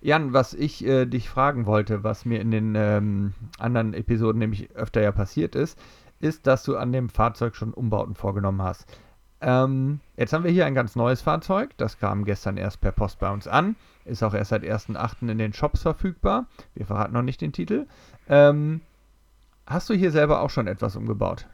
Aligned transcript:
Jan, 0.00 0.32
was 0.32 0.54
ich 0.54 0.84
äh, 0.86 1.06
dich 1.06 1.28
fragen 1.28 1.66
wollte, 1.66 2.04
was 2.04 2.24
mir 2.24 2.40
in 2.40 2.50
den 2.50 2.74
ähm, 2.76 3.34
anderen 3.58 3.94
Episoden 3.94 4.38
nämlich 4.38 4.70
öfter 4.74 5.00
ja 5.02 5.12
passiert 5.12 5.54
ist, 5.54 5.78
ist, 6.20 6.46
dass 6.46 6.62
du 6.64 6.76
an 6.76 6.92
dem 6.92 7.08
Fahrzeug 7.08 7.56
schon 7.56 7.72
Umbauten 7.74 8.14
vorgenommen 8.14 8.62
hast. 8.62 8.86
Ähm, 9.40 10.00
jetzt 10.16 10.32
haben 10.32 10.42
wir 10.44 10.50
hier 10.50 10.66
ein 10.66 10.74
ganz 10.74 10.96
neues 10.96 11.20
Fahrzeug. 11.22 11.70
Das 11.76 11.98
kam 11.98 12.24
gestern 12.24 12.56
erst 12.56 12.80
per 12.80 12.92
Post 12.92 13.18
bei 13.20 13.30
uns 13.30 13.46
an. 13.46 13.76
Ist 14.04 14.22
auch 14.22 14.34
erst 14.34 14.50
seit 14.50 14.64
1.8. 14.64 15.28
in 15.30 15.38
den 15.38 15.52
Shops 15.52 15.82
verfügbar. 15.82 16.46
Wir 16.74 16.86
verraten 16.86 17.12
noch 17.14 17.22
nicht 17.22 17.40
den 17.40 17.52
Titel. 17.52 17.86
Ähm, 18.28 18.80
hast 19.66 19.88
du 19.90 19.94
hier 19.94 20.10
selber 20.10 20.40
auch 20.40 20.50
schon 20.50 20.66
etwas 20.66 20.96
umgebaut? 20.96 21.46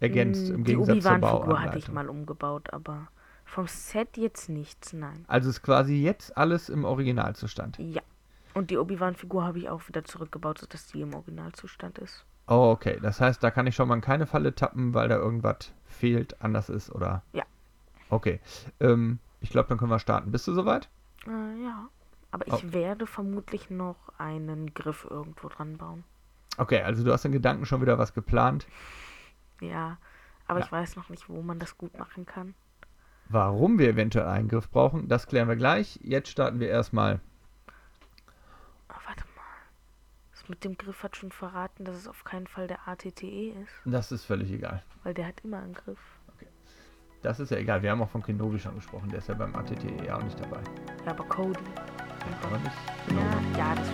Ergänzt 0.00 0.50
Mm, 0.50 0.54
im 0.54 0.64
Die 0.64 0.74
Gegensatz 0.74 1.04
zur 1.04 1.18
Obi-Wan-Figur 1.18 1.60
hatte 1.62 1.78
ich 1.78 1.88
Bauanleitung. 1.88 1.94
mal 1.94 2.08
umgebaut, 2.08 2.72
aber 2.72 3.08
vom 3.52 3.66
Set 3.66 4.16
jetzt 4.16 4.48
nichts, 4.48 4.92
nein. 4.94 5.24
Also 5.28 5.50
ist 5.50 5.62
quasi 5.62 5.94
jetzt 5.96 6.36
alles 6.38 6.70
im 6.70 6.84
Originalzustand. 6.84 7.76
Ja. 7.78 8.00
Und 8.54 8.70
die 8.70 8.78
Obi-Wan-Figur 8.78 9.44
habe 9.44 9.58
ich 9.58 9.68
auch 9.68 9.86
wieder 9.88 10.04
zurückgebaut, 10.04 10.58
sodass 10.58 10.86
die 10.86 11.02
im 11.02 11.12
Originalzustand 11.14 11.98
ist. 11.98 12.24
Oh, 12.48 12.70
okay. 12.70 12.98
Das 13.02 13.20
heißt, 13.20 13.42
da 13.42 13.50
kann 13.50 13.66
ich 13.66 13.74
schon 13.74 13.88
mal 13.88 13.94
in 13.96 14.00
keine 14.00 14.26
Falle 14.26 14.54
tappen, 14.54 14.94
weil 14.94 15.08
da 15.08 15.16
irgendwas 15.16 15.72
fehlt, 15.84 16.40
anders 16.42 16.68
ist 16.70 16.90
oder. 16.90 17.22
Ja. 17.32 17.44
Okay. 18.08 18.40
Ähm, 18.80 19.18
ich 19.40 19.50
glaube, 19.50 19.68
dann 19.68 19.76
können 19.78 19.90
wir 19.90 19.98
starten. 19.98 20.32
Bist 20.32 20.46
du 20.48 20.54
soweit? 20.54 20.88
Äh, 21.26 21.62
ja. 21.62 21.88
Aber 22.30 22.46
ich 22.46 22.64
Oh. 22.64 22.72
werde 22.72 23.06
vermutlich 23.06 23.68
noch 23.68 23.96
einen 24.18 24.72
Griff 24.72 25.06
irgendwo 25.08 25.48
dran 25.48 25.76
bauen. 25.76 26.04
Okay, 26.56 26.80
also 26.82 27.04
du 27.04 27.12
hast 27.12 27.24
in 27.26 27.32
Gedanken 27.32 27.66
schon 27.66 27.82
wieder 27.82 27.98
was 27.98 28.14
geplant. 28.14 28.66
Ja. 29.60 29.98
Aber 30.46 30.60
Ja. 30.60 30.64
ich 30.66 30.72
weiß 30.72 30.96
noch 30.96 31.10
nicht, 31.10 31.28
wo 31.28 31.42
man 31.42 31.58
das 31.58 31.76
gut 31.78 31.98
machen 31.98 32.24
kann. 32.26 32.54
Warum 33.28 33.78
wir 33.78 33.88
eventuell 33.88 34.26
einen 34.26 34.48
Griff 34.48 34.70
brauchen, 34.70 35.08
das 35.08 35.26
klären 35.26 35.48
wir 35.48 35.56
gleich. 35.56 35.98
Jetzt 36.02 36.28
starten 36.28 36.60
wir 36.60 36.68
erstmal. 36.68 37.20
Oh, 38.88 38.94
warte 39.06 39.24
mal. 39.36 39.42
Das 40.32 40.48
mit 40.48 40.64
dem 40.64 40.76
Griff 40.76 41.02
hat 41.02 41.16
schon 41.16 41.32
verraten, 41.32 41.84
dass 41.84 41.96
es 41.96 42.08
auf 42.08 42.24
keinen 42.24 42.46
Fall 42.46 42.66
der 42.66 42.86
ATTE 42.86 43.50
ist. 43.62 43.72
Das 43.84 44.12
ist 44.12 44.24
völlig 44.24 44.50
egal. 44.52 44.82
Weil 45.02 45.14
der 45.14 45.26
hat 45.26 45.40
immer 45.44 45.58
einen 45.58 45.74
Griff. 45.74 46.00
Das 47.22 47.38
ist 47.38 47.50
ja 47.50 47.56
egal. 47.58 47.82
Wir 47.82 47.92
haben 47.92 48.02
auch 48.02 48.10
von 48.10 48.22
Kenobi 48.22 48.58
schon 48.58 48.74
gesprochen. 48.74 49.08
Der 49.08 49.20
ist 49.20 49.28
ja 49.28 49.34
beim 49.34 49.54
ATTE 49.54 50.04
ja 50.04 50.16
auch 50.16 50.22
nicht 50.22 50.38
dabei. 50.40 50.60
Ja, 51.06 51.12
aber 51.12 51.24
Cody. 51.24 51.60
Aber 52.42 52.58
nicht. 52.58 52.76
Ja, 53.08 53.58
ja, 53.58 53.74
das 53.76 53.88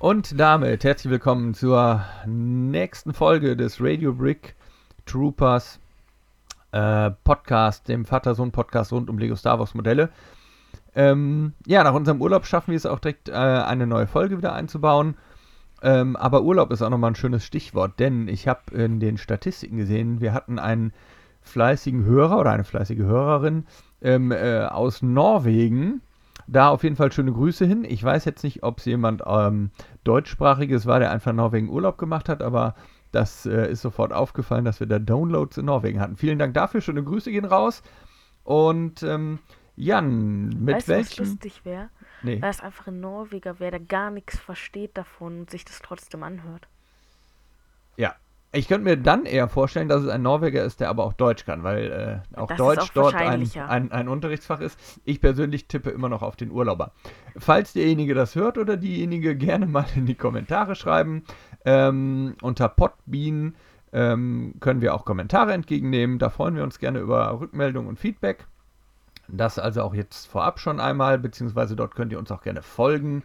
Und 0.00 0.38
damit 0.38 0.84
herzlich 0.84 1.10
willkommen 1.10 1.54
zur 1.54 2.04
nächsten 2.24 3.12
Folge 3.12 3.56
des 3.56 3.80
Radio 3.80 4.12
Brick 4.12 4.54
Troopers 5.06 5.80
äh, 6.70 7.10
Podcast, 7.24 7.88
dem 7.88 8.04
Vater-Sohn-Podcast 8.04 8.92
rund 8.92 9.10
um 9.10 9.18
Lego 9.18 9.34
Star 9.34 9.58
Wars 9.58 9.74
Modelle. 9.74 10.10
Ähm, 10.94 11.52
ja, 11.66 11.82
nach 11.82 11.94
unserem 11.94 12.22
Urlaub 12.22 12.46
schaffen 12.46 12.70
wir 12.70 12.76
es 12.76 12.86
auch 12.86 13.00
direkt, 13.00 13.28
äh, 13.28 13.32
eine 13.32 13.88
neue 13.88 14.06
Folge 14.06 14.38
wieder 14.38 14.52
einzubauen. 14.52 15.16
Ähm, 15.82 16.14
aber 16.14 16.42
Urlaub 16.42 16.70
ist 16.70 16.80
auch 16.80 16.90
nochmal 16.90 17.10
ein 17.10 17.16
schönes 17.16 17.44
Stichwort, 17.44 17.98
denn 17.98 18.28
ich 18.28 18.46
habe 18.46 18.72
in 18.72 19.00
den 19.00 19.18
Statistiken 19.18 19.78
gesehen, 19.78 20.20
wir 20.20 20.32
hatten 20.32 20.60
einen 20.60 20.92
fleißigen 21.42 22.04
Hörer 22.04 22.38
oder 22.38 22.52
eine 22.52 22.64
fleißige 22.64 23.00
Hörerin 23.00 23.66
ähm, 24.00 24.30
äh, 24.30 24.60
aus 24.60 25.02
Norwegen. 25.02 26.02
Da 26.50 26.70
auf 26.70 26.82
jeden 26.82 26.96
Fall 26.96 27.12
schöne 27.12 27.32
Grüße 27.32 27.66
hin. 27.66 27.84
Ich 27.84 28.02
weiß 28.02 28.24
jetzt 28.24 28.42
nicht, 28.42 28.62
ob 28.62 28.78
es 28.78 28.86
jemand 28.86 29.22
ähm, 29.26 29.70
deutschsprachiges 30.04 30.86
war, 30.86 30.98
der 30.98 31.10
einfach 31.10 31.30
in 31.30 31.36
Norwegen 31.36 31.68
Urlaub 31.68 31.98
gemacht 31.98 32.28
hat, 32.28 32.42
aber 32.42 32.74
das 33.12 33.44
äh, 33.46 33.70
ist 33.70 33.82
sofort 33.82 34.12
aufgefallen, 34.12 34.64
dass 34.64 34.80
wir 34.80 34.86
da 34.86 34.98
Downloads 34.98 35.58
in 35.58 35.66
Norwegen 35.66 36.00
hatten. 36.00 36.16
Vielen 36.16 36.38
Dank 36.38 36.54
dafür, 36.54 36.80
schöne 36.80 37.04
Grüße 37.04 37.30
gehen 37.30 37.44
raus. 37.44 37.82
Und 38.44 39.02
ähm, 39.02 39.40
Jan, 39.76 40.48
mit 40.48 40.76
weißt 40.76 40.88
du, 40.88 40.92
was 40.92 40.98
welchem. 40.98 41.24
lustig 41.24 41.64
wäre? 41.64 41.90
Nee. 42.22 42.40
Weil 42.40 42.50
es 42.50 42.60
einfach 42.60 42.86
ein 42.88 43.00
Norweger 43.00 43.60
wäre, 43.60 43.72
der 43.72 43.80
gar 43.80 44.10
nichts 44.10 44.38
versteht 44.38 44.96
davon 44.96 45.40
und 45.40 45.50
sich 45.50 45.64
das 45.64 45.80
trotzdem 45.80 46.22
anhört. 46.22 46.66
Ja. 47.96 48.14
Ich 48.50 48.66
könnte 48.66 48.84
mir 48.84 48.96
dann 48.96 49.26
eher 49.26 49.46
vorstellen, 49.48 49.88
dass 49.88 50.02
es 50.02 50.08
ein 50.08 50.22
Norweger 50.22 50.64
ist, 50.64 50.80
der 50.80 50.88
aber 50.88 51.04
auch 51.04 51.12
Deutsch 51.12 51.44
kann, 51.44 51.64
weil 51.64 52.22
äh, 52.34 52.38
auch 52.38 52.48
Das 52.48 52.56
Deutsch 52.56 52.78
auch 52.78 52.88
dort 52.94 53.14
ein, 53.14 53.46
ein, 53.68 53.92
ein 53.92 54.08
Unterrichtsfach 54.08 54.60
ist. 54.60 54.78
Ich 55.04 55.20
persönlich 55.20 55.68
tippe 55.68 55.90
immer 55.90 56.08
noch 56.08 56.22
auf 56.22 56.34
den 56.34 56.50
Urlauber. 56.50 56.92
Falls 57.36 57.74
derjenige 57.74 58.14
das 58.14 58.34
hört 58.34 58.56
oder 58.56 58.78
diejenige, 58.78 59.36
gerne 59.36 59.66
mal 59.66 59.84
in 59.94 60.06
die 60.06 60.14
Kommentare 60.14 60.76
schreiben. 60.76 61.24
Ähm, 61.66 62.36
unter 62.40 62.70
Podbean 62.70 63.54
ähm, 63.92 64.54
können 64.60 64.80
wir 64.80 64.94
auch 64.94 65.04
Kommentare 65.04 65.52
entgegennehmen. 65.52 66.18
Da 66.18 66.30
freuen 66.30 66.56
wir 66.56 66.64
uns 66.64 66.78
gerne 66.78 67.00
über 67.00 67.38
Rückmeldung 67.38 67.86
und 67.86 67.98
Feedback. 67.98 68.46
Das 69.28 69.58
also 69.58 69.82
auch 69.82 69.92
jetzt 69.92 70.26
vorab 70.26 70.58
schon 70.58 70.80
einmal, 70.80 71.18
beziehungsweise 71.18 71.76
dort 71.76 71.94
könnt 71.94 72.12
ihr 72.12 72.18
uns 72.18 72.32
auch 72.32 72.40
gerne 72.40 72.62
folgen. 72.62 73.22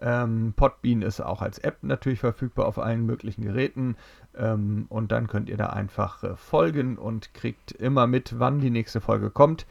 Ähm, 0.00 0.52
Podbean 0.54 1.00
ist 1.00 1.20
auch 1.20 1.40
als 1.40 1.58
App 1.58 1.78
natürlich 1.82 2.20
verfügbar 2.20 2.66
auf 2.66 2.78
allen 2.78 3.06
möglichen 3.06 3.42
Geräten. 3.42 3.96
Ähm, 4.36 4.86
und 4.88 5.12
dann 5.12 5.26
könnt 5.26 5.48
ihr 5.48 5.56
da 5.56 5.66
einfach 5.66 6.22
äh, 6.22 6.36
folgen 6.36 6.98
und 6.98 7.34
kriegt 7.34 7.72
immer 7.72 8.06
mit, 8.06 8.38
wann 8.38 8.60
die 8.60 8.70
nächste 8.70 9.00
Folge 9.00 9.30
kommt. 9.30 9.66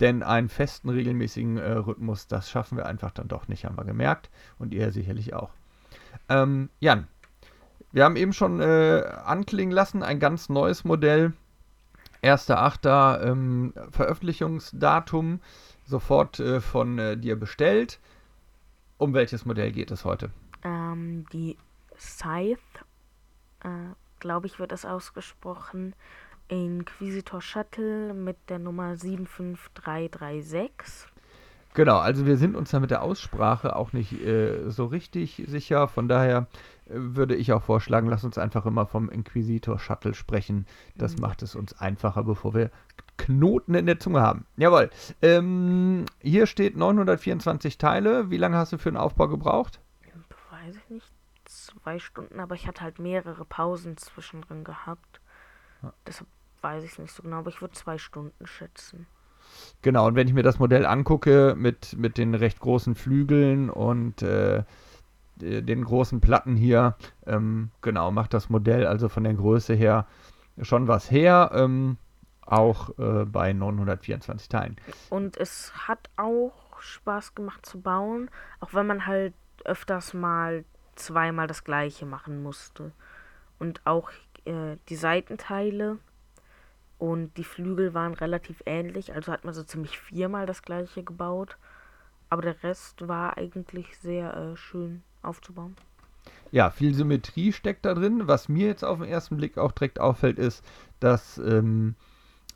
Denn 0.00 0.22
einen 0.22 0.48
festen, 0.48 0.88
regelmäßigen 0.88 1.58
äh, 1.58 1.72
Rhythmus, 1.72 2.26
das 2.26 2.50
schaffen 2.50 2.76
wir 2.76 2.86
einfach 2.86 3.10
dann 3.12 3.28
doch 3.28 3.48
nicht, 3.48 3.64
haben 3.64 3.76
wir 3.76 3.84
gemerkt. 3.84 4.30
Und 4.58 4.74
ihr 4.74 4.90
sicherlich 4.92 5.34
auch. 5.34 5.50
Ähm, 6.28 6.70
Jan, 6.80 7.06
wir 7.92 8.04
haben 8.04 8.16
eben 8.16 8.32
schon 8.32 8.60
äh, 8.60 9.04
anklingen 9.24 9.72
lassen, 9.72 10.02
ein 10.02 10.18
ganz 10.18 10.48
neues 10.48 10.84
Modell. 10.84 11.32
1.8. 12.22 13.22
Ähm, 13.22 13.74
Veröffentlichungsdatum 13.90 15.40
sofort 15.84 16.40
äh, 16.40 16.60
von 16.60 16.98
äh, 16.98 17.16
dir 17.16 17.38
bestellt. 17.38 18.00
Um 18.98 19.14
welches 19.14 19.44
Modell 19.44 19.72
geht 19.72 19.90
es 19.90 20.04
heute? 20.04 20.30
Ähm, 20.64 21.26
die 21.32 21.56
Scythe, 21.98 22.58
äh, 23.64 23.68
glaube 24.22 24.46
ich, 24.46 24.58
wird 24.60 24.72
es 24.72 24.84
ausgesprochen. 24.86 25.94
Inquisitor 26.48 27.40
Shuttle 27.42 28.14
mit 28.14 28.36
der 28.48 28.58
Nummer 28.60 28.96
75336. 28.96 30.70
Genau, 31.74 31.96
also 31.98 32.26
wir 32.26 32.36
sind 32.36 32.54
uns 32.54 32.70
da 32.70 32.80
mit 32.80 32.90
der 32.90 33.02
Aussprache 33.02 33.74
auch 33.76 33.94
nicht 33.94 34.12
äh, 34.12 34.68
so 34.70 34.84
richtig 34.84 35.42
sicher. 35.46 35.88
Von 35.88 36.06
daher 36.06 36.46
äh, 36.86 36.90
würde 36.92 37.34
ich 37.34 37.52
auch 37.54 37.62
vorschlagen, 37.62 38.08
lass 38.08 38.24
uns 38.24 38.36
einfach 38.36 38.66
immer 38.66 38.84
vom 38.86 39.08
Inquisitor 39.08 39.78
Shuttle 39.78 40.12
sprechen. 40.12 40.66
Das 40.96 41.16
Mhm. 41.16 41.22
macht 41.22 41.42
es 41.42 41.54
uns 41.54 41.78
einfacher, 41.80 42.24
bevor 42.24 42.52
wir 42.52 42.70
Knoten 43.16 43.74
in 43.74 43.86
der 43.86 43.98
Zunge 43.98 44.20
haben. 44.20 44.44
Jawohl. 44.58 44.90
Ähm, 45.22 46.04
hier 46.20 46.46
steht 46.46 46.76
924 46.76 47.78
Teile. 47.78 48.30
Wie 48.30 48.36
lange 48.36 48.58
hast 48.58 48.72
du 48.74 48.78
für 48.78 48.90
den 48.90 48.98
Aufbau 48.98 49.28
gebraucht? 49.28 49.80
Weiß 50.50 50.76
ich 50.76 50.90
nicht, 50.90 51.11
zwei 51.82 51.98
Stunden, 51.98 52.40
aber 52.40 52.54
ich 52.54 52.66
hatte 52.66 52.82
halt 52.82 52.98
mehrere 52.98 53.44
Pausen 53.44 53.96
zwischendrin 53.96 54.64
gehabt. 54.64 55.20
Ja. 55.82 55.92
Deshalb 56.06 56.28
weiß 56.60 56.84
ich 56.84 56.92
es 56.92 56.98
nicht 56.98 57.12
so 57.12 57.22
genau, 57.22 57.38
aber 57.38 57.50
ich 57.50 57.60
würde 57.60 57.74
zwei 57.74 57.98
Stunden 57.98 58.46
schätzen. 58.46 59.06
Genau, 59.82 60.06
und 60.06 60.14
wenn 60.14 60.28
ich 60.28 60.34
mir 60.34 60.44
das 60.44 60.58
Modell 60.60 60.86
angucke 60.86 61.54
mit, 61.56 61.96
mit 61.98 62.16
den 62.16 62.34
recht 62.34 62.60
großen 62.60 62.94
Flügeln 62.94 63.68
und 63.68 64.22
äh, 64.22 64.62
de- 65.36 65.62
den 65.62 65.84
großen 65.84 66.20
Platten 66.20 66.56
hier, 66.56 66.96
ähm, 67.26 67.70
genau, 67.80 68.10
macht 68.12 68.32
das 68.32 68.48
Modell 68.48 68.86
also 68.86 69.08
von 69.08 69.24
der 69.24 69.34
Größe 69.34 69.74
her 69.74 70.06
schon 70.60 70.86
was 70.86 71.10
her, 71.10 71.50
ähm, 71.54 71.96
auch 72.46 72.96
äh, 72.98 73.24
bei 73.24 73.52
924 73.52 74.48
Teilen. 74.48 74.76
Und 75.10 75.36
es 75.36 75.72
hat 75.88 76.10
auch 76.16 76.80
Spaß 76.80 77.34
gemacht 77.34 77.66
zu 77.66 77.80
bauen, 77.80 78.30
auch 78.60 78.72
wenn 78.74 78.86
man 78.86 79.06
halt 79.06 79.34
öfters 79.64 80.14
mal 80.14 80.64
zweimal 80.94 81.46
das 81.46 81.64
gleiche 81.64 82.06
machen 82.06 82.42
musste. 82.42 82.92
Und 83.58 83.80
auch 83.84 84.10
äh, 84.44 84.76
die 84.88 84.96
Seitenteile 84.96 85.98
und 86.98 87.36
die 87.36 87.44
Flügel 87.44 87.94
waren 87.94 88.14
relativ 88.14 88.62
ähnlich, 88.66 89.14
also 89.14 89.32
hat 89.32 89.44
man 89.44 89.54
so 89.54 89.62
ziemlich 89.62 89.98
viermal 89.98 90.46
das 90.46 90.62
gleiche 90.62 91.02
gebaut. 91.02 91.56
Aber 92.28 92.42
der 92.42 92.62
Rest 92.62 93.06
war 93.08 93.36
eigentlich 93.36 93.98
sehr 93.98 94.34
äh, 94.34 94.56
schön 94.56 95.02
aufzubauen. 95.22 95.76
Ja, 96.50 96.70
viel 96.70 96.94
Symmetrie 96.94 97.52
steckt 97.52 97.84
da 97.84 97.94
drin. 97.94 98.28
Was 98.28 98.48
mir 98.48 98.66
jetzt 98.66 98.84
auf 98.84 98.98
den 98.98 99.08
ersten 99.08 99.36
Blick 99.36 99.58
auch 99.58 99.72
direkt 99.72 99.98
auffällt, 99.98 100.38
ist, 100.38 100.64
dass 101.00 101.38
ähm, 101.38 101.94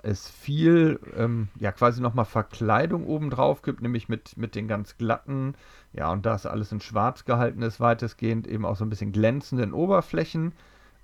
es 0.07 0.31
viel, 0.31 1.01
ähm, 1.17 1.49
ja, 1.59 1.73
quasi 1.73 2.01
nochmal 2.01 2.25
Verkleidung 2.25 3.07
obendrauf 3.07 3.63
gibt, 3.63 3.83
nämlich 3.83 4.09
mit, 4.09 4.37
mit 4.37 4.55
den 4.55 4.69
ganz 4.69 4.97
glatten, 4.99 5.55
ja, 5.93 6.13
und 6.13 6.25
da 6.25 6.35
es 6.35 6.47
alles 6.47 6.71
in 6.71 6.81
schwarz 6.81 7.25
gehalten 7.25 7.63
ist, 7.63 7.81
weitestgehend 7.81 8.47
eben 8.47 8.65
auch 8.65 8.77
so 8.77 8.85
ein 8.85 8.91
bisschen 8.91 9.13
glänzenden 9.13 9.73
Oberflächen. 9.73 10.53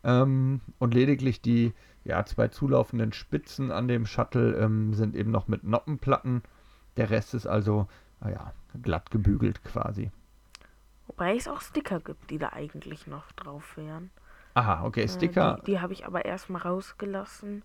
Ähm, 0.04 0.60
und 0.78 0.94
lediglich 0.94 1.40
die, 1.42 1.74
ja, 2.04 2.24
zwei 2.24 2.48
zulaufenden 2.48 3.12
Spitzen 3.12 3.72
an 3.72 3.88
dem 3.88 4.06
Shuttle 4.06 4.54
ähm, 4.56 4.94
sind 4.94 5.16
eben 5.16 5.30
noch 5.32 5.48
mit 5.48 5.64
Noppenplatten. 5.64 6.42
Der 6.96 7.10
Rest 7.10 7.34
ist 7.34 7.46
also, 7.46 7.88
naja, 8.20 8.52
glatt 8.82 9.10
gebügelt 9.10 9.64
quasi. 9.64 10.10
Wobei 11.06 11.36
es 11.36 11.48
auch 11.48 11.60
Sticker 11.60 12.00
gibt, 12.00 12.30
die 12.30 12.38
da 12.38 12.50
eigentlich 12.52 13.06
noch 13.06 13.32
drauf 13.32 13.76
wären. 13.76 14.10
Aha, 14.54 14.84
okay, 14.84 15.08
Äh, 15.08 15.08
Sticker. 15.08 15.58
Die, 15.66 15.72
die 15.72 15.80
habe 15.80 15.92
ich 15.92 16.06
aber 16.06 16.24
erstmal 16.24 16.62
rausgelassen, 16.62 17.64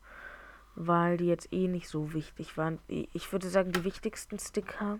weil 0.79 1.17
die 1.17 1.25
jetzt 1.25 1.51
eh 1.51 1.67
nicht 1.67 1.89
so 1.89 2.13
wichtig 2.13 2.55
waren. 2.55 2.77
Ich 2.87 3.31
würde 3.31 3.49
sagen, 3.49 3.71
die 3.71 3.83
wichtigsten 3.83 4.37
Sticker 4.37 4.99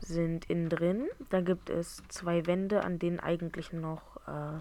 sind 0.00 0.46
innen 0.46 0.70
drin. 0.70 1.06
Da 1.28 1.42
gibt 1.42 1.68
es 1.68 2.02
zwei 2.08 2.46
Wände, 2.46 2.82
an 2.84 2.98
denen 2.98 3.20
eigentlich 3.20 3.72
noch 3.72 4.16
äh, 4.26 4.60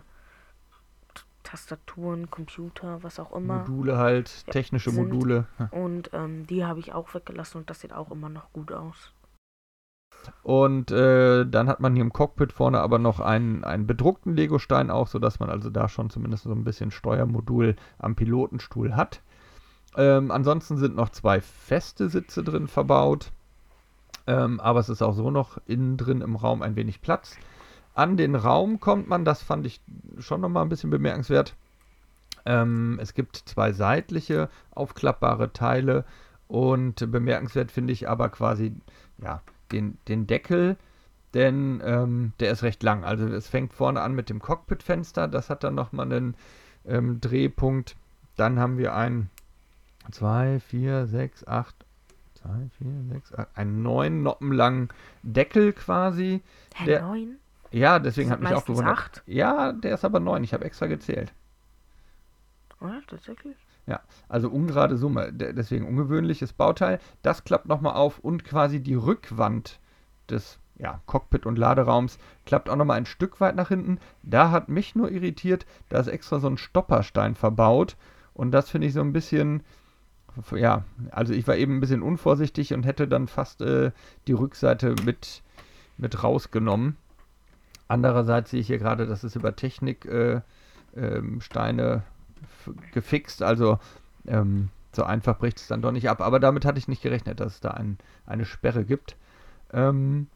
Tastaturen, 1.43 2.29
Computer, 2.29 3.01
was 3.03 3.19
auch 3.21 3.33
immer. 3.33 3.59
Module 3.59 3.97
halt, 3.97 4.43
Ja, 4.47 4.51
technische 4.51 4.89
sind- 4.91 5.07
Module. 5.07 5.45
Und 5.71 6.09
ähm, 6.13 6.45
die 6.45 6.65
habe 6.65 6.79
ich 6.79 6.93
auch 6.93 7.13
weggelassen 7.13 7.59
und 7.59 7.69
das 7.69 7.79
sieht 7.79 7.93
auch 7.93 8.11
immer 8.11 8.27
noch 8.29 8.51
gut 8.51 8.73
aus. 8.73 9.13
Und 10.43 10.91
äh, 10.91 11.45
dann 11.45 11.69
hat 11.69 11.79
man 11.79 11.93
hier 11.93 12.01
im 12.01 12.11
Cockpit 12.11 12.51
vorne 12.51 12.81
aber 12.81 12.99
noch 12.99 13.21
einen, 13.21 13.63
einen 13.63 13.87
bedruckten 13.87 14.35
Legostein 14.35 14.89
auch, 14.89 15.07
sodass 15.07 15.39
man 15.39 15.49
also 15.49 15.69
da 15.69 15.87
schon 15.87 16.09
zumindest 16.09 16.43
so 16.43 16.51
ein 16.51 16.65
bisschen 16.65 16.91
Steuermodul 16.91 17.75
am 17.97 18.15
Pilotenstuhl 18.15 18.95
hat. 18.95 19.21
Ähm, 19.97 20.29
ansonsten 20.29 20.77
sind 20.77 20.95
noch 20.95 21.09
zwei 21.09 21.41
feste 21.41 22.07
Sitze 22.07 22.43
drin 22.43 22.67
verbaut. 22.67 23.31
Ähm, 24.27 24.59
aber 24.59 24.79
es 24.79 24.89
ist 24.89 25.01
auch 25.01 25.15
so 25.15 25.31
noch 25.31 25.57
innen 25.65 25.97
drin 25.97 26.21
im 26.21 26.35
Raum 26.35 26.61
ein 26.61 26.75
wenig 26.75 27.01
Platz. 27.01 27.35
An 27.95 28.15
den 28.15 28.35
Raum 28.35 28.79
kommt 28.79 29.07
man, 29.09 29.25
das 29.25 29.41
fand 29.41 29.65
ich 29.65 29.81
schon 30.19 30.41
nochmal 30.41 30.63
ein 30.63 30.69
bisschen 30.69 30.91
bemerkenswert. 30.91 31.55
Ähm, 32.45 32.99
es 33.01 33.15
gibt 33.15 33.37
zwei 33.37 33.73
seitliche 33.73 34.49
aufklappbare 34.71 35.51
Teile 35.51 36.05
und 36.47 37.11
bemerkenswert 37.11 37.71
finde 37.71 37.93
ich 37.93 38.07
aber 38.07 38.29
quasi, 38.29 38.73
ja, 39.17 39.41
den, 39.71 39.97
den 40.07 40.27
Deckel, 40.27 40.77
denn 41.33 41.81
ähm, 41.83 42.33
der 42.39 42.51
ist 42.51 42.63
recht 42.63 42.83
lang. 42.83 43.03
Also 43.03 43.27
es 43.27 43.47
fängt 43.47 43.73
vorne 43.73 44.01
an 44.01 44.13
mit 44.13 44.29
dem 44.29 44.39
Cockpitfenster, 44.39 45.27
das 45.27 45.49
hat 45.49 45.63
dann 45.63 45.75
nochmal 45.75 46.05
einen 46.05 46.35
ähm, 46.85 47.19
Drehpunkt. 47.19 47.95
Dann 48.35 48.59
haben 48.59 48.77
wir 48.77 48.93
ein 48.93 49.29
2, 50.11 50.59
4, 50.59 51.07
6, 51.07 51.47
8, 51.47 51.75
2, 52.35 52.49
4, 52.77 52.87
6, 53.13 53.33
8, 53.35 53.47
einen 53.55 53.81
neun 53.83 54.23
Noppen 54.23 54.51
langen 54.51 54.89
Deckel 55.23 55.73
quasi. 55.73 56.41
Hä, 56.75 56.85
Der- 56.85 57.01
neun? 57.01 57.37
Ja, 57.71 57.99
deswegen 57.99 58.31
hat 58.31 58.39
mich 58.39 58.53
auch 58.53 58.65
gewundert. 58.65 58.97
acht? 58.97 59.23
Ja, 59.25 59.73
der 59.73 59.95
ist 59.95 60.05
aber 60.05 60.21
neun, 60.21 60.43
ich 60.43 60.53
habe 60.53 60.63
extra 60.63 60.85
gezählt. 60.87 61.33
Oder? 62.79 63.01
Tatsächlich? 63.07 63.55
Also 64.29 64.49
ungerade 64.49 64.97
Summe, 64.97 65.31
de- 65.31 65.53
deswegen 65.53 65.87
ungewöhnliches 65.87 66.51
Bauteil. 66.51 66.99
Das 67.21 67.45
klappt 67.45 67.65
nochmal 67.67 67.93
auf 67.95 68.19
und 68.19 68.43
quasi 68.43 68.81
die 68.81 68.95
Rückwand 68.95 69.79
des 70.29 70.59
ja, 70.77 70.99
Cockpit- 71.07 71.45
und 71.45 71.57
Laderaums 71.57 72.19
klappt 72.45 72.69
auch 72.69 72.75
nochmal 72.75 72.97
ein 72.97 73.05
Stück 73.05 73.39
weit 73.39 73.55
nach 73.55 73.69
hinten. 73.69 73.99
Da 74.23 74.51
hat 74.51 74.67
mich 74.67 74.95
nur 74.95 75.09
irritiert, 75.09 75.65
da 75.89 75.99
ist 75.99 76.07
extra 76.07 76.39
so 76.39 76.47
ein 76.47 76.57
Stopperstein 76.57 77.35
verbaut 77.35 77.95
und 78.33 78.51
das 78.51 78.69
finde 78.69 78.87
ich 78.87 78.93
so 78.93 78.99
ein 79.01 79.13
bisschen, 79.13 79.63
ja, 80.51 80.83
also 81.11 81.33
ich 81.33 81.47
war 81.47 81.55
eben 81.55 81.77
ein 81.77 81.79
bisschen 81.79 82.01
unvorsichtig 82.01 82.73
und 82.73 82.83
hätte 82.83 83.07
dann 83.07 83.27
fast 83.27 83.61
äh, 83.61 83.91
die 84.27 84.33
Rückseite 84.33 84.95
mit, 85.05 85.41
mit 85.97 86.23
rausgenommen. 86.23 86.97
Andererseits 87.87 88.51
sehe 88.51 88.59
ich 88.59 88.67
hier 88.67 88.79
gerade, 88.79 89.07
dass 89.07 89.23
es 89.23 89.35
über 89.35 89.55
Technik 89.55 90.05
äh, 90.05 90.41
ähm, 90.95 91.41
Steine 91.41 92.03
gefixt, 92.91 93.41
also 93.41 93.79
ähm, 94.27 94.69
so 94.93 95.03
einfach 95.03 95.37
bricht 95.37 95.57
es 95.57 95.67
dann 95.67 95.81
doch 95.81 95.91
nicht 95.91 96.09
ab. 96.09 96.21
Aber 96.21 96.39
damit 96.39 96.65
hatte 96.65 96.79
ich 96.79 96.87
nicht 96.87 97.01
gerechnet, 97.01 97.39
dass 97.39 97.55
es 97.55 97.59
da 97.59 97.71
ein, 97.71 97.97
eine 98.25 98.45
Sperre 98.45 98.83
gibt. 98.83 99.15
Ähm, 99.71 100.27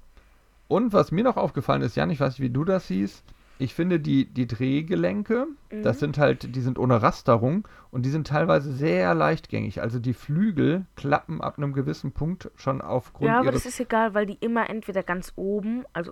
und 0.67 0.93
was 0.93 1.11
mir 1.11 1.23
noch 1.23 1.37
aufgefallen 1.37 1.81
ist, 1.81 1.97
Jan, 1.97 2.09
ich 2.09 2.19
weiß 2.19 2.33
nicht, 2.33 2.41
wie 2.41 2.53
du 2.53 2.63
das 2.63 2.87
siehst, 2.87 3.23
ich 3.61 3.73
finde 3.75 3.99
die, 3.99 4.25
die 4.25 4.47
Drehgelenke, 4.47 5.45
das 5.83 5.97
Mhm. 5.97 5.99
sind 5.99 6.17
halt, 6.17 6.55
die 6.55 6.61
sind 6.61 6.79
ohne 6.79 7.01
Rasterung 7.01 7.67
und 7.91 8.05
die 8.05 8.09
sind 8.09 8.27
teilweise 8.27 8.71
sehr 8.73 9.13
leichtgängig. 9.13 9.81
Also 9.81 9.99
die 9.99 10.13
Flügel 10.13 10.85
klappen 10.95 11.41
ab 11.41 11.57
einem 11.57 11.73
gewissen 11.73 12.11
Punkt 12.11 12.49
schon 12.55 12.81
aufgrund 12.81 13.27
Ja, 13.29 13.39
aber 13.39 13.51
das 13.51 13.65
ist 13.65 13.79
egal, 13.79 14.13
weil 14.13 14.25
die 14.25 14.37
immer 14.39 14.69
entweder 14.69 15.03
ganz 15.03 15.33
oben, 15.35 15.83
also 15.93 16.11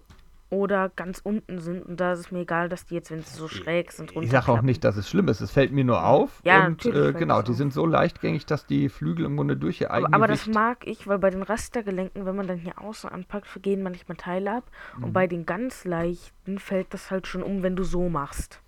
oder 0.52 0.90
ganz 0.96 1.22
unten 1.24 1.60
sind. 1.60 1.86
Und 1.86 2.00
da 2.00 2.14
ist 2.14 2.20
es 2.20 2.32
mir 2.32 2.40
egal, 2.40 2.70
dass 2.70 2.86
die 2.86 2.96
jetzt, 2.96 3.12
wenn 3.12 3.22
sie 3.22 3.36
so 3.36 3.48
schräg 3.48 3.92
sind, 3.92 4.16
Ich 4.16 4.32
sage 4.32 4.52
auch 4.52 4.62
nicht, 4.62 4.84
dass 4.84 4.98
es 4.98 5.08
schlimm 5.10 5.28
ist. 5.28 5.42
Es 5.42 5.52
fällt 5.52 5.72
mir 5.72 5.84
nur 5.84 6.04
auf. 6.06 6.42
Ja, 6.44 6.66
und 6.66 6.86
äh, 6.86 7.14
genau, 7.14 7.42
die 7.42 7.52
auf. 7.52 7.58
sind 7.58 7.74
so 7.74 7.86
leichtgängig, 7.86 8.46
dass 8.46 8.66
die 8.66 8.90
Flügel 8.90 9.26
im 9.26 9.38
Grunde 9.38 9.58
durch 9.58 9.82
ihr 9.82 9.92
Aber, 9.92 10.08
aber 10.12 10.28
das 10.28 10.48
mag 10.48 10.88
ich, 10.88 11.08
weil 11.08 11.20
bei 11.20 11.30
den 11.30 11.44
Rastergelenken, 11.44 12.26
wenn 12.26 12.36
man 12.36 12.48
dann 12.48 12.58
hier 12.58 12.82
außen 12.82 13.10
anpackt, 13.10 13.48
vergehen 13.48 13.84
manchmal 13.84 14.18
Teile 14.18 14.58
ab. 14.58 14.64
Mhm. 14.98 15.04
Und 15.04 15.14
bei 15.14 15.28
den 15.28 15.46
ganz 15.46 15.86
leichten 15.86 16.58
fällt 16.58 16.94
das 16.94 17.12
halt 17.12 17.28
schon 17.28 17.44
um, 17.44 17.62
wenn 17.62 17.76
du 17.76 17.84
so 17.84 18.10
machst. 18.10 18.60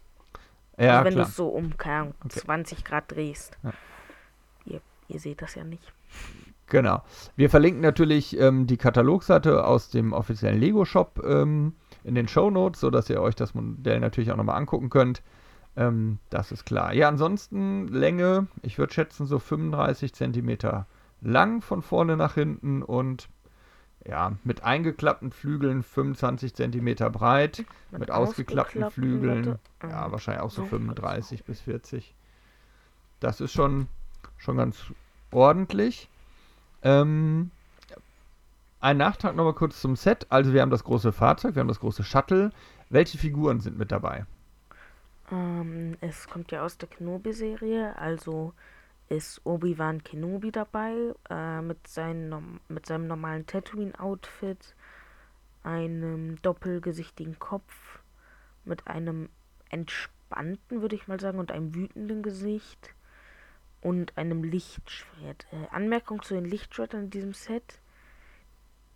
ja, 0.78 1.00
also 1.00 1.06
wenn 1.06 1.16
du 1.16 1.22
es 1.22 1.36
so 1.36 1.48
um, 1.48 1.78
keine 1.78 1.96
Ahnung, 1.96 2.14
Okay. 2.26 2.40
20 2.40 2.84
Grad 2.84 3.12
drehst. 3.12 3.58
Ja. 3.64 3.72
Ihr, 4.66 4.82
ihr 5.08 5.20
seht 5.20 5.42
das 5.42 5.56
ja 5.56 5.64
nicht. 5.64 5.92
Genau. 6.72 7.04
Wir 7.36 7.50
verlinken 7.50 7.82
natürlich 7.82 8.40
ähm, 8.40 8.66
die 8.66 8.78
Katalogseite 8.78 9.66
aus 9.68 9.90
dem 9.90 10.14
offiziellen 10.14 10.58
Lego-Shop 10.58 11.22
ähm, 11.22 11.74
in 12.06 12.16
den 12.16 12.30
Show 12.30 12.50
Notes, 12.50 12.80
sodass 12.80 13.10
ihr 13.10 13.22
euch 13.22 13.36
das 13.36 13.54
Modell 13.54 14.00
natürlich 14.00 14.32
auch 14.32 14.38
nochmal 14.38 14.56
angucken 14.56 14.90
könnt. 14.90 15.22
Ähm, 15.76 16.20
das 16.30 16.54
ist 16.54 16.66
klar. 16.66 16.94
Ja, 16.94 17.10
ansonsten 17.10 17.90
Länge, 17.90 18.48
ich 18.62 18.78
würde 18.78 18.94
schätzen 18.94 19.26
so 19.26 19.38
35 19.38 20.14
Zentimeter 20.14 20.88
lang 21.20 21.62
von 21.62 21.82
vorne 21.82 22.16
nach 22.16 22.36
hinten 22.36 22.84
und 22.84 23.28
ja, 24.08 24.38
mit 24.46 24.64
eingeklappten 24.64 25.32
Flügeln 25.32 25.84
25 25.84 26.56
Zentimeter 26.56 27.10
breit, 27.10 27.66
mit, 27.92 28.12
ausgeklappten 28.12 28.90
Flügeln, 28.92 29.60
ja, 29.84 30.06
ähm, 30.06 30.12
wahrscheinlich 30.14 30.42
auch 30.42 30.52
so 30.52 30.62
so, 30.62 30.70
35 30.70 31.44
bis 31.44 31.60
40. 31.60 32.16
Das 33.20 33.42
ist 33.42 33.52
schon, 33.52 33.90
schon 34.38 34.56
ganz 34.56 34.78
ordentlich. 35.32 36.08
Ähm, 36.84 37.52
ein 38.80 38.98
Nachtrag 38.98 39.36
nochmal 39.36 39.54
kurz 39.54 39.80
zum 39.80 39.96
Set. 39.96 40.26
Also 40.30 40.54
wir 40.54 40.62
haben 40.62 40.72
das 40.72 40.84
große 40.84 41.12
Fahrzeug, 41.12 41.56
wir 41.56 41.60
haben 41.60 41.68
das 41.68 41.80
große 41.80 42.04
Shuttle. 42.04 42.52
Welche 42.90 43.18
Figuren 43.18 43.60
sind 43.60 43.78
mit 43.78 43.92
dabei? 43.92 44.26
Ähm, 45.32 45.98
es 46.02 46.28
kommt 46.28 46.52
ja 46.52 46.66
aus 46.66 46.78
der 46.78 46.90
Kenobi-Serie, 46.90 47.98
also 47.98 48.54
ist 49.08 49.42
Obi-Wan 49.44 50.04
Kenobi 50.04 50.52
dabei, 50.52 51.14
äh, 51.30 51.62
mit, 51.62 51.86
seinen, 51.88 52.60
mit 52.70 52.86
seinem 52.86 53.08
normalen 53.08 53.46
Tatooine-Outfit, 53.46 54.76
einem 55.64 56.42
doppelgesichtigen 56.42 57.38
Kopf, 57.38 58.00
mit 58.66 58.88
einem 58.88 59.30
entspannten, 59.70 60.82
würde 60.82 60.96
ich 60.96 61.08
mal 61.08 61.20
sagen, 61.20 61.40
und 61.40 61.52
einem 61.52 61.76
wütenden 61.76 62.24
Gesicht 62.24 62.94
und 63.82 64.18
einem 64.18 64.44
Lichtschwert. 64.44 65.48
Äh, 65.52 65.76
Anmerkung 65.76 66.22
zu 66.22 66.34
den 66.36 66.46
Lichtschwertern 66.46 67.06
in 67.06 67.10
diesem 67.10 67.34
Set. 67.34 67.80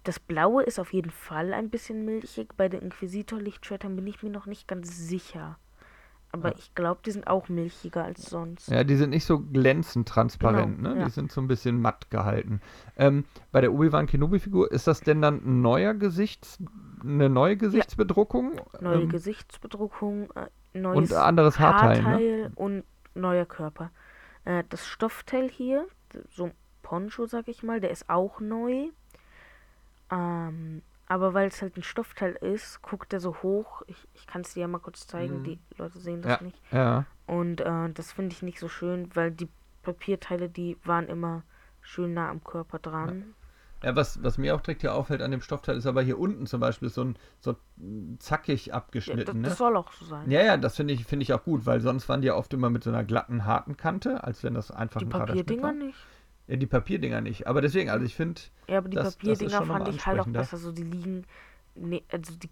Das 0.04 0.20
Blaue 0.20 0.64
ist 0.64 0.80
auf 0.80 0.94
jeden 0.94 1.10
Fall 1.10 1.54
ein 1.54 1.70
bisschen 1.70 2.06
milchig. 2.06 2.56
Bei 2.56 2.70
den 2.70 2.82
Inquisitor-Lichtschwertern 2.82 3.96
bin 3.96 4.06
ich 4.06 4.22
mir 4.22 4.30
noch 4.30 4.46
nicht 4.46 4.68
ganz 4.68 5.08
sicher. 5.08 5.58
Aber 6.32 6.50
Ja. 6.50 6.56
ich 6.60 6.76
glaube, 6.76 7.00
die 7.06 7.12
sind 7.12 7.26
auch 7.28 7.50
milchiger 7.50 8.04
als 8.04 8.30
sonst. 8.30 8.68
Ja, 8.68 8.84
die 8.84 8.98
sind 8.98 9.10
nicht 9.12 9.26
so 9.26 9.40
glänzend 9.40 10.08
transparent, 10.08 10.78
Genau, 10.78 10.90
ne? 10.94 11.00
ja. 11.00 11.06
Die 11.06 11.12
sind 11.12 11.32
so 11.32 11.40
ein 11.42 11.48
bisschen 11.48 11.82
matt 11.82 12.12
gehalten. 12.12 12.62
Ähm, 12.98 13.24
bei 13.52 13.62
der 13.62 13.72
Obi-Wan 13.74 14.06
Kenobi-Figur, 14.06 14.72
ist 14.72 14.86
das 14.86 15.00
denn 15.02 15.22
dann 15.22 15.38
ein 15.44 15.62
neuer 15.62 15.94
Gesichts, 15.94 16.60
eine 17.02 17.30
neue 17.30 17.56
Gesichtsbedruckung? 17.58 18.60
Neue 18.82 19.04
Ähm, 19.04 19.10
Gesichtsbedruckung, 19.10 20.30
äh, 20.36 20.78
neues 20.78 21.12
und 21.12 21.18
anderes 21.18 21.58
Haarteil, 21.60 22.02
ne? 22.02 22.06
Haarteil 22.06 22.52
und 22.56 22.84
neuer 23.16 23.46
Körper. 23.46 23.92
Äh, 24.46 24.64
das 24.70 24.88
Stoffteil 24.88 25.50
hier, 25.50 25.88
so 26.32 26.46
ein 26.46 26.52
Poncho, 26.82 27.26
sag 27.26 27.48
ich 27.48 27.64
mal, 27.64 27.80
der 27.82 27.90
ist 27.92 28.10
auch 28.10 28.40
neu. 28.40 28.90
Ähm, 30.12 30.82
aber 31.08 31.34
weil 31.34 31.48
es 31.50 31.62
halt 31.62 31.78
ein 31.78 31.84
Stoffteil 31.84 32.34
ist, 32.34 32.82
guckt 32.82 33.14
er 33.14 33.20
so 33.20 33.36
hoch. 33.44 33.82
Ich, 33.88 34.08
ich 34.14 34.28
kann 34.28 34.42
es 34.42 34.54
dir 34.54 34.62
ja 34.62 34.68
mal 34.68 34.80
kurz 34.80 35.08
zeigen, 35.08 35.40
Mhm. 35.40 35.44
die 35.44 35.60
Leute 35.78 36.00
sehen 36.00 36.22
das 36.22 36.40
Ja. 36.40 36.46
nicht. 36.46 36.62
Ja. 36.72 37.06
Und 37.28 37.62
äh, 37.62 37.90
das 37.94 38.12
finde 38.12 38.34
ich 38.34 38.42
nicht 38.42 38.60
so 38.60 38.70
schön, 38.70 39.10
weil 39.16 39.32
die 39.32 39.50
Papierteile, 39.84 40.50
die 40.50 40.78
waren 40.84 41.08
immer 41.08 41.44
schön 41.82 42.14
nah 42.14 42.30
am 42.30 42.44
Körper 42.44 42.80
dran. 42.80 43.20
Ja, 43.20 43.26
was, 43.94 44.24
was 44.24 44.38
mir 44.38 44.56
auch 44.56 44.62
direkt 44.62 44.82
hier 44.82 44.94
auffällt 44.96 45.22
an 45.22 45.32
dem 45.32 45.42
Stoffteil, 45.42 45.78
ist 45.78 45.86
aber 45.86 46.02
hier 46.02 46.18
unten 46.18 46.46
zum 46.48 46.60
Beispiel 46.62 46.90
so 46.90 47.04
ein 47.04 47.18
so 47.40 47.56
zackig 48.20 48.68
Ja, 48.68 48.72
das, 48.74 48.78
abgeschnitten, 48.78 49.44
das 49.44 49.54
ne? 49.54 49.58
soll 49.58 49.76
auch 49.78 49.92
so 49.92 50.06
sein. 50.06 50.32
Ja, 50.32 50.42
ja, 50.42 50.58
das 50.58 50.76
finde 50.78 50.94
ich, 50.94 51.06
finde 51.06 51.24
ich 51.24 51.34
auch 51.34 51.44
gut, 51.44 51.66
weil 51.66 51.82
sonst 51.82 52.08
waren 52.10 52.22
die 52.22 52.28
ja 52.28 52.36
oft 52.36 52.54
immer 52.54 52.70
mit 52.70 52.84
so 52.84 52.90
einer 52.90 53.04
glatten, 53.04 53.46
harten 53.46 53.78
Kante, 53.78 54.24
als 54.24 54.44
wenn 54.44 54.54
das 54.54 54.72
einfach 54.72 55.00
die 55.00 55.06
ein 55.06 55.10
Papierdinger 55.10 55.74
nicht. 55.74 55.98
Ja, 56.48 56.56
die 56.56 56.68
Papierdinger 56.68 57.22
nicht. 57.22 57.48
Aber 57.48 57.62
deswegen, 57.62 57.90
also 57.90 58.06
ich 58.06 58.16
finde, 58.16 58.42
Ja, 58.68 58.78
aber 58.80 58.90
die 58.90 58.96
Das- 58.96 59.06
das 59.06 59.16
Papierdinger 59.18 59.58
schon 59.58 59.68
fand 59.68 59.88
ich 59.90 60.06
halt 60.06 60.20
auch 60.20 60.28
besser. 60.28 60.58
So, 60.58 60.72
die 60.72 60.84
liegen, 60.84 61.26
ne, 61.76 62.04
also 62.12 62.36
die 62.36 62.50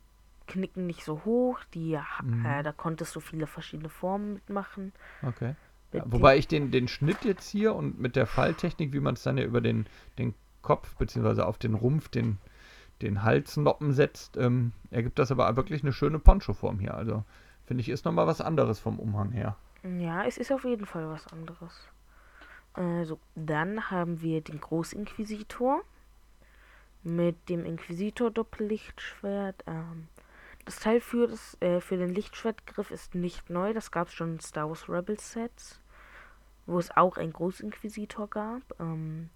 knicken 0.48 0.88
nicht 0.88 1.04
so 1.04 1.24
hoch. 1.26 1.60
Die, 1.74 1.98
Mhm. 2.22 2.46
äh, 2.46 2.64
da 2.64 2.72
konntest 2.72 3.16
du 3.16 3.20
viele 3.20 3.48
verschiedene 3.48 3.90
Formen 3.90 4.34
mitmachen. 4.34 4.94
okay. 5.22 5.56
Ja, 5.94 6.04
wobei 6.08 6.38
ich 6.38 6.48
den, 6.48 6.72
den 6.72 6.88
Schnitt 6.88 7.24
jetzt 7.24 7.48
hier 7.52 7.76
und 7.76 8.00
mit 8.00 8.16
der 8.16 8.26
Falltechnik, 8.26 8.94
wie 8.94 9.00
man 9.00 9.14
es 9.14 9.22
dann 9.22 9.38
ja 9.38 9.44
über 9.44 9.62
den, 9.62 9.86
den 10.18 10.34
Kopf 10.64 10.96
beziehungsweise 10.96 11.46
auf 11.46 11.60
den 11.60 11.76
Rumpf, 11.76 12.10
den, 12.10 12.40
den 13.04 13.22
Halsnoppen 13.22 13.94
setzt, 13.94 14.38
ähm, 14.38 14.72
ergibt 14.90 15.20
das 15.20 15.32
aber 15.32 15.56
wirklich 15.56 15.84
eine 15.84 15.94
schöne 15.94 16.18
Poncho-Form 16.18 16.80
hier. 16.80 16.96
Also 16.96 17.24
finde 17.66 17.82
ich, 17.82 17.90
ist 17.90 18.06
nochmal 18.06 18.26
was 18.26 18.42
anderes 18.42 18.80
vom 18.80 19.00
Umhang 19.00 19.32
her. 19.32 19.56
Ja, 19.84 20.26
es 20.26 20.38
ist 20.38 20.52
auf 20.52 20.64
jeden 20.64 20.88
Fall 20.88 21.08
was 21.10 21.28
anderes. 21.28 21.88
Also, 22.74 23.20
dann 23.36 23.92
haben 23.92 24.22
wir 24.22 24.42
den 24.42 24.60
Großinquisitor 24.60 25.84
mit 27.04 27.50
dem 27.50 27.66
Inquisitor-Doppellichtschwert. 27.66 29.64
Ähm, 29.68 30.08
das 30.66 30.80
Teil 30.80 31.02
für, 31.02 31.28
das, 31.28 31.62
äh, 31.62 31.82
für 31.82 31.98
den 31.98 32.16
Lichtschwertgriff 32.16 32.90
ist 32.90 33.14
nicht 33.14 33.50
neu. 33.50 33.74
Das 33.74 33.92
gab 33.92 34.08
es 34.08 34.14
schon 34.14 34.34
in 34.34 34.40
Star 34.40 34.70
Wars 34.70 34.88
Rebels 34.90 35.34
Sets, 35.34 35.82
wo 36.66 36.80
es 36.80 36.96
auch 36.96 37.18
einen 37.18 37.34
Großinquisitor 37.34 38.30
gab. 38.30 38.62
Ähm, 38.80 39.30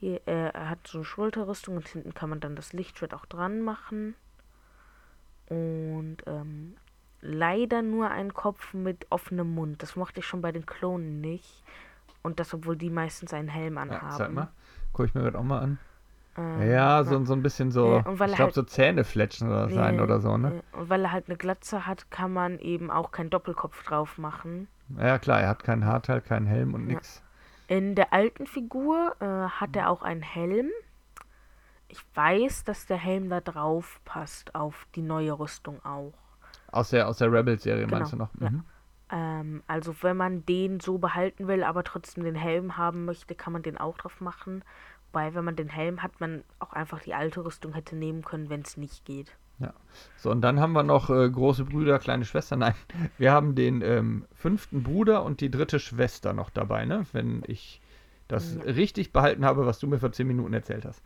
hier, 0.00 0.20
äh, 0.26 0.50
er 0.50 0.70
hat 0.70 0.86
so 0.86 0.98
eine 0.98 1.04
Schulterrüstung 1.04 1.76
und 1.76 1.86
hinten 1.86 2.14
kann 2.14 2.30
man 2.30 2.40
dann 2.40 2.56
das 2.56 2.72
Lichtschwert 2.72 3.14
auch 3.14 3.26
dran 3.26 3.60
machen. 3.60 4.14
Und 5.46 6.18
ähm, 6.26 6.76
leider 7.20 7.82
nur 7.82 8.10
ein 8.10 8.32
Kopf 8.32 8.72
mit 8.72 9.06
offenem 9.10 9.54
Mund. 9.54 9.82
Das 9.82 9.96
mochte 9.96 10.20
ich 10.20 10.26
schon 10.26 10.40
bei 10.40 10.52
den 10.52 10.64
Klonen 10.64 11.20
nicht. 11.20 11.62
Und 12.22 12.40
das, 12.40 12.54
obwohl 12.54 12.76
die 12.76 12.90
meistens 12.90 13.32
einen 13.32 13.48
Helm 13.48 13.78
anhaben. 13.78 14.08
Ja, 14.08 14.16
sag 14.16 14.32
mal. 14.32 14.48
Guck 14.92 15.06
ich 15.06 15.14
mir 15.14 15.22
gerade 15.22 15.38
auch 15.38 15.44
mal 15.44 15.60
an. 15.60 15.78
Ähm, 16.36 16.70
ja, 16.70 17.04
so, 17.04 17.22
so 17.24 17.32
ein 17.34 17.42
bisschen 17.42 17.70
so, 17.70 17.98
ich 17.98 18.04
glaube, 18.04 18.38
halt, 18.38 18.54
so 18.54 18.62
Zähnefletschen 18.62 19.48
oder 19.48 19.66
nee, 19.66 19.74
sein 19.74 20.00
oder 20.00 20.20
so, 20.20 20.36
ne? 20.36 20.62
Und 20.72 20.88
weil 20.88 21.04
er 21.04 21.12
halt 21.12 21.28
eine 21.28 21.36
Glatze 21.36 21.86
hat, 21.86 22.10
kann 22.10 22.32
man 22.32 22.58
eben 22.58 22.90
auch 22.90 23.10
keinen 23.10 23.30
Doppelkopf 23.30 23.82
drauf 23.82 24.16
machen. 24.16 24.68
Ja, 24.96 25.18
klar, 25.18 25.40
er 25.40 25.48
hat 25.48 25.64
keinen 25.64 25.84
Haarteil, 25.84 26.20
keinen 26.20 26.46
Helm 26.46 26.74
und 26.74 26.88
ja. 26.88 26.94
nix. 26.94 27.22
In 27.70 27.94
der 27.94 28.12
alten 28.12 28.48
Figur 28.48 29.14
äh, 29.20 29.24
hat 29.24 29.76
er 29.76 29.90
auch 29.90 30.02
einen 30.02 30.22
Helm. 30.22 30.70
Ich 31.86 32.04
weiß, 32.16 32.64
dass 32.64 32.86
der 32.86 32.96
Helm 32.96 33.30
da 33.30 33.40
drauf 33.40 34.00
passt, 34.04 34.56
auf 34.56 34.88
die 34.96 35.02
neue 35.02 35.38
Rüstung 35.38 35.78
auch. 35.84 36.12
Aus 36.72 36.90
der, 36.90 37.06
aus 37.06 37.18
der 37.18 37.30
Rebels-Serie 37.30 37.84
genau, 37.84 37.98
meinst 37.98 38.12
du 38.12 38.16
noch? 38.16 38.34
Mhm. 38.34 38.64
Ja. 39.12 39.40
Ähm, 39.40 39.62
also 39.68 39.94
wenn 40.02 40.16
man 40.16 40.44
den 40.46 40.80
so 40.80 40.98
behalten 40.98 41.46
will, 41.46 41.62
aber 41.62 41.84
trotzdem 41.84 42.24
den 42.24 42.34
Helm 42.34 42.76
haben 42.76 43.04
möchte, 43.04 43.36
kann 43.36 43.52
man 43.52 43.62
den 43.62 43.78
auch 43.78 43.98
drauf 43.98 44.20
machen. 44.20 44.64
Wobei, 45.12 45.32
wenn 45.34 45.44
man 45.44 45.54
den 45.54 45.68
Helm 45.68 46.02
hat, 46.02 46.18
man 46.18 46.42
auch 46.58 46.72
einfach 46.72 46.98
die 46.98 47.14
alte 47.14 47.44
Rüstung 47.44 47.74
hätte 47.74 47.94
nehmen 47.94 48.24
können, 48.24 48.50
wenn 48.50 48.62
es 48.62 48.78
nicht 48.78 49.04
geht. 49.04 49.36
Ja. 49.60 49.74
So, 50.16 50.30
und 50.30 50.40
dann 50.40 50.60
haben 50.60 50.72
wir 50.72 50.82
noch 50.82 51.10
äh, 51.10 51.28
große 51.28 51.64
Brüder, 51.64 51.98
kleine 51.98 52.24
Schwester. 52.24 52.56
Nein, 52.56 52.74
wir 53.18 53.32
haben 53.32 53.54
den 53.54 53.82
ähm, 53.82 54.24
fünften 54.34 54.82
Bruder 54.82 55.22
und 55.22 55.40
die 55.40 55.50
dritte 55.50 55.78
Schwester 55.78 56.32
noch 56.32 56.50
dabei, 56.50 56.84
ne? 56.84 57.06
Wenn 57.12 57.42
ich 57.46 57.80
das 58.28 58.56
ja. 58.56 58.62
richtig 58.62 59.12
behalten 59.12 59.44
habe, 59.44 59.66
was 59.66 59.78
du 59.78 59.86
mir 59.86 59.98
vor 59.98 60.12
zehn 60.12 60.26
Minuten 60.26 60.54
erzählt 60.54 60.84
hast. 60.84 61.02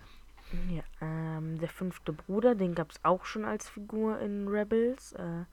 Ja, 0.70 0.82
ähm, 1.00 1.58
der 1.58 1.68
fünfte 1.68 2.12
Bruder, 2.12 2.54
den 2.54 2.74
gab 2.74 2.90
es 2.90 3.00
auch 3.02 3.24
schon 3.24 3.44
als 3.44 3.68
Figur 3.68 4.20
in 4.20 4.46
Rebels. 4.46 5.12
Äh, 5.14 5.44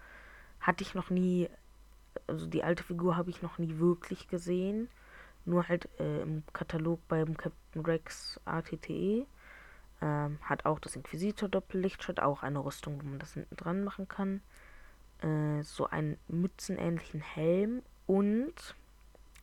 hatte 0.60 0.84
ich 0.84 0.94
noch 0.94 1.10
nie, 1.10 1.50
also 2.28 2.46
die 2.46 2.64
alte 2.64 2.84
Figur 2.84 3.16
habe 3.16 3.30
ich 3.30 3.42
noch 3.42 3.58
nie 3.58 3.80
wirklich 3.80 4.28
gesehen. 4.28 4.90
Nur 5.46 5.70
halt 5.70 5.90
äh, 6.00 6.22
im 6.22 6.44
Katalog 6.54 7.00
beim 7.08 7.36
Captain 7.36 7.84
Rex 7.84 8.40
ATTE. 8.46 9.26
Ähm, 10.02 10.40
hat 10.42 10.66
auch 10.66 10.80
das 10.80 10.96
Inquisitor-Doppellichtschwert, 10.96 12.22
auch 12.22 12.42
eine 12.42 12.64
Rüstung, 12.64 13.00
wo 13.02 13.08
man 13.08 13.20
das 13.20 13.34
hinten 13.34 13.56
dran 13.56 13.84
machen 13.84 14.08
kann. 14.08 14.42
Äh, 15.22 15.62
so 15.62 15.88
einen 15.88 16.18
mützenähnlichen 16.28 17.22
Helm 17.22 17.84
und. 18.08 18.54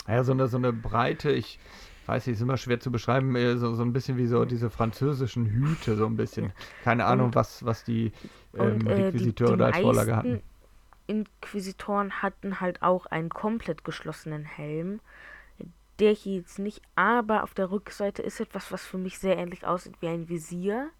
Ja, 0.08 0.24
so 0.24 0.32
eine, 0.32 0.48
so 0.48 0.56
eine 0.56 0.72
breite, 0.72 1.30
ich 1.30 1.60
weiß 2.06 2.26
nicht, 2.26 2.36
ist 2.36 2.42
immer 2.42 2.56
schwer 2.56 2.80
zu 2.80 2.90
beschreiben, 2.90 3.36
äh, 3.36 3.56
so, 3.56 3.74
so 3.74 3.82
ein 3.82 3.92
bisschen 3.92 4.16
wie 4.16 4.26
so 4.26 4.44
diese 4.44 4.70
französischen 4.70 5.46
Hüte, 5.46 5.94
so 5.94 6.06
ein 6.06 6.16
bisschen. 6.16 6.52
Keine 6.82 7.04
Ahnung, 7.04 7.26
und, 7.26 7.34
was, 7.36 7.64
was 7.64 7.84
die 7.84 8.12
ähm, 8.56 8.78
und, 8.78 8.86
äh, 8.88 9.08
Inquisiteure 9.08 9.56
da 9.56 9.66
als 9.66 9.78
Vorlage 9.78 10.16
hatten. 10.16 10.42
Inquisitoren 11.06 12.22
hatten 12.22 12.60
halt 12.60 12.82
auch 12.82 13.06
einen 13.06 13.28
komplett 13.28 13.84
geschlossenen 13.84 14.44
Helm 14.44 15.00
der 15.98 16.12
hier 16.12 16.36
jetzt 16.38 16.58
nicht, 16.58 16.82
aber 16.94 17.42
auf 17.42 17.54
der 17.54 17.70
Rückseite 17.70 18.22
ist 18.22 18.40
etwas, 18.40 18.70
was 18.72 18.84
für 18.84 18.98
mich 18.98 19.18
sehr 19.18 19.36
ähnlich 19.36 19.66
aussieht 19.66 19.96
wie 20.00 20.08
ein 20.08 20.28
Visier. 20.28 20.90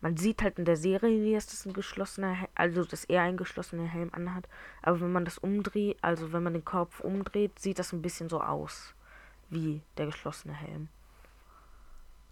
Man 0.00 0.16
sieht 0.16 0.42
halt 0.42 0.58
in 0.58 0.64
der 0.64 0.76
Serie, 0.76 1.34
dass 1.34 1.46
das 1.46 1.66
ein 1.66 1.72
geschlossener, 1.72 2.36
also 2.54 2.84
dass 2.84 3.04
er 3.04 3.22
einen 3.22 3.36
geschlossenen 3.36 3.86
Helm 3.86 4.10
anhat. 4.12 4.46
Aber 4.82 5.00
wenn 5.00 5.12
man 5.12 5.24
das 5.24 5.38
umdreht, 5.38 5.96
also 6.02 6.32
wenn 6.32 6.42
man 6.42 6.52
den 6.52 6.64
Kopf 6.64 7.00
umdreht, 7.00 7.58
sieht 7.58 7.78
das 7.78 7.92
ein 7.92 8.02
bisschen 8.02 8.28
so 8.28 8.40
aus 8.40 8.94
wie 9.48 9.82
der 9.96 10.06
geschlossene 10.06 10.54
Helm. 10.54 10.88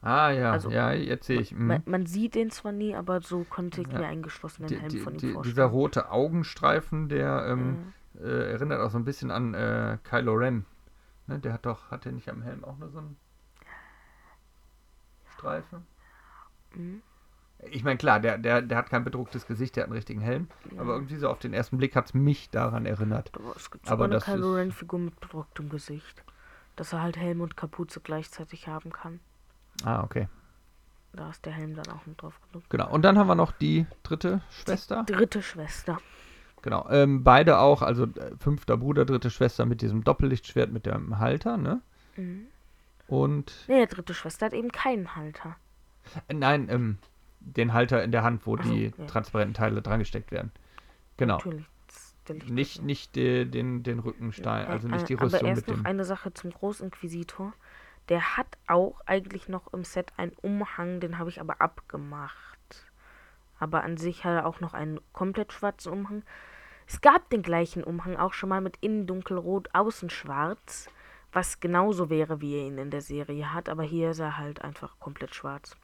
Ah 0.03 0.31
ja, 0.31 0.53
also, 0.53 0.71
ja, 0.71 0.93
jetzt 0.93 1.27
sehe 1.27 1.41
ich. 1.41 1.53
Mhm. 1.53 1.67
Man, 1.67 1.83
man, 1.87 2.07
sieht 2.07 2.35
den 2.35 2.51
zwar 2.51 2.73
nie, 2.73 2.95
aber 2.95 3.23
so 3.23 3.45
konnte 3.49 3.81
ich 3.81 3.89
ja. 3.89 4.01
mir 4.01 4.07
einen 4.07 4.23
geschlossenen 4.23 4.69
die, 4.69 4.77
Helm 4.77 4.89
die, 4.91 4.99
von 4.99 5.15
ihm 5.15 5.19
die, 5.19 5.33
vorstellen. 5.33 5.55
Dieser 5.55 5.65
rote 5.65 6.11
Augenstreifen, 6.11 7.09
der 7.09 7.47
ähm, 7.49 7.93
mhm. 8.13 8.23
äh, 8.23 8.53
erinnert 8.53 8.81
auch 8.81 8.91
so 8.91 8.99
ein 8.99 9.05
bisschen 9.07 9.31
an 9.31 9.55
äh, 9.55 9.97
Kylo 10.05 10.35
Ren. 10.35 10.67
Ne, 11.27 11.39
der 11.39 11.53
hat 11.55 11.67
doch, 11.67 11.91
hat 11.91 12.05
der 12.05 12.13
nicht 12.13 12.29
am 12.29 12.43
Helm 12.43 12.65
auch 12.65 12.77
nur 12.79 12.91
so 12.91 12.99
einen 12.99 13.17
Streifen? 15.35 15.87
Mhm. 16.75 17.03
Ich 17.71 17.83
meine, 17.83 17.97
klar, 17.97 18.21
der, 18.21 18.37
der, 18.37 18.61
der 18.63 18.77
hat 18.77 18.91
kein 18.91 19.05
bedrucktes 19.05 19.47
Gesicht, 19.47 19.77
der 19.77 19.85
hat 19.85 19.89
einen 19.89 19.97
richtigen 19.97 20.21
Helm. 20.21 20.49
Ja. 20.71 20.83
Aber 20.83 20.95
irgendwie 20.95 21.17
so 21.17 21.29
auf 21.29 21.39
den 21.39 21.55
ersten 21.55 21.79
Blick 21.79 21.97
hat 21.97 22.07
es 22.07 22.15
mich 22.15 22.51
daran 22.51 22.85
erinnert. 22.85 23.31
Aber 23.35 23.57
es 23.57 23.71
gibt 23.71 23.89
aber 23.91 24.05
eine 24.05 24.19
Kylo 24.19 24.55
Ren-Figur 24.55 24.99
mit 24.99 25.21
bedrucktem 25.21 25.71
Gesicht. 25.71 26.23
Dass 26.77 26.93
er 26.93 27.03
halt 27.03 27.17
Helm 27.17 27.41
und 27.41 27.57
Kapuze 27.57 28.01
gleichzeitig 28.01 28.67
haben 28.69 28.93
kann. 28.93 29.21
Ah, 29.85 30.03
okay. 30.03 30.29
Da 31.13 31.31
ist 31.31 31.47
der 31.47 31.53
Helm 31.53 31.75
dann 31.77 31.87
auch 31.95 32.05
mit 32.07 32.21
drauf 32.21 32.41
gedruckt. 32.43 32.69
Genau, 32.71 32.91
und 32.91 33.03
dann 33.03 33.17
haben 33.17 33.29
wir 33.29 33.37
noch 33.37 33.53
die 33.53 33.87
dritte 34.03 34.43
Schwester. 34.51 35.05
Die 35.09 35.13
dritte 35.13 35.41
Schwester. 35.43 35.99
Genau, 36.65 36.89
ähm, 36.89 37.23
beide 37.23 37.59
auch, 37.59 37.83
also 37.83 38.05
äh, 38.05 38.35
fünfter 38.39 38.79
Bruder, 38.79 39.05
dritte 39.05 39.29
Schwester 39.29 39.67
mit 39.67 39.83
diesem 39.83 40.03
Doppellichtschwert 40.03 40.73
mit 40.73 40.87
dem 40.87 41.19
Halter, 41.19 41.59
ne? 41.59 41.83
Mhm. 42.17 42.47
Und. 43.07 43.67
Nee, 43.69 43.81
der 43.81 43.87
dritte 43.87 44.15
Schwester 44.15 44.47
hat 44.47 44.55
eben 44.55 44.73
keinen 44.73 45.15
Halter. 45.15 45.57
Äh, 46.27 46.33
nein, 46.33 46.69
ähm, 46.71 46.97
den 47.41 47.75
Halter 47.75 48.03
in 48.03 48.13
der 48.13 48.23
Hand, 48.23 48.47
wo 48.47 48.57
Ach 48.57 48.63
die 48.63 48.95
ja. 48.97 49.05
transparenten 49.05 49.53
Teile 49.53 49.83
dran 49.83 49.99
gesteckt 49.99 50.33
werden. 50.33 50.53
Genau. 51.19 51.37
Natürlich. 51.37 52.51
Nicht, 52.51 52.83
nicht 52.83 53.15
die, 53.15 53.45
den, 53.45 53.83
den 53.83 53.99
Rückenstein, 53.99 54.67
also 54.67 54.89
nicht 54.89 55.07
die 55.11 55.15
Rüstung 55.15 55.41
aber 55.41 55.49
erst 55.51 55.69
mit 55.69 55.77
noch 55.77 55.85
eine 55.85 56.07
Sache 56.07 56.33
zum 56.33 56.51
Großinquisitor. 56.51 57.53
Der 58.09 58.39
hat 58.39 58.47
auch 58.67 59.03
eigentlich 59.05 59.51
noch 59.51 59.71
im 59.75 59.85
Set 59.85 60.15
einen 60.17 60.33
Umhang, 60.41 61.01
den 61.01 61.19
habe 61.19 61.29
ich 61.29 61.43
aber 61.43 61.61
abgemacht. 61.61 62.87
Aber 63.59 63.85
an 63.85 63.99
sich 63.99 64.25
hat 64.25 64.33
er 64.33 64.47
auch 64.47 64.61
noch 64.61 64.73
einen 64.73 64.99
komplett 65.13 65.53
schwarzen 65.53 65.93
Umhang. 65.93 66.23
Es 66.87 67.01
gab 67.01 67.31
den 67.31 67.43
gleichen 67.43 67.83
Umhang 67.83 68.17
auch 68.17 68.33
schon 68.33 68.49
mal 68.49 68.61
mit 68.61 68.77
innen 68.81 69.07
dunkelrot, 69.07 69.69
außen 69.73 70.11
schwarz, 70.11 70.89
was 71.33 71.61
genauso 71.61 72.11
wäre, 72.11 72.41
wie 72.41 72.57
er 72.57 72.67
ihn 72.67 72.79
in 72.79 72.91
der 72.91 73.01
Serie 73.01 73.53
hat, 73.53 73.69
aber 73.69 73.83
hier 73.83 74.11
ist 74.11 74.19
er 74.21 74.39
halt 74.39 74.63
einfach 74.63 74.99
komplett 75.01 75.35
schwarz. 75.35 75.77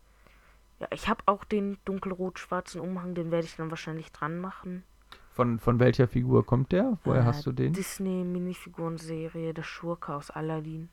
Ja, 0.78 0.87
ich 0.92 1.09
habe 1.09 1.23
auch 1.26 1.45
den 1.45 1.78
dunkelrot-schwarzen 1.85 2.80
Umhang, 2.80 3.14
den 3.14 3.30
werde 3.30 3.47
ich 3.47 3.57
dann 3.57 3.71
wahrscheinlich 3.71 4.12
dran 4.12 4.38
machen. 4.38 4.85
Von, 5.33 5.59
von 5.59 5.78
welcher 5.78 6.09
Figur 6.09 6.45
kommt 6.45 6.73
der? 6.73 6.99
Woher 7.04 7.23
äh, 7.23 7.25
hast 7.25 7.47
du 7.47 7.52
den? 7.52 7.73
Disney-Minifiguren-Serie, 7.73 9.54
der 9.54 9.62
Schurke 9.62 10.14
aus 10.14 10.30
Aladdin. 10.30 10.88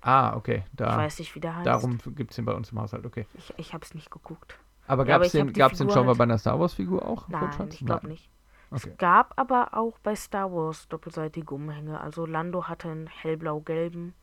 Ah, 0.00 0.36
okay. 0.36 0.64
Da, 0.72 0.92
ich 0.92 0.96
weiß 0.96 1.18
nicht, 1.18 1.34
wie 1.34 1.40
der 1.40 1.56
heißt. 1.56 1.66
Darum 1.66 1.98
gibt 2.14 2.30
es 2.30 2.36
den 2.36 2.44
bei 2.44 2.54
uns 2.54 2.70
im 2.70 2.80
Haushalt, 2.80 3.04
okay. 3.04 3.26
Ich, 3.34 3.52
ich 3.56 3.74
habe 3.74 3.84
es 3.84 3.94
nicht 3.94 4.10
geguckt. 4.10 4.58
Aber 4.86 5.04
gab 5.04 5.22
es 5.22 5.32
den, 5.32 5.52
den 5.52 5.74
schon 5.76 5.90
halt 5.90 6.06
mal 6.06 6.14
bei 6.14 6.24
einer 6.24 6.38
Star 6.38 6.58
Wars-Figur 6.58 7.06
auch? 7.06 7.28
Nein, 7.28 7.50
ich 7.70 7.84
glaube 7.84 8.08
nicht. 8.08 8.30
Okay. 8.70 8.90
Es 8.90 8.98
gab 8.98 9.32
aber 9.36 9.74
auch 9.74 9.98
bei 10.00 10.14
Star 10.14 10.52
Wars 10.52 10.88
doppelseitige 10.88 11.54
Umhänge. 11.54 12.00
Also 12.00 12.26
Lando 12.26 12.64
hatte 12.68 12.90
einen 12.90 13.06
hellblau-gelben 13.06 14.14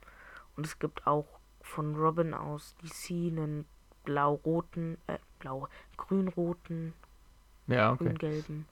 und 0.56 0.66
es 0.66 0.78
gibt 0.80 1.08
auch 1.08 1.26
von 1.62 1.96
Robin 1.96 2.34
aus 2.34 2.76
DC 2.84 3.32
einen 3.32 3.66
blau-roten, 4.04 4.98
äh, 5.08 5.18
blau, 5.40 5.68
grün-roten, 5.98 6.94
ja, 7.68 7.92
okay. 7.92 8.04
grün-gelben. 8.06 8.68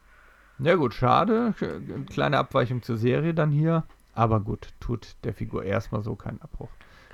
Ja 0.59 0.75
gut, 0.75 0.93
schade. 0.93 1.55
Kleine 2.11 2.37
Abweichung 2.37 2.83
zur 2.83 2.97
Serie 2.97 3.33
dann 3.33 3.49
hier. 3.49 3.83
Aber 4.13 4.39
gut, 4.39 4.69
tut 4.79 5.15
der 5.23 5.33
Figur 5.33 5.63
erstmal 5.63 6.03
so 6.03 6.15
keinen 6.15 6.39
Abbruch. 6.41 6.69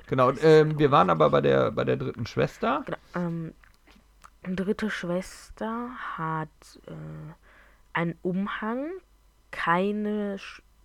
Genau, 0.06 0.32
ähm, 0.42 0.78
wir 0.78 0.90
waren 0.90 1.08
aber 1.08 1.30
bei 1.30 1.40
der, 1.40 1.70
bei 1.70 1.84
der 1.84 1.96
dritten 1.96 2.26
Schwester. 2.26 2.82
Genau, 2.84 2.98
ähm, 3.14 3.54
dritte 4.42 4.90
Schwester 4.90 5.88
hat 6.16 6.48
äh, 6.86 6.92
ein 7.92 8.16
Umhang, 8.22 8.90
keine, 9.50 10.38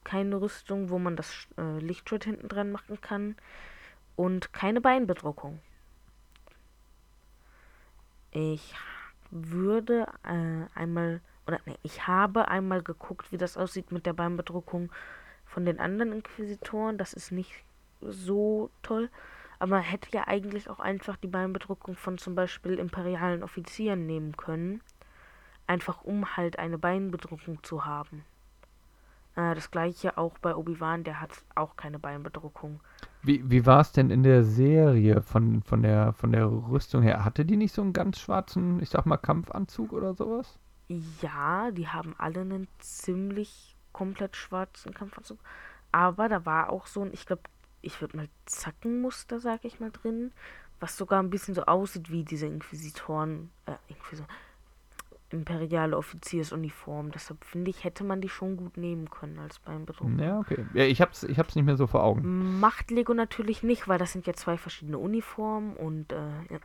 keine 0.04 0.42
Rüstung, 0.42 0.90
wo 0.90 1.00
man 1.00 1.16
das 1.16 1.48
äh, 1.58 1.80
Lichtschwert 1.80 2.26
hinten 2.26 2.48
dran 2.48 2.72
machen 2.72 3.00
kann 3.02 3.36
und 4.16 4.54
keine 4.54 4.82
Beinbedruckung. 4.82 5.60
Ich 8.32 8.76
würde 9.32 10.08
äh, 10.24 10.78
einmal, 10.78 11.22
oder 11.48 11.60
nee, 11.66 11.78
ich 11.84 12.08
habe 12.08 12.48
einmal 12.48 12.82
geguckt, 12.82 13.32
wie 13.32 13.38
das 13.38 13.58
aussieht 13.58 13.92
mit 13.92 14.06
der 14.06 14.14
Beinbedruckung 14.14 14.92
von 15.46 15.66
den 15.66 15.80
anderen 15.80 16.12
Inquisitoren. 16.12 16.98
Das 16.98 17.14
ist 17.14 17.32
nicht 17.32 17.64
so 18.02 18.70
toll. 18.82 19.10
Aber 19.60 19.78
man 19.78 19.84
hätte 19.84 20.10
ja 20.12 20.28
eigentlich 20.28 20.70
auch 20.70 20.80
einfach 20.80 21.16
die 21.16 21.28
Beinbedruckung 21.28 21.96
von 21.96 22.18
zum 22.18 22.36
Beispiel 22.36 22.78
imperialen 22.78 23.42
Offizieren 23.42 24.06
nehmen 24.06 24.36
können. 24.36 24.82
Einfach 25.68 26.04
um 26.04 26.38
halt 26.38 26.60
eine 26.60 26.78
Beinbedruckung 26.78 27.64
zu 27.64 27.86
haben. 27.86 28.24
Äh, 29.36 29.56
das 29.56 29.72
gleiche 29.72 30.18
auch 30.18 30.38
bei 30.40 30.56
Obi-Wan, 30.56 31.04
der 31.04 31.22
hat 31.22 31.32
auch 31.56 31.76
keine 31.76 32.00
Beinbedruckung. 32.00 32.80
Wie, 33.22 33.50
wie 33.50 33.66
war 33.66 33.82
es 33.82 33.92
denn 33.92 34.10
in 34.10 34.24
der 34.24 34.44
Serie 34.44 35.22
von, 35.22 35.64
von, 35.64 35.82
der, 35.82 36.14
von 36.14 36.32
der 36.32 36.46
Rüstung 36.46 37.02
her? 37.02 37.26
Hatte 37.26 37.46
die 37.46 37.58
nicht 37.58 37.74
so 37.74 37.82
einen 37.82 37.94
ganz 37.94 38.20
schwarzen, 38.20 38.82
ich 38.82 38.90
sag 38.90 39.06
mal, 39.06 39.18
Kampfanzug 39.18 39.94
oder 39.94 40.14
sowas? 40.14 40.58
Ja, 41.22 41.72
die 41.72 41.88
haben 41.88 42.16
alle 42.18 42.42
einen 42.42 42.68
ziemlich 42.80 43.76
komplett 43.92 44.36
schwarzen 44.36 44.94
Kampfanzug. 44.94 45.40
Aber 45.92 46.30
da 46.30 46.46
war 46.46 46.70
auch 46.70 46.86
so 46.86 47.02
ein, 47.02 47.14
ich 47.14 47.26
glaube, 47.26 47.44
ich 47.82 48.02
würde 48.02 48.18
mal 48.18 48.30
Zackenmuster, 48.46 49.40
sag 49.40 49.66
ich 49.66 49.80
mal, 49.80 49.92
drin, 49.92 50.32
was 50.80 50.98
sogar 50.98 51.22
ein 51.22 51.30
bisschen 51.30 51.56
so 51.56 51.64
aussieht 51.64 52.12
wie 52.12 52.24
diese 52.24 52.46
Inquisitoren, 52.46 53.52
äh, 53.66 53.76
Inquisitoren, 53.88 54.36
imperiale 55.30 55.98
Offiziersuniform. 55.98 57.12
Deshalb 57.12 57.44
finde 57.44 57.72
ich, 57.72 57.84
hätte 57.84 58.04
man 58.04 58.22
die 58.22 58.30
schon 58.30 58.58
gut 58.58 58.78
nehmen 58.78 59.10
können 59.10 59.40
als 59.40 59.60
beim 59.60 59.86
Bedrucken. 59.86 60.20
Ja, 60.20 60.40
okay. 60.40 60.66
Ja, 60.74 60.84
ich 60.84 61.02
hab's, 61.02 61.24
ich 61.24 61.40
hab's 61.40 61.56
nicht 61.56 61.66
mehr 61.66 61.78
so 61.78 61.88
vor 61.88 62.04
Augen. 62.04 62.60
Macht 62.60 62.92
Lego 62.92 63.14
natürlich 63.14 63.64
nicht, 63.64 63.88
weil 63.88 63.98
das 63.98 64.12
sind 64.14 64.28
ja 64.28 64.34
zwei 64.34 64.58
verschiedene 64.58 64.98
Uniformen 64.98 65.76
und 65.76 66.12
äh, 66.12 66.16
ja. 66.50 66.60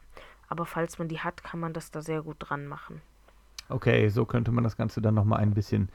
aber 0.49 0.67
falls 0.67 0.99
man 0.99 1.09
die 1.09 1.21
hat, 1.21 1.43
kann 1.43 1.61
man 1.61 1.73
das 1.73 1.91
da 1.91 2.03
sehr 2.03 2.23
gut 2.23 2.37
dran 2.39 2.67
machen. 2.67 3.01
Okay, 3.69 4.09
so 4.09 4.27
könnte 4.27 4.51
man 4.51 4.65
das 4.65 4.77
Ganze 4.77 5.01
dann 5.01 5.15
nochmal 5.15 5.41
ein 5.41 5.55
bisschen 5.55 5.91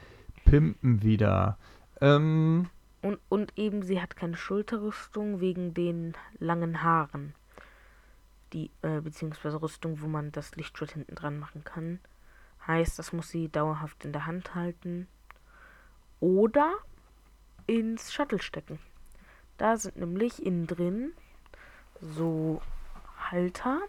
pimpen 0.45 1.03
wieder. 1.03 1.57
Ähm, 2.01 2.69
und, 3.01 3.19
und 3.29 3.57
eben, 3.57 3.83
sie 3.83 4.01
hat 4.01 4.15
keine 4.15 4.37
Schulterrüstung 4.37 5.39
wegen 5.39 5.73
den 5.73 6.13
langen 6.39 6.81
Haaren. 6.81 7.35
Die, 8.53 8.71
äh, 8.81 9.01
beziehungsweise 9.01 9.61
Rüstung, 9.61 10.01
wo 10.01 10.07
man 10.07 10.31
das 10.31 10.55
Lichtschwert 10.55 10.91
hinten 10.93 11.15
dran 11.15 11.37
machen 11.37 11.63
kann. 11.63 11.99
Heißt, 12.67 12.97
das 12.97 13.13
muss 13.13 13.29
sie 13.29 13.49
dauerhaft 13.49 14.05
in 14.05 14.11
der 14.11 14.25
Hand 14.25 14.55
halten. 14.55 15.07
Oder 16.19 16.73
ins 17.67 18.13
Shuttle 18.13 18.41
stecken. 18.41 18.79
Da 19.57 19.77
sind 19.77 19.97
nämlich 19.97 20.45
innen 20.45 20.67
drin 20.67 21.13
so 22.01 22.61
Halter, 23.31 23.79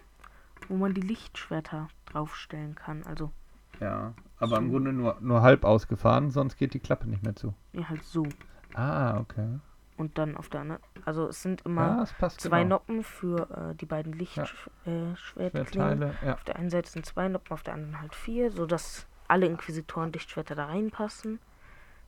wo 0.67 0.75
man 0.75 0.93
die 0.93 1.01
Lichtschwerter 1.01 1.89
draufstellen 2.05 2.75
kann. 2.75 3.03
Also. 3.03 3.31
Ja, 3.79 4.13
aber 4.37 4.55
so. 4.55 4.61
im 4.61 4.69
Grunde 4.69 4.93
nur, 4.93 5.17
nur 5.19 5.41
halb 5.41 5.63
ausgefahren, 5.63 6.31
sonst 6.31 6.57
geht 6.57 6.73
die 6.73 6.79
Klappe 6.79 7.07
nicht 7.07 7.23
mehr 7.23 7.35
zu. 7.35 7.53
Ja, 7.73 7.89
halt 7.89 8.03
so. 8.03 8.27
Ah, 8.73 9.19
okay. 9.19 9.59
Und 9.97 10.19
dann 10.19 10.37
auf 10.37 10.47
der 10.49 10.61
anderen. 10.61 10.81
Also 11.05 11.27
es 11.27 11.41
sind 11.41 11.63
immer 11.65 12.05
ja, 12.19 12.29
zwei 12.29 12.61
genau. 12.61 12.75
Noppen 12.75 13.03
für 13.03 13.71
äh, 13.71 13.75
die 13.75 13.87
beiden 13.87 14.13
Lichtschwertklingen. 14.13 16.01
Ja. 16.01 16.07
Äh, 16.09 16.27
ja. 16.27 16.33
Auf 16.35 16.43
der 16.43 16.55
einen 16.55 16.69
Seite 16.69 16.89
sind 16.91 17.05
zwei 17.05 17.27
Noppen, 17.27 17.51
auf 17.51 17.63
der 17.63 17.73
anderen 17.73 17.99
halt 17.99 18.13
vier, 18.13 18.51
sodass 18.51 19.07
alle 19.27 19.47
Inquisitoren-Lichtschwerter 19.47 20.53
da 20.53 20.65
reinpassen. 20.65 21.39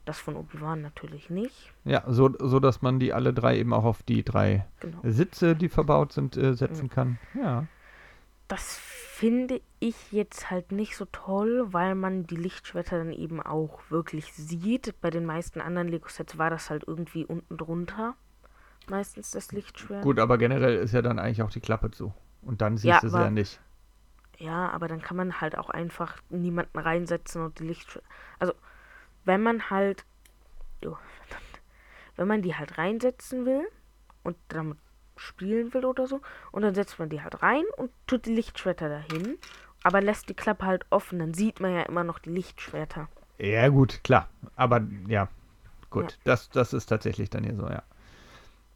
Das 0.05 0.19
von 0.19 0.36
Obi-Wan 0.36 0.81
natürlich 0.81 1.29
nicht. 1.29 1.74
Ja, 1.84 2.03
so, 2.08 2.31
so 2.39 2.60
dass 2.60 2.81
man 2.81 3.00
die 3.00 3.12
alle 3.12 3.34
drei 3.34 3.58
eben 3.58 3.74
auch 3.74 3.84
auf 3.84 4.03
die 4.03 4.24
drei 4.24 4.65
genau. 4.79 5.00
Sitze, 5.03 5.55
die 5.55 5.69
verbaut 5.69 6.13
sind, 6.13 6.38
äh, 6.38 6.53
setzen 6.53 6.89
kann. 6.89 7.17
Ja. 7.34 7.65
Das 8.50 8.75
finde 8.75 9.62
ich 9.79 10.12
jetzt 10.12 10.50
halt 10.50 10.72
nicht 10.72 10.98
so 10.98 11.06
toll, 11.06 11.72
weil 11.72 11.96
man 11.96 12.25
die 12.25 12.36
Lichtschwerter 12.36 12.98
dann 12.98 13.13
eben 13.13 13.41
auch 13.41 13.79
wirklich 13.89 14.34
sieht. 14.34 15.00
Bei 15.01 15.10
den 15.10 15.25
meisten 15.25 15.62
anderen 15.62 15.88
Lego-Sets 15.88 16.38
war 16.38 16.50
das 16.50 16.70
halt 16.70 16.84
irgendwie 16.86 17.25
unten 17.25 17.56
drunter. 17.56 18.15
Meistens 18.89 19.32
das 19.32 19.51
Lichtschwert. 19.51 20.03
Gut, 20.03 20.20
aber 20.20 20.38
generell 20.38 20.77
ist 20.77 20.94
ja 20.94 21.01
dann 21.01 21.20
eigentlich 21.20 21.44
auch 21.44 21.51
die 21.51 21.60
Klappe 21.60 21.91
zu. 21.91 22.13
Und 22.41 22.62
dann 22.62 22.77
siehst 22.77 22.86
ja, 22.86 23.00
du 23.00 23.10
sie 23.10 23.20
ja 23.20 23.29
nicht. 23.29 23.62
Ja, 24.38 24.70
aber 24.70 24.88
dann 24.88 25.01
kann 25.01 25.18
man 25.18 25.41
halt 25.41 25.58
auch 25.58 25.70
einfach 25.70 26.18
niemanden 26.29 26.79
reinsetzen 26.79 27.44
und 27.44 27.60
die 27.60 27.68
Lichtschwerter. 27.68 28.08
Also, 28.39 28.53
wenn 29.25 29.44
man 29.44 29.70
halt. 29.70 30.06
Oh, 30.86 30.98
wenn 32.15 32.27
man 32.27 32.41
die 32.41 32.56
halt 32.56 32.77
reinsetzen 32.77 33.46
will 33.46 33.68
und 34.24 34.38
damit 34.48 34.77
spielen 35.19 35.74
will 35.74 35.85
oder 35.85 36.07
so. 36.07 36.22
Und 36.51 36.61
dann 36.61 36.75
setzt 36.75 37.00
man 37.00 37.09
die 37.09 37.22
halt 37.22 37.41
rein 37.44 37.63
und 37.77 37.91
tut 38.07 38.25
die 38.25 38.33
Lichtschwerter 38.33 38.89
dahin. 38.89 39.37
Aber 39.83 40.01
lässt 40.01 40.29
die 40.29 40.33
Klappe 40.33 40.65
halt 40.65 40.85
offen, 40.89 41.20
dann 41.20 41.33
sieht 41.33 41.59
man 41.59 41.74
ja 41.74 41.83
immer 41.83 42.03
noch 42.03 42.20
die 42.20 42.31
Lichtschwerter. 42.31 43.07
Ja, 43.37 43.70
gut, 43.70 44.03
klar. 44.03 44.27
Aber 44.55 44.81
ja, 45.07 45.29
gut. 45.89 46.11
Ja. 46.11 46.17
Das, 46.25 46.50
das 46.50 46.74
ist 46.74 46.87
tatsächlich 46.87 47.29
dann 47.29 47.44
hier 47.44 47.55
so, 47.55 47.67
ja. 47.67 47.83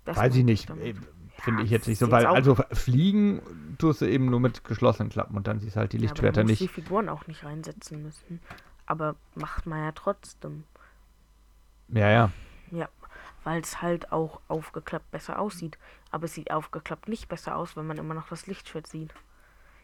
Das 0.05 0.17
Weiß 0.17 0.35
ich 0.35 0.43
nicht. 0.43 0.69
Äh, 0.69 0.93
finde 1.39 1.61
ja, 1.61 1.65
ich 1.65 1.71
jetzt 1.71 1.87
nicht 1.87 1.99
so, 1.99 2.11
weil 2.11 2.25
also 2.25 2.55
fliegen 2.71 3.41
tust 3.77 4.01
du 4.01 4.05
eben 4.05 4.25
nur 4.25 4.39
mit 4.39 4.63
geschlossenen 4.63 5.09
Klappen 5.09 5.35
und 5.35 5.47
dann 5.47 5.59
siehst 5.59 5.75
du 5.75 5.79
halt 5.81 5.93
die 5.93 5.97
Lichtschwerter 5.97 6.41
ja, 6.41 6.47
nicht. 6.47 6.61
die 6.61 6.67
Figuren 6.67 7.09
auch 7.09 7.27
nicht 7.27 7.43
reinsetzen 7.43 8.01
müssen. 8.01 8.39
Aber 8.85 9.15
macht 9.35 9.65
man 9.65 9.79
ja 9.79 9.91
trotzdem. 9.91 10.63
Ja, 11.89 12.09
ja. 12.09 12.31
Weil 13.43 13.61
es 13.61 13.81
halt 13.81 14.11
auch 14.11 14.39
aufgeklappt 14.47 15.11
besser 15.11 15.39
aussieht. 15.39 15.77
Aber 16.11 16.25
es 16.25 16.33
sieht 16.33 16.51
aufgeklappt 16.51 17.07
nicht 17.07 17.27
besser 17.27 17.57
aus, 17.57 17.75
wenn 17.75 17.87
man 17.87 17.97
immer 17.97 18.13
noch 18.13 18.29
das 18.29 18.47
Lichtschwert 18.47 18.87
sieht. 18.87 19.13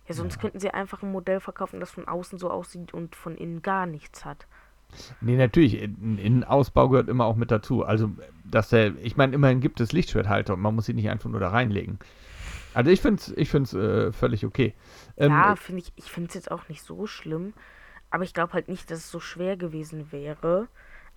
Ja, 0.07 0.15
sonst 0.15 0.35
ja. 0.35 0.41
könnten 0.41 0.59
sie 0.59 0.71
einfach 0.71 1.03
ein 1.03 1.11
Modell 1.11 1.39
verkaufen, 1.39 1.79
das 1.79 1.91
von 1.91 2.07
außen 2.07 2.39
so 2.39 2.49
aussieht 2.49 2.93
und 2.93 3.15
von 3.15 3.35
innen 3.35 3.61
gar 3.61 3.85
nichts 3.85 4.25
hat. 4.25 4.47
Nee, 5.21 5.35
natürlich. 5.35 5.81
Ein 5.81 6.17
Innenausbau 6.17 6.89
gehört 6.89 7.09
immer 7.09 7.25
auch 7.25 7.35
mit 7.35 7.51
dazu. 7.51 7.83
Also, 7.85 8.09
dass 8.43 8.69
der, 8.69 8.95
ich 9.03 9.17
meine, 9.17 9.35
immerhin 9.35 9.59
gibt 9.59 9.79
es 9.81 9.91
Lichtschwerthalter 9.91 10.53
und 10.53 10.61
man 10.61 10.73
muss 10.73 10.85
sie 10.85 10.93
nicht 10.93 11.09
einfach 11.09 11.29
nur 11.29 11.39
da 11.39 11.49
reinlegen. 11.49 11.99
Also 12.73 12.91
ich 12.91 13.01
finde 13.01 13.21
es 13.21 13.29
ich 13.35 13.49
find's, 13.49 13.73
äh, 13.73 14.11
völlig 14.11 14.45
okay. 14.45 14.73
Ähm, 15.17 15.31
ja, 15.31 15.55
finde 15.55 15.81
ich, 15.81 15.91
ich 15.95 16.11
finde 16.11 16.29
es 16.29 16.33
jetzt 16.35 16.51
auch 16.51 16.69
nicht 16.69 16.83
so 16.83 17.07
schlimm. 17.07 17.53
Aber 18.11 18.23
ich 18.23 18.33
glaube 18.33 18.53
halt 18.53 18.67
nicht, 18.67 18.89
dass 18.89 18.99
es 18.99 19.11
so 19.11 19.19
schwer 19.19 19.57
gewesen 19.57 20.11
wäre, 20.11 20.67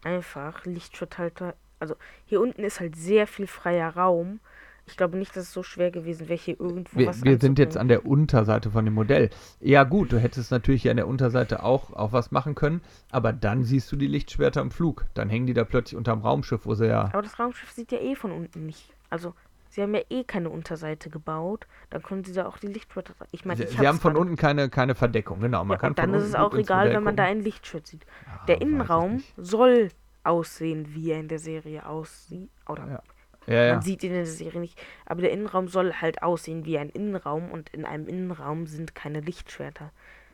einfach 0.02 0.64
Lichtschwerthalter 0.64 1.54
also 1.82 1.96
hier 2.26 2.40
unten 2.40 2.62
ist 2.62 2.80
halt 2.80 2.96
sehr 2.96 3.26
viel 3.26 3.48
freier 3.48 3.96
Raum. 3.96 4.38
Ich 4.86 4.96
glaube 4.96 5.16
nicht, 5.16 5.36
dass 5.36 5.44
es 5.44 5.52
so 5.52 5.62
schwer 5.62 5.90
gewesen 5.90 6.28
wäre, 6.28 6.38
hier 6.38 6.58
irgendwo 6.58 6.98
wir, 6.98 7.08
was 7.08 7.24
Wir 7.24 7.38
sind 7.38 7.58
jetzt 7.58 7.76
an 7.76 7.88
der 7.88 8.06
Unterseite 8.06 8.70
von 8.70 8.84
dem 8.84 8.94
Modell. 8.94 9.30
Ja 9.60 9.84
gut, 9.84 10.12
du 10.12 10.18
hättest 10.18 10.50
natürlich 10.50 10.82
hier 10.82 10.92
an 10.92 10.96
der 10.96 11.06
Unterseite 11.06 11.62
auch, 11.62 11.92
auch 11.92 12.12
was 12.12 12.30
machen 12.30 12.54
können, 12.54 12.80
aber 13.10 13.32
dann 13.32 13.64
siehst 13.64 13.90
du 13.92 13.96
die 13.96 14.06
Lichtschwerter 14.06 14.60
im 14.60 14.70
Flug. 14.70 15.04
Dann 15.14 15.28
hängen 15.28 15.46
die 15.46 15.54
da 15.54 15.64
plötzlich 15.64 15.96
unterm 15.96 16.22
Raumschiff, 16.22 16.66
wo 16.66 16.74
sie 16.74 16.86
ja... 16.86 17.10
Aber 17.12 17.22
das 17.22 17.38
Raumschiff 17.38 17.70
sieht 17.72 17.92
ja 17.92 17.98
eh 17.98 18.14
von 18.14 18.32
unten 18.32 18.64
nicht. 18.66 18.92
Also 19.10 19.34
Sie 19.68 19.80
haben 19.80 19.94
ja 19.94 20.02
eh 20.10 20.22
keine 20.22 20.50
Unterseite 20.50 21.08
gebaut. 21.08 21.66
Dann 21.88 22.02
können 22.02 22.24
Sie 22.24 22.34
da 22.34 22.46
auch 22.46 22.58
die 22.58 22.66
Lichtschwerter. 22.66 23.14
Ich 23.30 23.46
meine, 23.46 23.66
Sie, 23.66 23.74
Sie 23.74 23.88
haben 23.88 23.98
von 23.98 24.16
unten 24.16 24.36
keine, 24.36 24.68
keine 24.68 24.94
Verdeckung, 24.94 25.40
genau. 25.40 25.64
Man 25.64 25.76
ja, 25.76 25.78
kann 25.78 25.90
und 25.92 25.98
dann 25.98 26.12
ist 26.12 26.24
es 26.24 26.34
auch 26.34 26.52
egal, 26.52 26.92
wenn 26.92 27.02
man 27.02 27.16
da 27.16 27.24
ein 27.24 27.40
Lichtschwert 27.40 27.86
sieht. 27.86 28.04
Ja, 28.26 28.44
der 28.48 28.60
Innenraum 28.60 29.22
soll 29.38 29.88
aussehen, 30.24 30.94
wie 30.94 31.10
er 31.10 31.20
in 31.20 31.28
der 31.28 31.38
Serie 31.38 31.86
aussieht. 31.86 32.50
Oder 32.68 32.86
ja. 32.88 33.02
Ja, 33.46 33.64
ja. 33.64 33.72
man 33.74 33.82
sieht 33.82 34.02
ihn 34.04 34.10
in 34.10 34.18
der 34.18 34.26
Serie 34.26 34.60
nicht. 34.60 34.80
Aber 35.06 35.20
der 35.20 35.32
Innenraum 35.32 35.68
soll 35.68 35.94
halt 35.94 36.22
aussehen 36.22 36.64
wie 36.64 36.78
ein 36.78 36.90
Innenraum 36.90 37.50
und 37.50 37.70
in 37.70 37.84
einem 37.84 38.06
Innenraum 38.06 38.66
sind 38.66 38.94
keine 38.94 39.20
Lichtschwerter. 39.20 39.90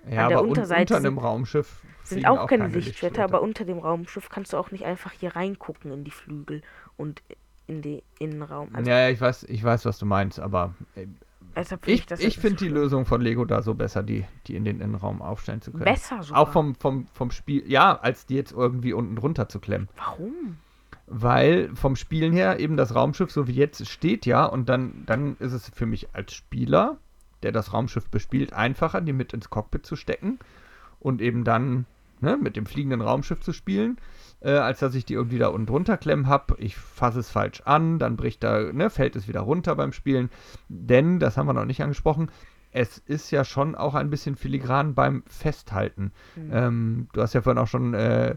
Ja, 0.08 0.24
An 0.24 0.28
der 0.28 0.38
aber 0.38 0.48
Unterseite 0.48 0.94
unter 0.94 1.08
dem 1.08 1.18
Raumschiff 1.18 1.80
sind 2.04 2.26
auch 2.26 2.46
keine, 2.46 2.64
keine 2.64 2.74
Lichtschwerter, 2.74 2.78
Lichtschwerter, 2.78 3.24
aber 3.24 3.42
unter 3.42 3.64
dem 3.64 3.78
Raumschiff 3.78 4.28
kannst 4.28 4.52
du 4.52 4.56
auch 4.56 4.70
nicht 4.70 4.84
einfach 4.84 5.12
hier 5.12 5.34
reingucken 5.36 5.90
in 5.90 6.04
die 6.04 6.10
Flügel 6.10 6.62
und 6.96 7.22
in 7.66 7.82
den 7.82 8.02
Innenraum. 8.18 8.74
Also 8.74 8.90
ja, 8.90 9.08
ich 9.08 9.20
weiß, 9.20 9.44
ich 9.44 9.62
weiß, 9.62 9.84
was 9.84 9.98
du 9.98 10.06
meinst, 10.06 10.40
aber 10.40 10.74
äh, 11.58 11.76
ich, 11.86 12.10
ich, 12.10 12.24
ich 12.24 12.38
finde 12.38 12.56
die 12.56 12.68
Lösung 12.68 13.04
von 13.04 13.20
Lego 13.20 13.44
da 13.44 13.62
so 13.62 13.74
besser, 13.74 14.02
die, 14.02 14.24
die 14.46 14.56
in 14.56 14.64
den 14.64 14.80
Innenraum 14.80 15.22
aufstellen 15.22 15.60
zu 15.60 15.72
können. 15.72 15.84
Besser 15.84 16.22
sogar. 16.22 16.42
Auch 16.42 16.52
vom, 16.52 16.74
vom, 16.74 17.06
vom 17.12 17.30
Spiel, 17.30 17.64
ja, 17.70 17.98
als 17.98 18.26
die 18.26 18.34
jetzt 18.34 18.52
irgendwie 18.52 18.92
unten 18.92 19.16
drunter 19.16 19.48
zu 19.48 19.58
klemmen. 19.58 19.88
Warum? 19.96 20.58
Weil 21.06 21.74
vom 21.74 21.96
Spielen 21.96 22.32
her 22.32 22.60
eben 22.60 22.76
das 22.76 22.94
Raumschiff 22.94 23.32
so 23.32 23.46
wie 23.48 23.52
jetzt 23.52 23.86
steht 23.88 24.26
ja 24.26 24.44
und 24.44 24.68
dann, 24.68 25.04
dann 25.06 25.36
ist 25.38 25.52
es 25.52 25.70
für 25.70 25.86
mich 25.86 26.14
als 26.14 26.34
Spieler, 26.34 26.98
der 27.42 27.52
das 27.52 27.72
Raumschiff 27.72 28.08
bespielt, 28.08 28.52
einfacher, 28.52 29.00
die 29.00 29.12
mit 29.12 29.32
ins 29.32 29.50
Cockpit 29.50 29.86
zu 29.86 29.96
stecken 29.96 30.38
und 31.00 31.20
eben 31.22 31.44
dann 31.44 31.86
ne, 32.20 32.36
mit 32.36 32.56
dem 32.56 32.66
fliegenden 32.66 33.00
Raumschiff 33.00 33.40
zu 33.40 33.52
spielen 33.52 33.96
äh, 34.40 34.50
als 34.50 34.78
dass 34.80 34.94
ich 34.94 35.04
die 35.04 35.14
irgendwie 35.14 35.38
da 35.38 35.48
unten 35.48 35.66
drunter 35.66 35.96
klemmen 35.96 36.26
habe. 36.26 36.56
Ich 36.58 36.76
fasse 36.76 37.20
es 37.20 37.30
falsch 37.30 37.62
an, 37.64 37.98
dann 37.98 38.16
bricht 38.16 38.42
da, 38.42 38.72
ne, 38.72 38.90
fällt 38.90 39.16
es 39.16 39.28
wieder 39.28 39.40
runter 39.40 39.74
beim 39.76 39.92
Spielen. 39.92 40.30
Denn, 40.68 41.18
das 41.18 41.36
haben 41.36 41.46
wir 41.46 41.54
noch 41.54 41.64
nicht 41.64 41.82
angesprochen, 41.82 42.30
es 42.70 42.98
ist 42.98 43.30
ja 43.30 43.44
schon 43.44 43.74
auch 43.74 43.94
ein 43.94 44.10
bisschen 44.10 44.36
filigran 44.36 44.94
beim 44.94 45.22
Festhalten. 45.26 46.12
Mhm. 46.36 46.50
Ähm, 46.52 47.08
du 47.12 47.22
hast 47.22 47.32
ja 47.32 47.42
vorhin 47.42 47.58
auch 47.58 47.66
schon 47.66 47.94
äh, 47.94 48.36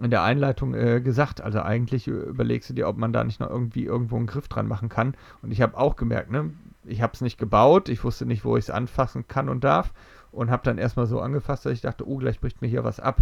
in 0.00 0.10
der 0.10 0.22
Einleitung 0.22 0.74
äh, 0.74 1.00
gesagt, 1.00 1.40
also 1.40 1.60
eigentlich 1.60 2.08
überlegst 2.08 2.70
du 2.70 2.74
dir, 2.74 2.88
ob 2.88 2.96
man 2.96 3.12
da 3.12 3.22
nicht 3.24 3.40
noch 3.40 3.50
irgendwie 3.50 3.84
irgendwo 3.84 4.16
einen 4.16 4.26
Griff 4.26 4.48
dran 4.48 4.66
machen 4.66 4.88
kann. 4.88 5.14
Und 5.42 5.50
ich 5.50 5.60
habe 5.60 5.76
auch 5.76 5.96
gemerkt, 5.96 6.30
ne, 6.30 6.50
ich 6.84 7.02
habe 7.02 7.12
es 7.14 7.20
nicht 7.20 7.38
gebaut, 7.38 7.88
ich 7.88 8.02
wusste 8.04 8.26
nicht, 8.26 8.44
wo 8.44 8.56
ich 8.56 8.64
es 8.64 8.70
anfassen 8.70 9.26
kann 9.28 9.48
und 9.48 9.64
darf 9.64 9.92
und 10.32 10.50
habe 10.50 10.64
dann 10.64 10.78
erstmal 10.78 11.06
so 11.06 11.20
angefasst, 11.20 11.64
dass 11.64 11.72
ich 11.72 11.80
dachte, 11.80 12.08
oh, 12.08 12.16
gleich 12.16 12.40
bricht 12.40 12.60
mir 12.60 12.68
hier 12.68 12.84
was 12.84 13.00
ab. 13.00 13.20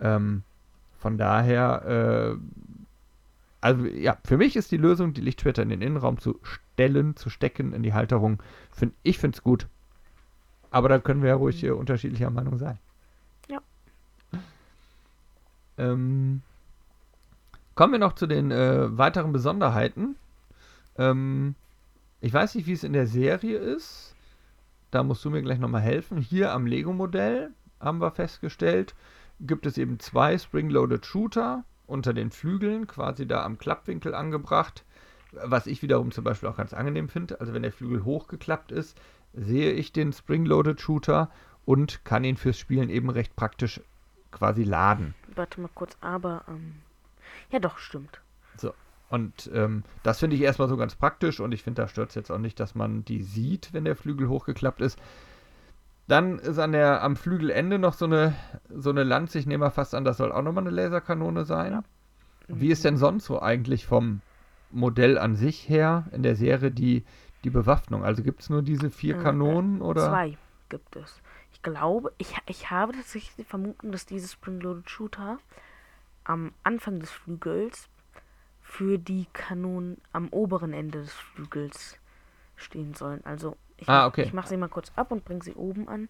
Ähm, 0.00 0.42
von 1.02 1.18
daher, 1.18 2.36
äh, 2.36 2.38
also 3.60 3.86
ja, 3.86 4.16
für 4.24 4.36
mich 4.36 4.54
ist 4.54 4.70
die 4.70 4.76
Lösung, 4.76 5.14
die 5.14 5.20
Lichtschwerter 5.20 5.64
in 5.64 5.68
den 5.68 5.82
Innenraum 5.82 6.18
zu 6.18 6.38
stellen, 6.44 7.16
zu 7.16 7.28
stecken 7.28 7.72
in 7.72 7.82
die 7.82 7.92
Halterung. 7.92 8.40
Find, 8.70 8.94
ich 9.02 9.18
finde 9.18 9.36
es 9.36 9.42
gut. 9.42 9.66
Aber 10.70 10.88
da 10.88 11.00
können 11.00 11.22
wir 11.22 11.30
ja 11.30 11.34
ruhig 11.34 11.62
äh, 11.64 11.70
unterschiedlicher 11.70 12.30
Meinung 12.30 12.56
sein. 12.56 12.78
Ja. 13.50 13.60
Ähm, 15.76 16.42
kommen 17.74 17.92
wir 17.94 17.98
noch 17.98 18.14
zu 18.14 18.28
den 18.28 18.52
äh, 18.52 18.96
weiteren 18.96 19.32
Besonderheiten. 19.32 20.14
Ähm, 20.98 21.56
ich 22.20 22.32
weiß 22.32 22.54
nicht, 22.54 22.68
wie 22.68 22.74
es 22.74 22.84
in 22.84 22.92
der 22.92 23.08
Serie 23.08 23.58
ist. 23.58 24.14
Da 24.92 25.02
musst 25.02 25.24
du 25.24 25.30
mir 25.30 25.42
gleich 25.42 25.58
nochmal 25.58 25.82
helfen. 25.82 26.18
Hier 26.18 26.52
am 26.52 26.64
Lego-Modell 26.64 27.50
haben 27.80 28.00
wir 28.00 28.12
festgestellt, 28.12 28.94
gibt 29.42 29.66
es 29.66 29.78
eben 29.78 29.98
zwei 29.98 30.38
Spring-Loaded 30.38 31.04
Shooter 31.04 31.64
unter 31.86 32.14
den 32.14 32.30
Flügeln, 32.30 32.86
quasi 32.86 33.26
da 33.26 33.44
am 33.44 33.58
Klappwinkel 33.58 34.14
angebracht. 34.14 34.84
Was 35.32 35.66
ich 35.66 35.82
wiederum 35.82 36.12
zum 36.12 36.24
Beispiel 36.24 36.48
auch 36.48 36.56
ganz 36.56 36.72
angenehm 36.74 37.08
finde. 37.08 37.40
Also 37.40 37.52
wenn 37.54 37.62
der 37.62 37.72
Flügel 37.72 38.04
hochgeklappt 38.04 38.70
ist, 38.70 38.98
sehe 39.32 39.72
ich 39.72 39.92
den 39.92 40.12
Spring-Loaded 40.12 40.80
Shooter 40.80 41.30
und 41.64 42.04
kann 42.04 42.24
ihn 42.24 42.36
fürs 42.36 42.58
Spielen 42.58 42.90
eben 42.90 43.10
recht 43.10 43.34
praktisch 43.36 43.80
quasi 44.30 44.64
laden. 44.64 45.14
Warte 45.34 45.60
mal 45.60 45.70
kurz, 45.74 45.96
aber 46.00 46.44
ähm, 46.48 46.76
ja 47.50 47.58
doch, 47.58 47.78
stimmt. 47.78 48.20
So. 48.56 48.74
Und 49.08 49.50
ähm, 49.52 49.84
das 50.02 50.20
finde 50.20 50.36
ich 50.36 50.42
erstmal 50.42 50.68
so 50.68 50.76
ganz 50.76 50.94
praktisch 50.94 51.40
und 51.40 51.52
ich 51.52 51.62
finde, 51.62 51.82
da 51.82 51.88
stört 51.88 52.10
es 52.10 52.14
jetzt 52.14 52.30
auch 52.30 52.38
nicht, 52.38 52.58
dass 52.58 52.74
man 52.74 53.04
die 53.04 53.22
sieht, 53.22 53.72
wenn 53.72 53.84
der 53.84 53.96
Flügel 53.96 54.28
hochgeklappt 54.28 54.80
ist. 54.80 54.98
Dann 56.08 56.38
ist 56.38 56.58
an 56.58 56.72
der, 56.72 57.02
am 57.02 57.16
Flügelende 57.16 57.78
noch 57.78 57.94
so 57.94 58.06
eine, 58.06 58.34
so 58.74 58.90
eine 58.90 59.04
Lanze, 59.04 59.38
ich 59.38 59.46
nehme 59.46 59.64
mal 59.64 59.70
fast 59.70 59.94
an, 59.94 60.04
das 60.04 60.16
soll 60.16 60.32
auch 60.32 60.42
nochmal 60.42 60.66
eine 60.66 60.74
Laserkanone 60.74 61.44
sein. 61.44 61.72
Ja. 61.72 61.82
Wie 62.48 62.70
ist 62.70 62.84
denn 62.84 62.96
sonst 62.96 63.26
so 63.26 63.40
eigentlich 63.40 63.86
vom 63.86 64.20
Modell 64.70 65.16
an 65.16 65.36
sich 65.36 65.68
her 65.68 66.06
in 66.12 66.22
der 66.22 66.34
Serie 66.34 66.70
die, 66.70 67.04
die 67.44 67.50
Bewaffnung? 67.50 68.04
Also 68.04 68.22
gibt 68.22 68.42
es 68.42 68.50
nur 68.50 68.62
diese 68.62 68.90
vier 68.90 69.16
Äh, 69.16 69.22
Kanonen 69.22 69.80
oder? 69.80 70.08
Zwei 70.08 70.36
gibt 70.68 70.96
es. 70.96 71.22
Ich 71.52 71.62
glaube, 71.62 72.12
ich, 72.18 72.34
ich 72.46 72.70
habe 72.70 72.92
tatsächlich 72.92 73.36
die 73.36 73.44
Vermutung, 73.44 73.92
dass 73.92 74.04
diese 74.04 74.26
Spring-Loaded 74.28 74.90
Shooter 74.90 75.38
am 76.24 76.52
Anfang 76.64 76.98
des 76.98 77.10
Flügels 77.10 77.88
für 78.60 78.98
die 78.98 79.26
Kanonen 79.32 79.98
am 80.12 80.28
oberen 80.28 80.72
Ende 80.72 81.02
des 81.02 81.12
Flügels 81.12 81.98
stehen 82.56 82.94
sollen. 82.94 83.20
Also 83.24 83.56
ich, 83.82 83.88
Ah, 83.88 84.06
okay. 84.06 84.22
ich 84.22 84.32
mache 84.32 84.48
sie 84.48 84.56
mal 84.56 84.68
kurz 84.68 84.90
ab 84.96 85.12
und 85.12 85.24
bringe 85.24 85.42
sie 85.42 85.54
oben 85.54 85.88
an. 85.88 86.08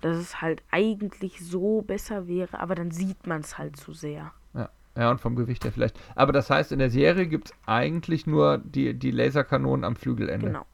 Dass 0.00 0.16
es 0.16 0.40
halt 0.40 0.62
eigentlich 0.70 1.40
so 1.40 1.82
besser 1.82 2.28
wäre, 2.28 2.60
aber 2.60 2.76
dann 2.76 2.92
sieht 2.92 3.26
man 3.26 3.40
es 3.40 3.58
halt 3.58 3.76
zu 3.76 3.92
sehr. 3.92 4.32
Ja. 4.54 4.68
ja, 4.96 5.10
und 5.10 5.20
vom 5.20 5.34
Gewicht 5.34 5.64
her 5.64 5.72
vielleicht. 5.72 5.98
Aber 6.14 6.32
das 6.32 6.50
heißt, 6.50 6.70
in 6.70 6.78
der 6.78 6.90
Serie 6.90 7.26
gibt 7.26 7.48
es 7.48 7.54
eigentlich 7.66 8.26
nur 8.26 8.58
die, 8.58 8.94
die 8.94 9.10
Laserkanonen 9.10 9.84
am 9.84 9.96
Flügelende. 9.96 10.46
Genau. 10.46 10.66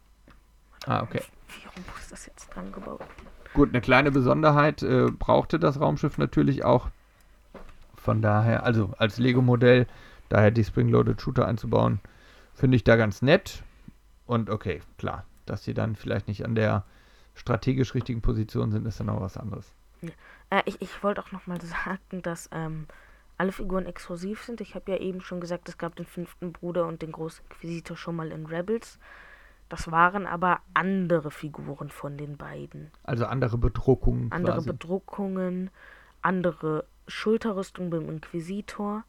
Ah, 0.86 1.02
okay. 1.02 1.22
Wie 1.48 1.66
rum 1.68 1.84
ist 1.98 2.12
das 2.12 2.26
jetzt 2.26 2.54
dran 2.54 2.70
gebaut? 2.70 3.00
Gut, 3.54 3.70
eine 3.70 3.80
kleine 3.80 4.10
Besonderheit 4.10 4.82
äh, 4.82 5.06
brauchte 5.10 5.58
das 5.58 5.80
Raumschiff 5.80 6.18
natürlich 6.18 6.64
auch. 6.64 6.90
Von 7.96 8.20
daher, 8.20 8.64
also 8.64 8.92
als 8.98 9.16
Lego-Modell, 9.18 9.86
daher 10.28 10.50
die 10.50 10.64
Spring-Loaded 10.64 11.22
Shooter 11.22 11.46
einzubauen, 11.46 12.00
finde 12.52 12.76
ich 12.76 12.84
da 12.84 12.96
ganz 12.96 13.22
nett. 13.22 13.62
Und 14.26 14.50
okay, 14.50 14.82
klar, 14.98 15.24
dass 15.46 15.64
sie 15.64 15.74
dann 15.74 15.96
vielleicht 15.96 16.28
nicht 16.28 16.44
an 16.44 16.54
der 16.54 16.84
strategisch 17.34 17.94
richtigen 17.94 18.22
Position 18.22 18.70
sind, 18.70 18.86
ist 18.86 19.00
dann 19.00 19.08
auch 19.08 19.20
was 19.20 19.36
anderes. 19.36 19.74
Äh, 20.50 20.62
ich 20.66 20.80
ich 20.80 21.02
wollte 21.02 21.22
auch 21.22 21.32
nochmal 21.32 21.60
sagen, 21.60 22.22
dass 22.22 22.48
ähm, 22.52 22.86
alle 23.38 23.52
Figuren 23.52 23.86
exklusiv 23.86 24.42
sind. 24.42 24.60
Ich 24.60 24.74
habe 24.74 24.92
ja 24.92 24.98
eben 24.98 25.20
schon 25.20 25.40
gesagt, 25.40 25.68
es 25.68 25.78
gab 25.78 25.96
den 25.96 26.06
fünften 26.06 26.52
Bruder 26.52 26.86
und 26.86 27.02
den 27.02 27.12
großen 27.12 27.44
Inquisitor 27.44 27.96
schon 27.96 28.16
mal 28.16 28.30
in 28.30 28.46
Rebels. 28.46 28.98
Das 29.68 29.90
waren 29.90 30.26
aber 30.26 30.60
andere 30.74 31.30
Figuren 31.30 31.88
von 31.88 32.16
den 32.16 32.36
beiden. 32.36 32.90
Also 33.02 33.26
andere 33.26 33.58
Bedruckungen 33.58 34.30
Andere 34.30 34.56
quasi. 34.56 34.70
Bedruckungen, 34.70 35.70
andere 36.22 36.84
Schulterrüstung 37.08 37.90
beim 37.90 38.08
Inquisitor. 38.08 39.04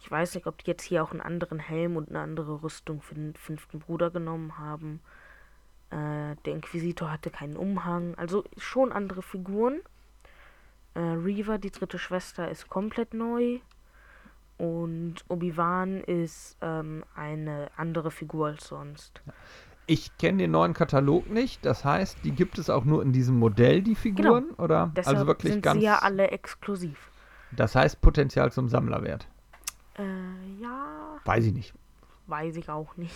Ich 0.00 0.10
weiß 0.10 0.34
nicht, 0.34 0.46
ob 0.46 0.58
die 0.58 0.70
jetzt 0.70 0.82
hier 0.82 1.02
auch 1.02 1.12
einen 1.12 1.20
anderen 1.20 1.58
Helm 1.58 1.96
und 1.96 2.08
eine 2.08 2.20
andere 2.20 2.62
Rüstung 2.62 3.00
für 3.00 3.14
den 3.14 3.34
fünften 3.34 3.78
Bruder 3.78 4.10
genommen 4.10 4.58
haben. 4.58 5.00
Äh, 5.90 6.36
der 6.44 6.54
Inquisitor 6.54 7.10
hatte 7.10 7.30
keinen 7.30 7.56
Umhang. 7.56 8.14
Also 8.16 8.44
schon 8.56 8.92
andere 8.92 9.22
Figuren. 9.22 9.80
Äh, 10.94 11.00
Reaver, 11.00 11.58
die 11.58 11.70
dritte 11.70 11.98
Schwester, 11.98 12.50
ist 12.50 12.68
komplett 12.68 13.14
neu. 13.14 13.60
Und 14.58 15.16
Obi-Wan 15.28 16.02
ist 16.02 16.56
ähm, 16.60 17.04
eine 17.14 17.70
andere 17.76 18.10
Figur 18.10 18.48
als 18.48 18.68
sonst. 18.68 19.22
Ich 19.86 20.16
kenne 20.18 20.38
den 20.38 20.50
neuen 20.50 20.74
Katalog 20.74 21.30
nicht, 21.30 21.64
das 21.64 21.84
heißt, 21.84 22.18
die 22.24 22.32
gibt 22.32 22.58
es 22.58 22.70
auch 22.70 22.84
nur 22.84 23.02
in 23.02 23.12
diesem 23.12 23.38
Modell, 23.38 23.82
die 23.82 23.94
Figuren, 23.94 24.50
oder? 24.58 24.82
Genau. 24.82 24.92
Deshalb 24.94 25.16
also 25.16 25.26
wirklich 25.26 25.52
sind 25.54 25.62
ganz. 25.62 25.80
sie 25.80 25.86
ja 25.86 25.98
alle 25.98 26.28
exklusiv. 26.28 27.10
Das 27.52 27.74
heißt 27.74 28.00
Potenzial 28.00 28.52
zum 28.52 28.68
Sammlerwert. 28.68 29.26
Äh, 29.98 30.02
ja, 30.60 31.18
Weiß 31.24 31.44
ich 31.46 31.54
nicht. 31.54 31.74
weiß 32.26 32.56
ich 32.56 32.68
auch 32.68 32.96
nicht. 32.96 33.14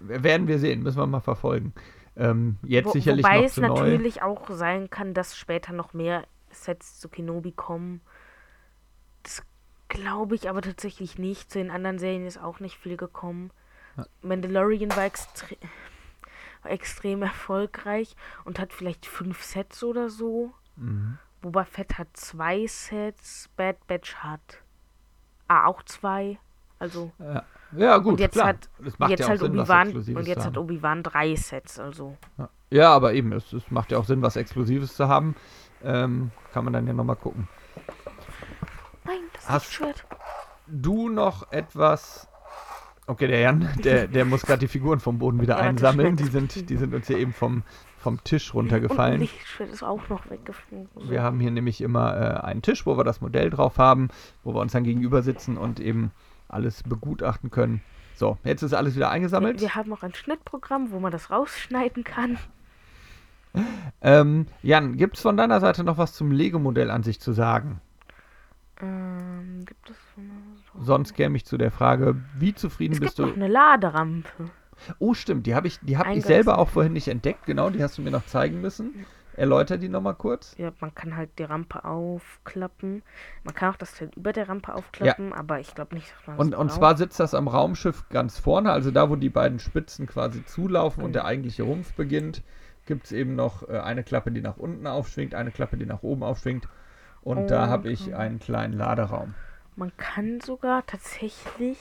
Werden 0.00 0.46
wir 0.46 0.58
sehen, 0.58 0.82
müssen 0.82 0.98
wir 0.98 1.06
mal 1.06 1.20
verfolgen. 1.20 1.72
Ähm, 2.16 2.58
jetzt 2.62 2.86
Wo, 2.86 2.92
sicherlich 2.92 3.24
wobei 3.24 3.38
noch 3.38 3.44
es 3.44 3.54
zu 3.54 3.60
neu. 3.60 3.68
natürlich 3.68 4.22
auch 4.22 4.48
sein 4.50 4.90
kann, 4.90 5.14
dass 5.14 5.36
später 5.36 5.72
noch 5.72 5.92
mehr 5.92 6.24
Sets 6.50 7.00
zu 7.00 7.08
Kenobi 7.08 7.52
kommen. 7.52 8.00
Das 9.22 9.42
glaube 9.88 10.34
ich 10.34 10.48
aber 10.48 10.62
tatsächlich 10.62 11.18
nicht. 11.18 11.50
Zu 11.50 11.58
den 11.58 11.70
anderen 11.70 11.98
Serien 11.98 12.26
ist 12.26 12.38
auch 12.38 12.60
nicht 12.60 12.76
viel 12.76 12.96
gekommen. 12.96 13.50
Ja. 13.96 14.06
Mandalorian 14.22 14.90
war, 14.96 15.04
extre 15.04 15.56
war 16.62 16.70
extrem 16.70 17.22
erfolgreich 17.22 18.16
und 18.44 18.58
hat 18.58 18.72
vielleicht 18.72 19.06
fünf 19.06 19.42
Sets 19.42 19.82
oder 19.82 20.08
so. 20.08 20.52
Mhm. 20.76 21.18
Boba 21.42 21.64
Fett 21.64 21.98
hat 21.98 22.08
zwei 22.14 22.66
Sets, 22.66 23.50
Bad 23.56 23.86
Batch 23.86 24.16
hat 24.16 24.62
ah, 25.48 25.66
auch 25.66 25.82
zwei. 25.82 26.38
Also 26.78 27.12
Ja. 27.18 27.44
Ja, 27.76 27.98
gut, 27.98 28.12
und 28.12 28.20
jetzt 28.20 28.34
klar. 28.34 28.48
hat 28.48 28.68
Es 28.84 28.98
macht 28.98 29.10
jetzt 29.10 29.20
ja 29.20 29.26
auch 29.26 29.30
halt 29.30 29.40
Sinn, 29.40 29.58
Obi-Wan 29.58 29.92
und 30.16 30.26
jetzt 30.28 30.44
hat. 30.46 30.56
Obi-Wan 30.58 31.02
drei 31.02 31.34
Sets, 31.36 31.78
also 31.78 32.16
Ja. 32.38 32.48
Ja, 32.70 32.90
aber 32.92 33.12
eben, 33.14 33.30
es, 33.32 33.52
es 33.52 33.70
macht 33.70 33.92
ja 33.92 33.98
auch 33.98 34.04
Sinn, 34.04 34.20
was 34.22 34.34
Exklusives 34.36 34.96
zu 34.96 35.06
haben. 35.06 35.36
Ähm, 35.84 36.32
kann 36.52 36.64
man 36.64 36.72
dann 36.72 36.86
ja 36.86 36.92
nochmal 36.92 37.14
gucken. 37.16 37.46
nein, 39.04 39.18
das 39.34 39.48
Hast- 39.48 39.66
Lichtschwert. 39.66 40.06
Du 40.66 41.08
noch 41.08 41.52
etwas. 41.52 42.26
Okay, 43.06 43.26
der 43.26 43.40
Jan, 43.40 43.68
der, 43.84 44.08
der 44.08 44.24
muss 44.24 44.42
gerade 44.46 44.60
die 44.60 44.68
Figuren 44.68 44.98
vom 44.98 45.18
Boden 45.18 45.40
wieder 45.42 45.58
Ja, 45.58 45.60
einsammeln. 45.64 46.16
Die 46.16 46.24
sind, 46.24 46.70
die 46.70 46.76
sind 46.78 46.94
uns 46.94 47.06
hier 47.06 47.18
eben 47.18 47.34
vom, 47.34 47.62
vom 47.98 48.24
Tisch 48.24 48.54
Und 48.54 48.60
runtergefallen. 48.72 49.20
Lichtschwert 49.20 49.70
ist 49.70 49.82
auch 49.82 50.08
noch 50.08 50.30
weggeflogen. 50.30 50.88
Wir 51.10 51.22
haben 51.22 51.38
hier 51.38 51.50
nämlich 51.50 51.82
immer 51.82 52.16
äh, 52.16 52.40
einen 52.46 52.62
Tisch, 52.62 52.86
wo 52.86 52.96
wir 52.96 53.04
das 53.04 53.20
Modell 53.20 53.50
drauf 53.50 53.76
haben, 53.76 54.08
wo 54.42 54.54
wir 54.54 54.60
uns 54.60 54.72
dann 54.72 54.84
gegenüber 54.84 55.22
sitzen 55.22 55.58
und 55.58 55.80
eben 55.80 56.12
alles 56.48 56.82
begutachten 56.82 57.50
können. 57.50 57.82
So, 58.14 58.38
jetzt 58.44 58.62
ist 58.62 58.74
alles 58.74 58.94
wieder 58.94 59.10
eingesammelt. 59.10 59.60
Wir 59.60 59.74
haben 59.74 59.92
auch 59.92 60.02
ein 60.02 60.14
Schnittprogramm, 60.14 60.92
wo 60.92 61.00
man 61.00 61.10
das 61.10 61.30
rausschneiden 61.30 62.04
kann. 62.04 62.38
Ähm, 64.00 64.46
Jan, 64.62 64.96
gibt 64.96 65.16
es 65.16 65.22
von 65.22 65.36
deiner 65.36 65.60
Seite 65.60 65.84
noch 65.84 65.98
was 65.98 66.12
zum 66.12 66.30
Lego-Modell 66.30 66.90
an 66.90 67.02
sich 67.02 67.20
zu 67.20 67.32
sagen? 67.32 67.80
Ähm, 68.80 69.64
gibt 69.64 69.90
es 69.90 69.96
Sonst 70.80 71.14
käme 71.14 71.36
ich 71.36 71.44
zu 71.44 71.56
der 71.56 71.70
Frage, 71.70 72.16
wie 72.36 72.54
zufrieden 72.54 72.94
Es 72.94 73.00
bist 73.00 73.16
gibt 73.16 73.28
du? 73.28 73.30
noch 73.30 73.36
eine 73.36 73.48
Laderampe. 73.48 74.50
Oh, 74.98 75.14
stimmt, 75.14 75.46
die 75.46 75.54
habe 75.54 75.68
ich, 75.68 75.78
die 75.80 75.96
hab 75.96 76.08
ich 76.08 76.24
selber 76.24 76.58
auch 76.58 76.68
vorhin 76.68 76.92
nicht 76.92 77.06
entdeckt. 77.06 77.46
Genau, 77.46 77.70
die 77.70 77.82
hast 77.82 77.96
du 77.96 78.02
mir 78.02 78.10
noch 78.10 78.26
zeigen 78.26 78.60
müssen. 78.60 79.06
Erläuter 79.36 79.78
die 79.78 79.88
nochmal 79.88 80.14
kurz. 80.14 80.54
Ja, 80.58 80.72
man 80.80 80.94
kann 80.94 81.16
halt 81.16 81.38
die 81.38 81.44
Rampe 81.44 81.84
aufklappen. 81.84 83.02
Man 83.42 83.54
kann 83.54 83.72
auch 83.72 83.76
das 83.76 83.94
Teil 83.94 84.10
über 84.16 84.32
der 84.32 84.48
Rampe 84.48 84.74
aufklappen, 84.74 85.32
aber 85.32 85.60
ich 85.60 85.74
glaube 85.74 85.94
nicht, 85.94 86.12
dass 86.12 86.26
man 86.26 86.36
Und, 86.38 86.54
und 86.54 86.68
braucht. 86.68 86.76
zwar 86.78 86.96
sitzt 86.96 87.18
das 87.20 87.34
am 87.34 87.48
Raumschiff 87.48 88.08
ganz 88.10 88.38
vorne, 88.38 88.70
also 88.72 88.90
da, 88.90 89.10
wo 89.10 89.16
die 89.16 89.30
beiden 89.30 89.58
Spitzen 89.58 90.06
quasi 90.06 90.44
zulaufen 90.44 91.02
und 91.02 91.14
der 91.14 91.24
eigentliche 91.24 91.64
Rumpf 91.64 91.94
beginnt, 91.94 92.42
gibt 92.86 93.06
es 93.06 93.12
eben 93.12 93.34
noch 93.34 93.68
äh, 93.68 93.78
eine 93.78 94.04
Klappe, 94.04 94.30
die 94.30 94.40
nach 94.42 94.56
unten 94.56 94.86
aufschwingt, 94.86 95.34
eine 95.34 95.50
Klappe, 95.52 95.76
die 95.76 95.86
nach 95.86 96.02
oben 96.02 96.22
aufschwingt. 96.22 96.68
Und 97.22 97.50
da 97.50 97.64
Und, 97.64 97.70
habe 97.70 97.88
ich 97.90 98.14
einen 98.14 98.38
kleinen 98.38 98.74
Laderaum. 98.74 99.34
Man 99.76 99.96
kann 99.96 100.40
sogar 100.40 100.84
tatsächlich 100.86 101.78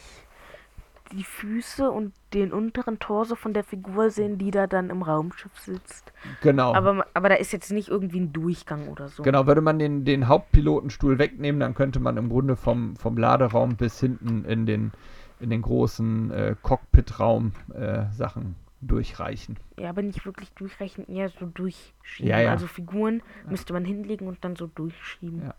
die 1.13 1.23
Füße 1.23 1.89
und 1.89 2.13
den 2.34 2.52
unteren 2.52 2.99
Torso 2.99 3.36
von 3.36 3.54
der 3.54 3.63
Figur 3.63 4.10
sehen, 4.10 4.38
die 4.38 4.52
da 4.52 4.67
dann 4.67 4.89
im 4.89 5.04
Raumschiff 5.04 5.58
sitzt. 5.60 6.12
Genau. 6.41 6.73
Aber, 6.73 7.06
aber 7.13 7.30
da 7.30 7.36
ist 7.36 7.54
jetzt 7.54 7.71
nicht 7.71 7.89
irgendwie 7.89 8.19
ein 8.19 8.34
Durchgang 8.34 8.88
oder 8.88 9.08
so. 9.08 9.23
Genau, 9.23 9.45
würde 9.45 9.62
man 9.62 9.80
den, 9.80 10.06
den 10.06 10.28
Hauptpilotenstuhl 10.28 11.19
wegnehmen, 11.19 11.60
dann 11.60 11.76
könnte 11.76 11.99
man 11.99 12.17
im 12.17 12.30
Grunde 12.30 12.56
vom, 12.56 12.95
vom 12.95 13.17
Laderaum 13.17 13.76
bis 13.76 13.99
hinten 13.99 14.45
in 14.45 14.65
den, 14.65 14.91
in 15.39 15.49
den 15.49 15.62
großen 15.62 16.32
äh, 16.32 16.56
Cockpit-Raum 16.62 17.54
äh, 17.73 18.06
Sachen 18.12 18.56
durchreichen. 18.82 19.58
Ja, 19.78 19.89
aber 19.89 20.02
nicht 20.02 20.26
wirklich 20.26 20.52
durchrechnen, 20.54 21.08
eher 21.08 21.30
so 21.30 21.45
durchschieben. 21.45 22.30
Ja, 22.30 22.39
ja. 22.39 22.52
Also 22.52 22.67
Figuren 22.67 23.21
müsste 23.47 23.73
man 23.73 23.86
hinlegen 23.86 24.28
und 24.28 24.43
dann 24.43 24.56
so 24.56 24.67
durchschieben. 24.67 25.43
Ja. 25.43 25.54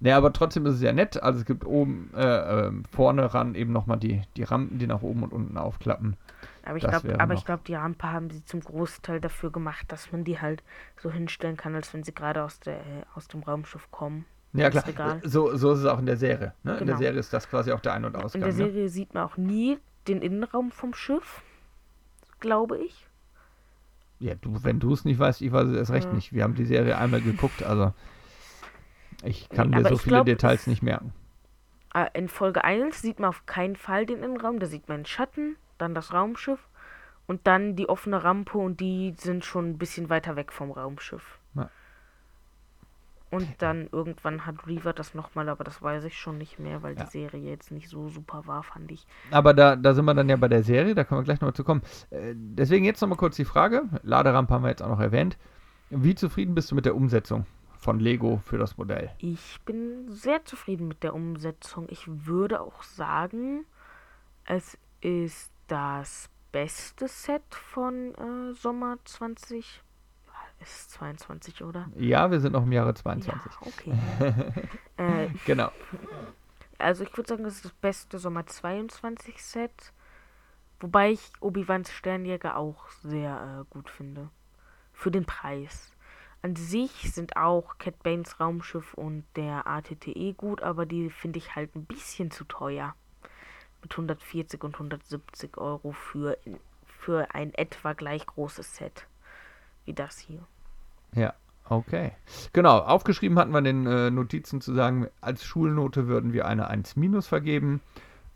Ja, 0.00 0.16
aber 0.16 0.32
trotzdem 0.32 0.64
ist 0.66 0.74
es 0.76 0.82
ja 0.82 0.92
nett. 0.92 1.22
Also 1.22 1.40
es 1.40 1.44
gibt 1.46 1.64
oben, 1.66 2.10
äh, 2.16 2.66
äh, 2.68 2.72
vorne 2.90 3.34
ran 3.34 3.54
eben 3.54 3.72
nochmal 3.72 3.98
die, 3.98 4.22
die 4.36 4.44
Rampen, 4.44 4.78
die 4.78 4.86
nach 4.86 5.02
oben 5.02 5.22
und 5.22 5.32
unten 5.32 5.58
aufklappen. 5.58 6.16
Aber 6.64 6.76
ich 6.76 6.86
glaube, 6.86 7.08
glaube, 7.44 7.62
die 7.66 7.74
Rampe 7.74 8.10
haben 8.10 8.30
sie 8.30 8.44
zum 8.44 8.60
Großteil 8.60 9.20
dafür 9.20 9.50
gemacht, 9.50 9.86
dass 9.88 10.10
man 10.12 10.24
die 10.24 10.40
halt 10.40 10.62
so 10.98 11.10
hinstellen 11.10 11.56
kann, 11.56 11.74
als 11.74 11.92
wenn 11.92 12.02
sie 12.02 12.14
gerade 12.14 12.42
aus 12.44 12.60
der 12.60 12.76
äh, 12.78 13.02
aus 13.14 13.28
dem 13.28 13.42
Raumschiff 13.42 13.90
kommen. 13.90 14.24
Ja, 14.52 14.70
klar. 14.70 14.86
Regal. 14.86 15.20
So, 15.24 15.54
so 15.56 15.72
ist 15.72 15.80
es 15.80 15.86
auch 15.86 15.98
in 15.98 16.06
der 16.06 16.16
Serie. 16.16 16.54
Ne? 16.64 16.72
In 16.72 16.78
der 16.78 16.86
Genau. 16.86 16.98
Serie 16.98 17.20
ist 17.20 17.32
das 17.32 17.48
quasi 17.48 17.70
auch 17.72 17.80
der 17.80 17.92
Ein- 17.94 18.04
und 18.04 18.14
In 18.16 18.22
Ausgang. 18.22 18.40
der 18.42 18.50
ne? 18.52 18.56
Serie 18.56 18.88
sieht 18.88 19.14
man 19.14 19.24
auch 19.24 19.36
nie 19.36 19.78
den 20.08 20.22
Innenraum 20.22 20.70
vom 20.72 20.92
Schiff, 20.94 21.42
glaube 22.40 22.78
ich. 22.78 23.06
Ja, 24.18 24.34
du, 24.34 24.62
wenn 24.64 24.80
du 24.80 24.92
es 24.92 25.04
nicht 25.04 25.18
weißt, 25.18 25.40
ich 25.40 25.52
weiß 25.52 25.68
es 25.68 25.76
erst 25.76 25.92
recht 25.92 26.08
Ja. 26.08 26.12
nicht. 26.14 26.32
Wir 26.32 26.42
haben 26.42 26.54
die 26.54 26.64
Serie 26.66 26.98
einmal 26.98 27.20
geguckt, 27.20 27.62
also 27.62 27.92
ich 29.24 29.48
kann 29.48 29.70
mir 29.70 29.84
so 29.86 29.96
viele 29.96 30.16
glaub, 30.16 30.26
Details 30.26 30.66
nicht 30.66 30.82
merken. 30.82 31.12
Äh, 31.94 32.06
In 32.14 32.28
Folge 32.28 32.64
1 32.64 33.00
sieht 33.02 33.18
man 33.20 33.28
auf 33.30 33.46
keinen 33.46 33.76
Fall 33.76 34.06
den 34.06 34.22
Innenraum, 34.22 34.58
da 34.60 34.66
sieht 34.66 34.88
man 34.88 35.00
den 35.00 35.06
Schatten, 35.06 35.56
dann 35.78 35.94
das 35.94 36.12
Raumschiff 36.12 36.60
und 37.26 37.46
dann 37.46 37.76
die 37.76 37.88
offene 37.88 38.22
Rampe 38.24 38.58
und 38.58 38.80
die 38.80 39.14
sind 39.18 39.44
schon 39.44 39.70
ein 39.70 39.78
bisschen 39.78 40.08
weiter 40.10 40.36
weg 40.36 40.52
vom 40.52 40.70
Raumschiff. 40.70 41.38
Ja. 41.54 41.70
Und 43.30 43.46
dann 43.58 43.88
irgendwann 43.92 44.44
hat 44.44 44.66
Reaver 44.66 44.92
das 44.92 45.14
nochmal, 45.14 45.48
aber 45.48 45.62
das 45.62 45.80
weiß 45.80 46.02
ich 46.04 46.18
schon 46.18 46.36
nicht 46.38 46.58
mehr, 46.58 46.82
weil 46.82 46.96
Ja. 46.96 47.04
die 47.04 47.10
Serie 47.10 47.48
jetzt 47.50 47.70
nicht 47.70 47.88
so 47.88 48.08
super 48.08 48.46
war, 48.46 48.64
fand 48.64 48.90
ich. 48.90 49.06
Aber 49.30 49.54
da, 49.54 49.76
da 49.76 49.94
sind 49.94 50.04
wir 50.04 50.14
dann 50.14 50.28
ja 50.28 50.34
bei 50.36 50.48
der 50.48 50.64
Serie, 50.64 50.96
da 50.96 51.04
können 51.04 51.20
wir 51.20 51.24
gleich 51.24 51.40
nochmal 51.40 51.54
zu 51.54 51.62
kommen. 51.62 51.82
Äh, 52.10 52.34
deswegen 52.34 52.84
jetzt 52.84 53.00
nochmal 53.00 53.18
kurz 53.18 53.36
die 53.36 53.44
Frage, 53.44 53.84
Laderampe 54.02 54.52
haben 54.52 54.64
wir 54.64 54.70
jetzt 54.70 54.82
auch 54.82 54.88
noch 54.88 54.98
erwähnt. 55.00 55.38
Wie 55.90 56.16
zufrieden 56.16 56.54
bist 56.56 56.70
du 56.72 56.74
mit 56.74 56.86
der 56.86 56.96
Umsetzung 56.96 57.46
von 57.80 57.98
Lego 57.98 58.40
für 58.44 58.58
das 58.58 58.76
Modell? 58.76 59.10
Ich 59.18 59.60
bin 59.64 60.10
sehr 60.10 60.44
zufrieden 60.44 60.88
mit 60.88 61.02
der 61.02 61.14
Umsetzung. 61.14 61.86
Ich 61.88 62.04
würde 62.06 62.60
auch 62.60 62.82
sagen, 62.82 63.64
es 64.44 64.76
ist 65.00 65.50
das 65.66 66.28
beste 66.52 67.08
Set 67.08 67.54
von 67.54 68.14
äh, 68.14 68.52
Sommer 68.54 68.98
20. 69.04 69.82
Ist 70.62 70.90
22, 70.90 71.64
oder? 71.64 71.88
Ja, 71.96 72.30
wir 72.30 72.38
sind 72.38 72.52
noch 72.52 72.64
im 72.64 72.72
Jahre 72.72 72.92
22. 72.92 73.50
Ja, 73.50 73.66
okay. 73.66 74.52
äh, 74.98 75.28
Genau. 75.46 75.70
also 76.76 77.02
ich 77.02 77.16
würde 77.16 77.28
sagen, 77.28 77.44
das 77.44 77.54
ist 77.54 77.64
das 77.64 77.72
beste 77.72 78.18
Sommer 78.18 78.46
22 78.46 79.42
Set. 79.42 79.92
Wobei 80.80 81.12
ich 81.12 81.32
Obi-Wans 81.40 81.90
Sternjäger 81.90 82.56
auch 82.58 82.90
sehr 83.02 83.62
äh, 83.62 83.64
gut 83.70 83.88
finde. 83.88 84.28
Für 84.92 85.10
den 85.10 85.24
Preis. 85.24 85.92
An 86.42 86.56
sich 86.56 87.12
sind 87.12 87.36
auch 87.36 87.76
Cat 87.78 88.02
Banes 88.02 88.40
Raumschiff 88.40 88.94
und 88.94 89.24
der 89.36 89.66
ATTE 89.66 90.32
gut, 90.34 90.62
aber 90.62 90.86
die 90.86 91.10
finde 91.10 91.38
ich 91.38 91.54
halt 91.54 91.76
ein 91.76 91.84
bisschen 91.84 92.30
zu 92.30 92.44
teuer. 92.44 92.94
Mit 93.82 93.92
140 93.92 94.62
und 94.64 94.74
170 94.74 95.56
Euro 95.58 95.92
für, 95.92 96.38
für 96.86 97.34
ein 97.34 97.54
etwa 97.54 97.92
gleich 97.92 98.26
großes 98.26 98.76
Set 98.76 99.06
wie 99.84 99.94
das 99.94 100.18
hier. 100.18 100.40
Ja, 101.14 101.34
okay. 101.68 102.12
Genau, 102.52 102.78
aufgeschrieben 102.78 103.38
hatten 103.38 103.50
wir 103.50 103.58
in 103.58 103.64
den 103.64 103.86
äh, 103.86 104.10
Notizen 104.10 104.60
zu 104.60 104.72
sagen, 104.74 105.08
als 105.20 105.44
Schulnote 105.44 106.06
würden 106.06 106.32
wir 106.32 106.46
eine 106.46 106.68
1 106.68 106.96
minus 106.96 107.26
vergeben. 107.26 107.80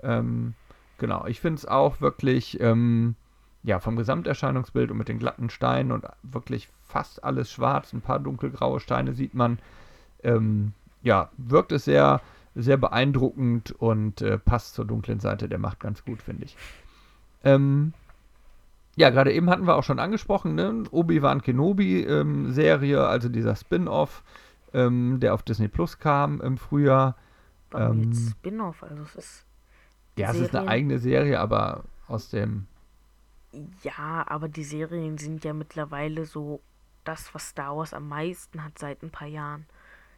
Ähm, 0.03 0.55
genau, 0.99 1.27
ich 1.27 1.41
finde 1.41 1.59
es 1.59 1.67
auch 1.67 2.01
wirklich, 2.01 2.61
ähm, 2.61 3.17
ja, 3.65 3.81
vom 3.81 3.97
Gesamterscheinungsbild 3.97 4.91
und 4.91 4.99
mit 4.99 5.09
den 5.09 5.19
glatten 5.19 5.51
Steinen 5.51 5.91
und 5.91 6.05
wirklich 6.23 6.69
fast 6.87 7.25
alles 7.25 7.51
schwarz, 7.51 7.93
ein 7.93 8.03
paar 8.03 8.21
dunkelgraue 8.21 8.79
Steine 8.79 9.15
sieht 9.15 9.35
man. 9.35 9.59
Ähm, 10.23 10.73
ja, 11.03 11.31
wirkt 11.37 11.73
es 11.73 11.85
sehr, 11.87 12.21
sehr 12.55 12.77
beeindruckend 12.77 13.73
und 13.73 14.23
äh, 14.23 14.39
passt 14.39 14.75
zur 14.75 14.85
dunklen 14.85 15.19
Seite 15.19 15.49
der 15.49 15.59
Macht 15.59 15.81
ganz 15.81 16.05
gut, 16.05 16.23
finde 16.23 16.45
ich. 16.45 16.57
Ähm, 17.43 17.93
ja, 18.97 19.11
gerade 19.11 19.33
eben 19.33 19.51
hatten 19.51 19.67
wir 19.67 19.77
auch 19.77 19.83
schon 19.83 19.99
angesprochen, 19.99 20.55
ne? 20.55 20.85
Obi-Wan 20.91 21.43
Kenobi-Serie, 21.43 23.07
also 23.07 23.29
dieser 23.29 23.57
Spin-off, 23.57 24.23
ähm, 24.73 25.19
der 25.21 25.35
auf 25.35 25.43
Disney 25.43 25.69
Plus 25.69 25.99
kam 25.99 26.41
im 26.41 26.59
Frühjahr. 26.59 27.17
Warum 27.71 28.03
Ähm, 28.03 28.13
jetzt 28.13 28.31
Spin-off? 28.31 28.83
Also 28.83 29.03
es 29.03 29.17
ist. 29.17 29.47
Ja, 30.17 30.31
es 30.31 30.37
ist 30.37 30.43
eine 30.43 30.51
Serien? 30.51 30.69
eigene 30.69 30.99
Serie, 30.99 31.41
aber 31.41 31.85
aus 32.09 32.31
dem. 32.31 32.67
Ja, 33.83 34.25
aber 34.29 34.49
die 34.49 34.65
Serien 34.65 35.19
sind 35.19 35.45
ja 35.45 35.53
mittlerweile 35.53 36.25
so 36.27 36.61
das, 37.05 37.35
was 37.35 37.51
Star 37.51 37.77
Wars 37.77 37.93
am 37.95 38.09
meisten 38.09 38.65
hat 38.65 38.79
seit 38.79 39.03
ein 39.03 39.11
paar 39.11 39.29
Jahren. 39.29 39.67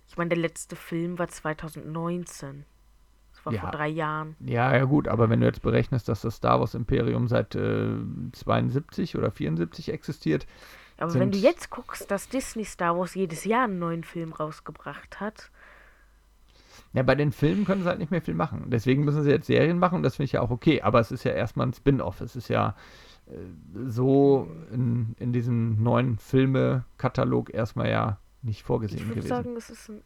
Ich 0.09 0.17
meine, 0.17 0.29
der 0.29 0.39
letzte 0.39 0.77
Film 0.77 1.19
war 1.19 1.29
2019. 1.29 2.65
Das 3.33 3.45
war 3.45 3.53
Ja. 3.53 3.61
vor 3.61 3.71
drei 3.71 3.89
Jahren. 3.89 4.37
Ja, 4.41 4.75
ja, 4.75 4.85
gut, 4.85 5.09
aber 5.09 5.29
wenn 5.29 5.41
du 5.41 5.47
jetzt 5.47 5.63
berechnest, 5.63 6.09
dass 6.09 6.23
das 6.23 6.37
Star 6.37 6.61
Wars 6.61 6.75
Imperium 6.75 7.29
seit 7.29 7.55
äh, 7.55 7.97
72 8.33 9.17
oder 9.17 9.31
74 9.31 9.93
existiert, 9.93 10.47
Aber 10.99 11.13
wenn 11.15 11.31
du 11.31 11.37
jetzt 11.39 11.69
guckst, 11.71 12.11
dass 12.11 12.29
Disney 12.31 12.65
Star 12.65 12.97
Wars 12.99 13.15
jedes 13.15 13.45
Jahr 13.45 13.65
einen 13.65 13.79
neuen 13.79 14.05
Film 14.05 14.33
rausgebracht 14.33 15.21
hat, 15.21 15.51
ja, 16.95 17.03
bei 17.03 17.15
den 17.15 17.33
Filmen 17.33 17.67
können 17.67 17.83
sie 17.83 17.89
halt 17.89 17.99
nicht 17.99 18.11
mehr 18.11 18.23
viel 18.23 18.35
machen. 18.35 18.71
Deswegen 18.71 19.05
müssen 19.05 19.23
sie 19.23 19.31
jetzt 19.31 19.47
Serien 19.47 19.79
machen 19.79 19.97
und 19.97 20.03
das 20.03 20.17
finde 20.17 20.27
ich 20.27 20.33
ja 20.33 20.41
auch 20.41 20.51
okay. 20.51 20.81
Aber 20.81 20.99
es 21.01 21.11
ist 21.13 21.25
ja 21.25 21.33
erstmal 21.33 21.67
ein 21.67 21.75
Spin-off. 21.75 22.23
Es 22.23 22.37
ist 22.37 22.49
ja 22.49 22.75
so 23.87 24.49
in, 24.73 25.15
in 25.19 25.33
diesem 25.33 25.83
neuen 25.83 26.19
Filmekatalog 26.19 27.53
erstmal 27.53 27.91
ja 27.91 28.19
nicht 28.43 28.59
ich 28.59 28.65
vorgesehen 28.65 29.01
würde 29.09 29.17
gewesen. 29.21 29.29
sagen, 29.29 29.57
es 29.57 29.71
ist 29.71 29.89
ein. 29.89 30.03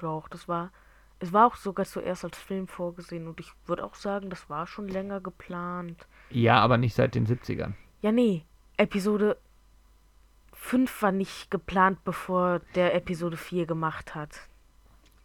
Doch, 0.00 0.28
das 0.28 0.48
war. 0.48 0.70
Es 1.18 1.32
war 1.32 1.46
auch 1.46 1.56
sogar 1.56 1.86
zuerst 1.86 2.24
als 2.24 2.36
Film 2.38 2.66
vorgesehen 2.66 3.28
und 3.28 3.38
ich 3.38 3.52
würde 3.66 3.84
auch 3.84 3.94
sagen, 3.94 4.28
das 4.28 4.50
war 4.50 4.66
schon 4.66 4.88
länger 4.88 5.20
geplant. 5.20 6.06
ja, 6.30 6.58
aber 6.58 6.78
nicht 6.78 6.94
seit 6.94 7.14
den 7.14 7.26
70ern. 7.26 7.74
Ja, 8.00 8.10
nee. 8.10 8.44
Episode 8.76 9.36
5 10.54 11.02
war 11.02 11.12
nicht 11.12 11.50
geplant, 11.50 12.02
bevor 12.04 12.60
der 12.74 12.94
Episode 12.94 13.36
4 13.36 13.66
gemacht 13.66 14.16
hat. 14.16 14.48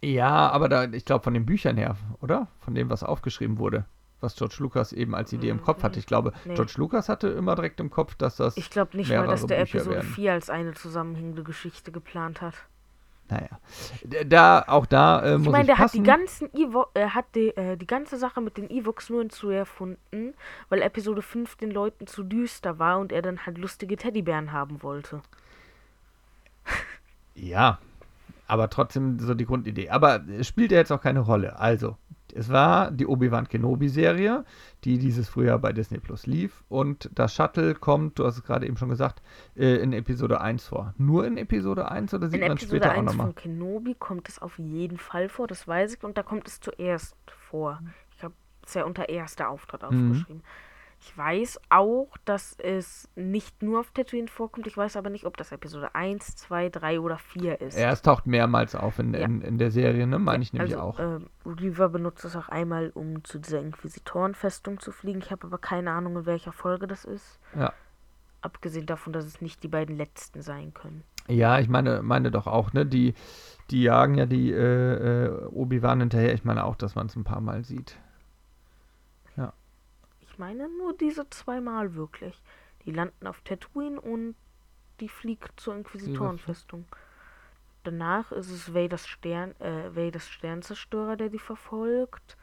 Ja, 0.00 0.50
aber 0.50 0.68
da, 0.68 0.84
ich 0.84 1.04
glaube, 1.04 1.24
von 1.24 1.34
den 1.34 1.46
Büchern 1.46 1.76
her, 1.76 1.96
oder? 2.20 2.46
Von 2.60 2.76
dem, 2.76 2.90
was 2.90 3.02
aufgeschrieben 3.02 3.58
wurde. 3.58 3.84
Was 4.20 4.34
George 4.34 4.56
Lucas 4.58 4.92
eben 4.92 5.14
als 5.14 5.32
Idee 5.32 5.48
im 5.50 5.62
Kopf 5.62 5.82
hatte. 5.84 5.98
Ich 6.00 6.06
glaube, 6.06 6.32
Nee. 6.44 6.54
George 6.54 6.72
Lucas 6.76 7.08
hatte 7.08 7.28
immer 7.28 7.54
direkt 7.54 7.78
im 7.78 7.88
Kopf, 7.90 8.14
dass 8.16 8.36
das. 8.36 8.56
Ich 8.56 8.68
glaube 8.70 8.96
nicht 8.96 9.10
mal, 9.10 9.26
dass 9.26 9.46
der 9.46 9.60
Bücher 9.60 9.76
Episode 9.78 9.96
werden. 9.96 10.08
4 10.08 10.32
als 10.32 10.50
eine 10.50 10.74
zusammenhängende 10.74 11.44
Geschichte 11.44 11.92
geplant 11.92 12.40
hat. 12.42 12.54
Naja. 13.30 13.60
Da, 14.26 14.64
auch 14.66 14.86
da 14.86 15.22
äh, 15.22 15.32
Ich 15.34 15.38
muss 15.40 15.52
meine, 15.52 15.62
ich 15.62 15.66
der 15.66 15.78
hat 15.78 15.84
passen. 15.84 16.02
die 16.02 16.08
ganzen 16.08 16.54
Evo 16.54 16.86
er 16.94 17.14
hat 17.14 17.26
die, 17.34 17.48
äh, 17.56 17.76
die 17.76 17.86
ganze 17.86 18.16
Sache 18.16 18.40
mit 18.40 18.56
den 18.56 18.70
Evox 18.70 19.10
nur 19.10 19.20
hinzu 19.20 19.50
erfunden, 19.50 20.34
weil 20.70 20.80
Episode 20.82 21.20
5 21.22 21.56
den 21.56 21.70
Leuten 21.70 22.06
zu 22.06 22.22
düster 22.24 22.78
war 22.78 22.98
und 22.98 23.12
er 23.12 23.20
dann 23.22 23.44
halt 23.44 23.58
lustige 23.58 23.96
Teddybären 23.96 24.50
haben 24.52 24.82
wollte. 24.82 25.20
Ja, 27.34 27.78
aber 28.46 28.70
trotzdem 28.70 29.18
so 29.18 29.34
die 29.34 29.46
Grundidee. 29.46 29.90
Aber 29.90 30.24
es 30.28 30.46
spielt 30.46 30.72
ja 30.72 30.78
jetzt 30.78 30.90
auch 30.90 31.00
keine 31.02 31.20
Rolle. 31.20 31.58
Also, 31.58 31.96
es 32.38 32.48
war 32.50 32.90
die 32.90 33.06
Obi-Wan 33.06 33.48
Kenobi-Serie, 33.48 34.44
die 34.84 34.98
dieses 34.98 35.28
Frühjahr 35.28 35.58
bei 35.58 35.72
Disney 35.72 35.98
Plus 35.98 36.26
lief. 36.26 36.62
Und 36.68 37.10
das 37.12 37.34
Shuttle 37.34 37.74
kommt, 37.74 38.18
du 38.18 38.24
hast 38.24 38.36
es 38.36 38.44
gerade 38.44 38.66
eben 38.66 38.76
schon 38.76 38.88
gesagt, 38.88 39.22
äh, 39.56 39.76
in 39.76 39.92
Episode 39.92 40.40
1 40.40 40.64
vor. 40.66 40.94
Nur 40.98 41.26
in 41.26 41.36
Episode 41.36 41.90
1 41.90 42.14
oder 42.14 42.28
sieht 42.28 42.40
In 42.40 42.48
man 42.48 42.56
Episode 42.56 42.76
später 42.76 42.92
auch 42.92 42.98
1 42.98 43.06
nochmal? 43.06 43.26
von 43.26 43.34
Kenobi 43.34 43.94
kommt 43.98 44.28
es 44.28 44.40
auf 44.40 44.58
jeden 44.58 44.98
Fall 44.98 45.28
vor, 45.28 45.46
das 45.46 45.66
weiß 45.66 45.94
ich, 45.94 46.04
und 46.04 46.16
da 46.16 46.22
kommt 46.22 46.46
es 46.46 46.60
zuerst 46.60 47.16
vor. 47.50 47.80
Ich 48.16 48.22
habe 48.22 48.34
es 48.64 48.74
ja 48.74 48.84
unter 48.84 49.08
erster 49.08 49.48
Auftritt 49.48 49.82
Mhm. 49.90 50.42
Ich 51.00 51.16
weiß 51.16 51.60
auch, 51.70 52.08
dass 52.24 52.56
es 52.58 53.08
nicht 53.14 53.62
nur 53.62 53.80
auf 53.80 53.90
Tatooine 53.92 54.26
vorkommt, 54.26 54.66
ich 54.66 54.76
weiß 54.76 54.96
aber 54.96 55.10
nicht, 55.10 55.26
ob 55.26 55.36
das 55.36 55.52
Episode 55.52 55.94
1, 55.94 56.34
2, 56.36 56.70
3 56.70 57.00
oder 57.00 57.18
4 57.18 57.60
ist. 57.60 57.78
Ja, 57.78 57.90
es 57.92 58.02
taucht 58.02 58.26
mehrmals 58.26 58.74
auf 58.74 58.98
in, 58.98 59.14
Ja. 59.14 59.20
in, 59.20 59.40
in 59.42 59.58
der 59.58 59.70
Serie, 59.70 60.06
ne? 60.08 60.18
Meine 60.18 60.42
ich 60.42 60.52
nämlich 60.52 60.74
also, 60.76 60.84
auch. 60.84 60.98
ähm, 60.98 61.28
Reaver 61.46 61.88
benutzt 61.90 62.24
es 62.24 62.34
auch 62.34 62.48
einmal, 62.48 62.90
um 62.94 63.22
zu 63.24 63.38
dieser 63.38 63.60
Inquisitorenfestung 63.60 64.80
zu 64.80 64.90
fliegen. 64.90 65.20
Ich 65.20 65.30
habe 65.30 65.46
aber 65.46 65.58
keine 65.58 65.92
Ahnung, 65.92 66.16
in 66.16 66.26
welcher 66.26 66.52
Folge 66.52 66.88
das 66.88 67.04
ist. 67.04 67.38
Ja. 67.56 67.72
Abgesehen 68.40 68.86
davon, 68.86 69.12
dass 69.12 69.24
es 69.24 69.40
nicht 69.40 69.62
die 69.62 69.68
beiden 69.68 69.96
letzten 69.96 70.42
sein 70.42 70.74
können. 70.74 71.04
Ja, 71.28 71.58
ich 71.60 71.68
meine, 71.68 72.02
meine 72.02 72.30
doch 72.32 72.46
auch, 72.46 72.72
ne? 72.72 72.86
Die, 72.86 73.14
die 73.70 73.82
jagen 73.82 74.14
ja 74.16 74.26
die 74.26 74.50
äh, 74.50 75.26
äh, 75.26 75.46
Obi-Wan 75.46 76.00
hinterher. 76.00 76.34
Ich 76.34 76.44
meine 76.44 76.64
auch, 76.64 76.74
dass 76.74 76.94
man 76.96 77.06
es 77.06 77.14
ein 77.16 77.24
paar 77.24 77.40
Mal 77.40 77.64
sieht. 77.64 77.98
Ich 80.38 80.40
meine 80.40 80.68
nur 80.68 80.96
diese 80.96 81.28
zweimal 81.30 81.96
wirklich. 81.96 82.40
Die 82.84 82.92
landen 82.92 83.26
auf 83.26 83.40
Tatooine 83.40 84.00
und 84.00 84.36
die 85.00 85.08
fliegt 85.08 85.58
zur 85.58 85.74
Inquisitorenfestung. 85.74 86.84
Danach 87.82 88.30
ist 88.30 88.48
es 88.48 88.72
Vaders 88.72 89.08
Stern, 89.08 89.60
äh, 89.60 89.96
Vaders 89.96 90.28
Sternzerstörer, 90.28 91.16
der 91.16 91.28
die 91.28 91.40
verfolgt. 91.40 92.36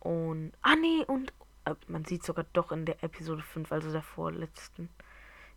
Und. 0.00 0.52
Ah 0.62 0.76
nee, 0.80 1.04
und 1.06 1.34
äh, 1.66 1.74
man 1.88 2.06
sieht 2.06 2.24
sogar 2.24 2.46
doch 2.54 2.72
in 2.72 2.86
der 2.86 3.04
Episode 3.04 3.42
5, 3.42 3.70
also 3.70 3.92
der 3.92 4.00
vorletzten. 4.00 4.88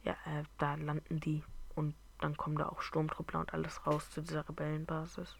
Ja, 0.03 0.17
äh, 0.25 0.43
da 0.57 0.75
landen 0.75 1.21
die 1.21 1.43
und 1.75 1.95
dann 2.19 2.35
kommen 2.35 2.57
da 2.57 2.67
auch 2.67 2.81
Sturmtruppler 2.81 3.39
und 3.39 3.53
alles 3.53 3.87
raus 3.87 4.09
zu 4.09 4.21
dieser 4.21 4.49
Rebellenbasis. 4.49 5.37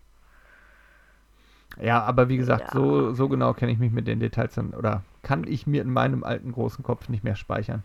Ja, 1.82 2.02
aber 2.04 2.30
wie 2.30 2.38
gesagt, 2.38 2.62
Ja. 2.62 2.72
so, 2.72 3.14
so 3.14 3.28
genau 3.28 3.54
kenne 3.54 3.74
ich 3.74 3.78
mich 3.78 3.92
mit 3.92 4.08
den 4.08 4.22
Details 4.22 4.56
dann 4.56 4.74
oder 4.74 5.04
kann 5.28 5.46
ich 5.46 5.68
mir 5.68 5.82
in 5.82 5.92
meinem 5.92 6.24
alten 6.24 6.54
großen 6.54 6.86
Kopf 6.86 7.10
nicht 7.10 7.26
mehr 7.26 7.36
speichern. 7.36 7.84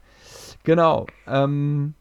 Genau. 0.63 1.07
Ähm, 1.27 1.95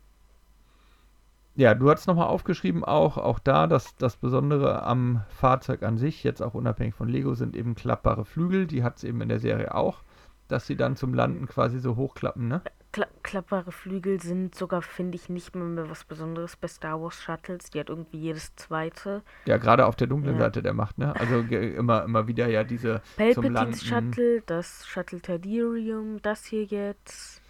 ja, 1.56 1.74
du 1.74 1.90
hast 1.90 2.06
nochmal 2.06 2.28
aufgeschrieben, 2.28 2.84
auch, 2.84 3.18
auch 3.18 3.40
da, 3.40 3.66
dass 3.66 3.96
das 3.96 4.18
Besondere 4.18 4.84
am 4.84 5.24
Fahrzeug 5.30 5.82
an 5.82 5.98
sich, 5.98 6.24
jetzt 6.24 6.44
auch 6.44 6.54
unabhängig 6.54 6.94
von 6.94 7.10
Lego, 7.10 7.34
sind 7.34 7.56
eben 7.56 7.74
klappbare 7.74 8.24
Flügel. 8.24 8.68
Die 8.68 8.84
hat 8.84 8.98
es 8.98 9.04
eben 9.04 9.20
in 9.20 9.30
der 9.30 9.40
Serie 9.40 9.74
auch, 9.74 10.04
dass 10.48 10.68
sie 10.68 10.76
dann 10.76 10.96
zum 10.96 11.16
Landen 11.16 11.48
quasi 11.48 11.80
so 11.80 11.96
hochklappen, 11.96 12.48
ne? 12.48 12.62
Kla 12.92 13.08
klappbare 13.24 13.72
Flügel 13.72 14.20
sind 14.22 14.54
sogar, 14.56 14.82
finde 14.82 15.16
ich, 15.16 15.30
nicht 15.30 15.56
mehr 15.56 15.90
was 15.90 16.04
Besonderes 16.04 16.58
bei 16.58 16.68
Star 16.68 17.02
Wars 17.02 17.22
Shuttles. 17.22 17.70
Die 17.70 17.80
hat 17.80 17.88
irgendwie 17.90 18.18
jedes 18.20 18.54
zweite. 18.58 19.24
Ja, 19.46 19.58
gerade 19.58 19.86
auf 19.86 19.96
der 19.96 20.08
dunklen 20.08 20.36
Ja. 20.36 20.42
Seite 20.42 20.62
der 20.62 20.74
Macht, 20.74 20.98
ne? 20.98 21.16
Also 21.16 21.40
immer, 21.40 22.04
immer 22.04 22.28
wieder 22.28 22.48
ja 22.48 22.64
diese. 22.66 23.02
Palpatines 23.16 23.84
Shuttle, 23.86 24.42
das 24.46 24.86
Shuttle 24.86 25.22
Tadirium, 25.22 26.22
das 26.22 26.44
hier 26.46 26.66
jetzt. 26.66 27.42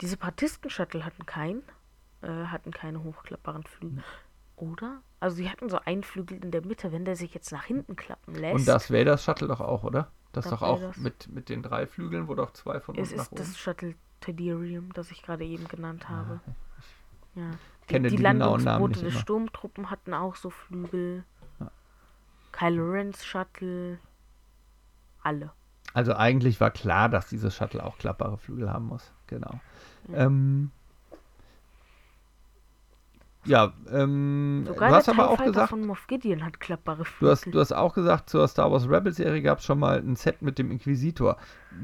Die 0.00 0.06
Separatisten-Shuttle 0.06 1.04
hatten 1.04 1.26
keinen. 1.26 1.62
Äh, 2.22 2.28
hatten 2.46 2.70
keine 2.70 3.04
hochklappbaren 3.04 3.64
Flügel. 3.64 4.02
Oder? 4.56 5.02
Also 5.20 5.36
sie 5.36 5.50
hatten 5.50 5.68
so 5.68 5.78
einen 5.84 6.02
Flügel 6.02 6.42
in 6.42 6.50
der 6.50 6.64
Mitte, 6.64 6.90
wenn 6.90 7.04
der 7.04 7.16
sich 7.16 7.34
jetzt 7.34 7.52
nach 7.52 7.64
hinten 7.64 7.96
klappen 7.96 8.34
lässt. 8.34 8.54
Und 8.54 8.66
das 8.66 8.90
Vaders 8.90 9.22
Shuttle 9.24 9.46
doch 9.46 9.60
auch, 9.60 9.84
oder? 9.84 10.10
Das 10.32 10.44
Darth 10.46 10.54
doch 10.54 10.62
auch 10.62 10.96
mit, 10.96 11.28
mit 11.28 11.48
den 11.48 11.62
drei 11.62 11.86
Flügeln, 11.86 12.28
wo 12.28 12.34
doch 12.34 12.52
zwei 12.52 12.80
von 12.80 12.96
Es 12.96 13.08
unten 13.08 13.16
nach 13.16 13.24
ist 13.24 13.32
oben. 13.32 13.38
das 13.42 13.58
Shuttle 13.58 13.94
Tadirium, 14.20 14.92
das 14.92 15.10
ich 15.10 15.22
gerade 15.22 15.44
eben 15.44 15.68
genannt 15.68 16.08
habe. 16.08 16.40
Ja. 17.34 17.50
kenne 17.86 18.08
die, 18.08 18.12
die 18.12 18.16
die 18.16 18.22
Landungsboote 18.22 19.00
immer. 19.00 19.10
Sturmtruppen 19.10 19.90
hatten 19.90 20.14
auch 20.14 20.34
so 20.34 20.50
Flügel. 20.50 21.24
Ja. 21.60 21.70
Kylo 22.52 22.90
Ren's 22.90 23.24
Shuttle. 23.24 23.98
Alle. 25.22 25.52
Also 25.94 26.14
eigentlich 26.14 26.60
war 26.60 26.70
klar, 26.70 27.08
dass 27.08 27.28
dieses 27.28 27.54
Shuttle 27.54 27.84
auch 27.84 27.98
klappbare 27.98 28.38
Flügel 28.38 28.72
haben 28.72 28.86
muss. 28.86 29.12
Genau. 29.26 29.60
Ähm, 30.12 30.70
ja, 33.48 33.72
ähm, 33.90 34.64
Sogar 34.66 34.88
du 34.88 34.94
hast 34.94 35.08
aber 35.08 35.30
auch 35.30 35.42
gesagt, 35.42 35.70
von 35.70 35.86
Moff 35.86 36.06
Gideon 36.06 36.44
hat 36.44 36.60
klappbare 36.60 36.98
du 36.98 37.04
Flügel. 37.04 37.30
hast, 37.30 37.46
du 37.46 37.58
hast 37.58 37.72
auch 37.72 37.94
gesagt, 37.94 38.30
zur 38.30 38.46
Star 38.46 38.70
Wars 38.70 38.88
Rebels 38.88 39.16
Serie 39.16 39.42
gab 39.42 39.58
es 39.58 39.64
schon 39.64 39.78
mal 39.78 39.98
ein 39.98 40.16
Set 40.16 40.42
mit 40.42 40.58
dem 40.58 40.70
Inquisitor. 40.70 41.36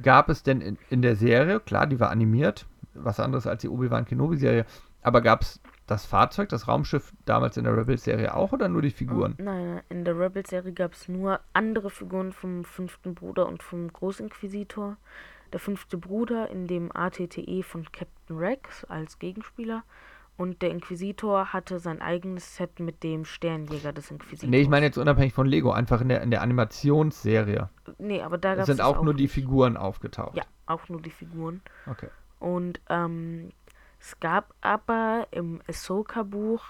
Gab 0.02 0.28
es 0.28 0.42
denn 0.42 0.60
in, 0.60 0.78
in 0.90 1.02
der 1.02 1.16
Serie, 1.16 1.60
klar, 1.60 1.86
die 1.86 1.98
war 1.98 2.10
animiert, 2.10 2.66
was 2.94 3.20
anderes 3.20 3.46
als 3.46 3.62
die 3.62 3.68
Obi-Wan 3.68 4.04
Kenobi 4.04 4.36
Serie, 4.36 4.66
aber 5.02 5.20
gab 5.20 5.42
es 5.42 5.60
das 5.86 6.06
Fahrzeug, 6.06 6.48
das 6.48 6.66
Raumschiff 6.66 7.12
damals 7.26 7.56
in 7.56 7.64
der 7.64 7.76
Rebels 7.76 8.04
Serie 8.04 8.34
auch 8.34 8.52
oder 8.52 8.68
nur 8.68 8.82
die 8.82 8.90
Figuren? 8.90 9.34
Nein, 9.38 9.82
in 9.90 10.04
der 10.04 10.18
Rebels-Serie 10.18 10.72
gab 10.72 10.94
es 10.94 11.08
nur 11.08 11.40
andere 11.52 11.90
Figuren 11.90 12.32
vom 12.32 12.64
fünften 12.64 13.14
Bruder 13.14 13.46
und 13.46 13.62
vom 13.62 13.92
Großinquisitor. 13.92 14.96
Der 15.52 15.60
fünfte 15.60 15.98
Bruder 15.98 16.48
in 16.48 16.66
dem 16.66 16.90
ATTE 16.94 17.62
von 17.62 17.84
Captain 17.92 18.36
Rex 18.36 18.84
als 18.84 19.18
Gegenspieler. 19.18 19.84
Und 20.36 20.62
der 20.62 20.70
Inquisitor 20.70 21.52
hatte 21.52 21.78
sein 21.78 22.02
eigenes 22.02 22.56
Set 22.56 22.80
mit 22.80 23.04
dem 23.04 23.24
Sternjäger 23.24 23.92
des 23.92 24.10
Inquisitors. 24.10 24.50
Nee, 24.50 24.62
ich 24.62 24.68
meine 24.68 24.86
jetzt 24.86 24.98
unabhängig 24.98 25.32
von 25.32 25.46
Lego, 25.46 25.70
einfach 25.70 26.00
in 26.00 26.08
der, 26.08 26.22
in 26.22 26.32
der 26.32 26.42
Animationsserie. 26.42 27.68
Nee, 27.98 28.20
aber 28.20 28.36
da 28.36 28.56
gab's 28.56 28.66
sind 28.66 28.80
das 28.80 28.86
auch 28.86 29.02
nur 29.02 29.14
die. 29.14 29.28
Figuren 29.28 29.76
aufgetaucht. 29.76 30.36
Ja, 30.36 30.42
auch 30.66 30.88
nur 30.88 31.00
die 31.00 31.10
Figuren. 31.10 31.62
Okay. 31.86 32.08
Und 32.40 32.80
ähm, 32.88 33.52
es 34.00 34.18
gab 34.20 34.54
aber 34.60 35.28
im 35.30 35.62
Ahsoka-Buch 35.68 36.64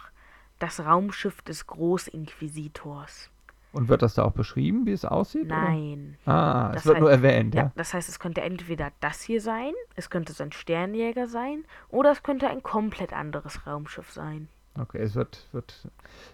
das 0.59 0.81
Raumschiff 0.81 1.43
des 1.43 1.67
Großinquisitors. 1.67 3.31
Und 3.75 3.89
wird 3.89 4.03
das 4.03 4.15
da 4.15 4.25
auch 4.25 4.33
beschrieben, 4.33 4.87
wie 4.87 4.93
es 4.93 5.05
aussieht? 5.05 5.49
Nein. 5.49 6.17
Oder? 6.25 6.33
Ah, 6.33 6.69
es 6.71 6.75
Das 6.77 6.87
wird 6.87 6.97
heißt- 6.97 7.01
nur 7.01 7.11
erwähnt, 7.11 7.55
Ja, 7.55 7.63
ja. 7.65 7.73
das 7.75 7.93
heißt, 7.95 8.09
es 8.09 8.19
könnte 8.19 8.41
entweder 8.41 8.93
das 9.01 9.21
hier 9.23 9.41
sein, 9.41 9.73
es 9.97 10.11
könnte 10.11 10.33
sein 10.33 10.53
Sternjäger 10.53 11.27
sein, 11.27 11.65
oder 11.89 12.13
es 12.13 12.23
könnte 12.23 12.49
ein 12.49 12.63
komplett 12.63 13.13
anderes 13.13 13.67
Raumschiff 13.67 14.13
sein. 14.13 14.49
Okay, 14.79 14.99
es 14.99 15.15
wird, 15.15 15.47
wird 15.53 15.89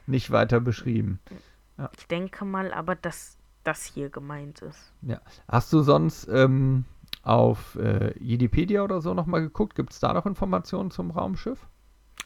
nicht 0.07 0.31
weiter 0.31 0.61
beschrieben. 0.61 1.18
Ich 1.96 2.07
denke 2.09 2.44
mal 2.44 2.72
aber, 2.72 2.94
dass 2.94 3.37
das 3.64 3.85
hier 3.85 4.09
gemeint 4.11 4.61
ist. 4.62 4.92
Ja. 5.03 5.20
Hast 5.48 5.72
du 5.72 5.81
sonst 5.81 6.29
ähm, 6.29 6.85
auf 7.22 7.74
äh, 7.76 8.14
Wikipedia 8.18 8.83
oder 8.83 9.00
so 9.00 9.12
nochmal 9.14 9.40
geguckt? 9.42 9.74
Gibt 9.74 9.92
es 9.92 10.00
da 10.00 10.12
noch 10.12 10.24
Informationen 10.26 10.90
zum 10.90 11.11
Raumschiff? 11.11 11.66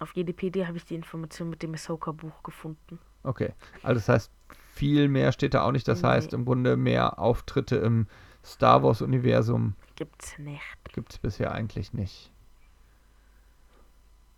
Auf 0.00 0.14
Wikipedia 0.16 0.66
habe 0.66 0.77
ich 0.77 0.85
die 0.85 0.94
Information 0.96 1.50
mit 1.50 1.62
dem 1.62 1.72
Ahsoka-Buch 1.74 2.42
gefunden. 2.42 2.98
Okay, 3.22 3.53
also 3.83 3.94
das 3.94 4.09
heißt, 4.09 4.33
viel 4.74 5.08
mehr 5.08 5.32
steht 5.32 5.54
da 5.54 5.62
auch 5.62 5.72
nicht. 5.72 5.87
Das 5.88 6.02
Nee. 6.02 6.08
heißt, 6.08 6.32
im 6.34 6.44
Grunde 6.44 6.76
mehr 6.76 7.18
Auftritte 7.18 7.76
im 7.76 8.06
Star 8.44 8.82
Wars-Universum 8.82 9.74
Gibt's 9.96 10.38
nicht. 10.38 10.60
gibt 10.92 11.12
es 11.12 11.18
bisher 11.18 11.52
eigentlich 11.52 11.92
nicht. 11.94 12.30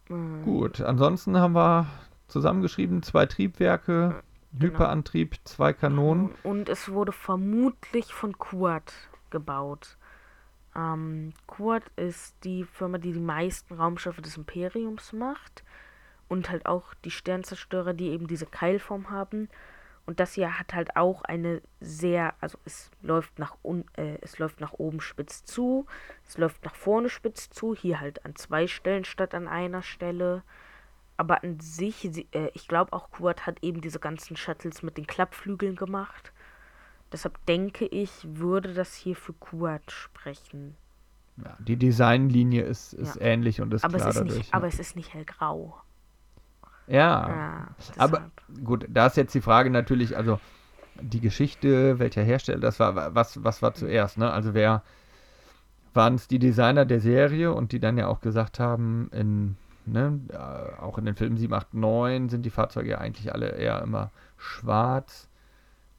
Hm, 0.08 0.42
Gut, 0.44 0.80
ansonsten 0.80 1.38
haben 1.38 1.54
wir 1.54 1.86
zusammengeschrieben 2.28 3.02
zwei 3.02 3.26
Triebwerke, 3.26 4.22
Genau. 4.52 4.72
Hyperantrieb, 4.72 5.36
zwei 5.44 5.72
Kanonen. 5.72 6.30
Und 6.42 6.68
es 6.68 6.88
wurde 6.90 7.12
vermutlich 7.12 8.12
von 8.14 8.38
Kuat 8.38 8.92
gebaut. 9.30 9.98
Ähm, 10.74 11.32
Kuat 11.46 11.82
ist 11.96 12.36
die 12.44 12.64
Firma, 12.64 12.98
die 12.98 13.12
die 13.12 13.20
meisten 13.20 13.74
Raumschiffe 13.74 14.22
des 14.22 14.36
Imperiums 14.36 15.12
macht. 15.12 15.62
Und 16.28 16.48
halt 16.50 16.66
auch 16.66 16.94
die 17.04 17.10
Sternzerstörer, 17.10 17.92
die 17.92 18.08
eben 18.08 18.26
diese 18.28 18.46
Keilform 18.46 19.10
haben. 19.10 19.48
Und 20.06 20.20
das 20.20 20.34
hier 20.34 20.58
hat 20.58 20.72
halt 20.72 20.94
auch 20.96 21.22
eine 21.22 21.60
sehr, 21.80 22.34
also 22.40 22.58
es 22.64 22.90
läuft 23.02 23.38
nach 23.40 23.56
un, 23.64 23.84
äh, 23.96 24.18
es 24.22 24.38
läuft 24.38 24.60
nach 24.60 24.72
oben 24.74 25.00
spitz 25.00 25.44
zu, 25.44 25.86
es 26.24 26.38
läuft 26.38 26.64
nach 26.64 26.76
vorne 26.76 27.08
spitz 27.08 27.50
zu, 27.50 27.74
hier 27.74 28.00
halt 28.00 28.24
an 28.24 28.36
zwei 28.36 28.68
Stellen 28.68 29.04
statt 29.04 29.34
an 29.34 29.48
einer 29.48 29.82
Stelle. 29.82 30.42
Aber 31.16 31.42
an 31.42 31.58
sich, 31.60 32.04
äh, 32.34 32.50
ich 32.54 32.68
glaube 32.68 32.92
auch 32.92 33.10
Kuat 33.10 33.46
hat 33.46 33.58
eben 33.62 33.80
diese 33.80 33.98
ganzen 33.98 34.36
Shuttles 34.36 34.82
mit 34.82 34.96
den 34.96 35.06
Klappflügeln 35.08 35.74
gemacht. 35.74 36.32
Deshalb 37.10 37.44
denke 37.46 37.86
ich, 37.86 38.10
würde 38.22 38.74
das 38.74 38.94
hier 38.94 39.16
für 39.16 39.32
Kuat 39.32 39.90
sprechen. 39.90 40.76
Ja, 41.44 41.56
die 41.58 41.76
Designlinie 41.76 42.62
ist, 42.62 42.92
ist 42.94 43.16
Ja. 43.16 43.22
ähnlich 43.22 43.60
und 43.60 43.74
ist 43.74 43.84
Aber 43.84 43.96
es 43.96 44.02
klar 44.02 44.10
ist 44.10 44.16
dadurch. 44.20 44.36
nicht, 44.38 44.54
aber 44.54 44.66
es 44.68 44.78
ist 44.78 44.94
nicht 44.96 45.12
hellgrau. 45.14 45.80
Ja. 46.86 46.96
ja. 46.96 47.28
Ja, 47.28 47.68
Aber 47.96 48.30
gut, 48.64 48.86
da 48.88 49.06
ist 49.06 49.16
jetzt 49.16 49.34
die 49.34 49.40
Frage 49.40 49.70
natürlich, 49.70 50.16
also 50.16 50.40
die 51.00 51.20
Geschichte, 51.20 51.98
welcher 51.98 52.22
Hersteller, 52.22 52.60
das 52.60 52.80
war, 52.80 53.14
was, 53.14 53.42
was 53.44 53.62
war 53.62 53.74
zuerst, 53.74 54.18
ne? 54.18 54.30
Also 54.30 54.54
wer 54.54 54.82
waren 55.94 56.14
es 56.14 56.28
die 56.28 56.38
Designer 56.38 56.84
der 56.84 57.00
Serie 57.00 57.52
und 57.52 57.72
die 57.72 57.80
dann 57.80 57.98
ja 57.98 58.06
auch 58.06 58.20
gesagt 58.20 58.60
haben, 58.60 59.10
in, 59.12 59.56
ne, 59.86 60.20
äh, 60.28 60.80
auch 60.80 60.98
in 60.98 61.06
den 61.06 61.16
Filmen 61.16 61.36
7, 61.36 61.52
8, 61.52 61.74
9 61.74 62.28
sind 62.28 62.42
die 62.42 62.50
Fahrzeuge 62.50 62.90
ja 62.90 62.98
eigentlich 62.98 63.32
alle 63.32 63.48
eher 63.48 63.82
immer 63.82 64.10
schwarz. 64.36 65.28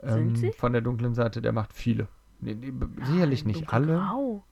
Ähm, 0.01 0.35
Sind 0.35 0.37
sie? 0.37 0.51
Von 0.51 0.73
der 0.73 0.81
dunklen 0.81 1.15
Seite 1.15 1.41
der 1.41 1.51
Macht 1.51 1.73
viele. 1.73 2.07
Nee, 2.39 2.53
nee, 2.53 2.71
sicherlich 3.03 3.43
Nein, 3.43 3.55
nicht 3.55 3.73
alle. 3.73 3.87
dunkelgrau. 3.87 4.43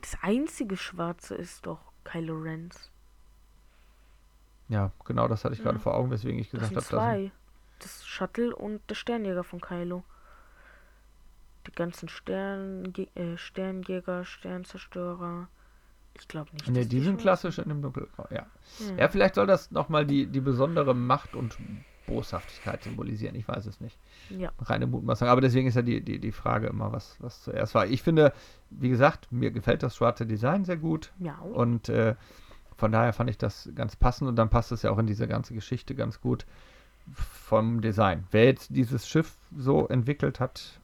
Das 0.00 0.16
einzige 0.22 0.76
Schwarze 0.76 1.36
ist 1.36 1.66
doch 1.66 1.92
Kylo 2.02 2.40
Ren's. 2.40 2.90
Ja, 4.72 4.90
genau, 5.04 5.28
das 5.28 5.44
hatte 5.44 5.54
ich 5.54 5.62
gerade 5.62 5.76
Ja. 5.76 5.82
vor 5.82 5.94
Augen, 5.94 6.10
weswegen 6.10 6.38
ich 6.38 6.50
Das 6.50 6.60
gesagt 6.60 6.70
sind 6.70 6.98
habe, 6.98 7.04
zwei. 7.26 7.30
Das 7.78 8.04
Shuttle 8.06 8.56
und 8.56 8.80
der 8.88 8.94
Sternjäger 8.94 9.44
von 9.44 9.60
Kylo. 9.60 10.02
Die 11.66 11.72
ganzen 11.72 12.08
Stern, 12.08 12.92
äh, 13.14 13.36
Sternjäger, 13.36 14.24
Sternzerstörer. 14.24 15.48
Ich 16.14 16.26
glaube 16.26 16.50
nicht. 16.52 16.68
Ne, 16.68 16.80
dass 16.80 16.88
die 16.88 17.00
sind 17.00 17.20
klassisch 17.20 17.58
in 17.58 17.68
dem 17.68 17.82
Dunkelgrau, 17.82 18.26
ja. 18.30 18.46
sind. 18.78 18.98
Ja, 18.98 19.08
vielleicht 19.08 19.34
soll 19.34 19.46
das 19.46 19.70
nochmal 19.70 20.06
die, 20.06 20.26
die 20.26 20.40
besondere 20.40 20.94
Macht 20.94 21.34
und 21.34 21.58
Boshaftigkeit 22.06 22.82
symbolisieren. 22.82 23.34
Ich 23.34 23.46
weiß 23.46 23.66
es 23.66 23.80
nicht. 23.80 23.98
Ja. 24.30 24.52
Reine 24.60 24.86
Mutmaßung. 24.86 25.28
Aber 25.28 25.40
deswegen 25.40 25.68
ist 25.68 25.74
ja 25.74 25.82
die, 25.82 26.00
die, 26.00 26.18
die 26.18 26.32
Frage 26.32 26.66
immer, 26.68 26.92
was, 26.92 27.16
was 27.20 27.42
zuerst 27.42 27.74
war. 27.74 27.86
Ich 27.86 28.02
finde, 28.02 28.32
wie 28.70 28.88
gesagt, 28.88 29.30
mir 29.30 29.50
gefällt 29.50 29.82
das 29.82 29.96
schwarze 29.96 30.26
Design 30.26 30.64
sehr 30.64 30.78
gut. 30.78 31.12
Ja. 31.18 31.38
Und 31.38 31.88
äh, 31.88 32.16
von 32.82 32.90
daher 32.90 33.12
fand 33.12 33.30
ich 33.30 33.38
das 33.38 33.70
ganz 33.76 33.94
passend. 33.94 34.28
Und 34.28 34.34
dann 34.34 34.50
passt 34.50 34.72
es 34.72 34.82
ja 34.82 34.90
auch 34.90 34.98
in 34.98 35.06
diese 35.06 35.28
ganze 35.28 35.54
Geschichte 35.54 35.94
ganz 35.94 36.20
gut 36.20 36.46
vom 37.14 37.80
Design. 37.80 38.24
Wer 38.32 38.46
jetzt 38.46 38.74
dieses 38.74 39.06
Schiff 39.06 39.36
so 39.56 39.86
entwickelt 39.86 40.40
hat 40.40 40.80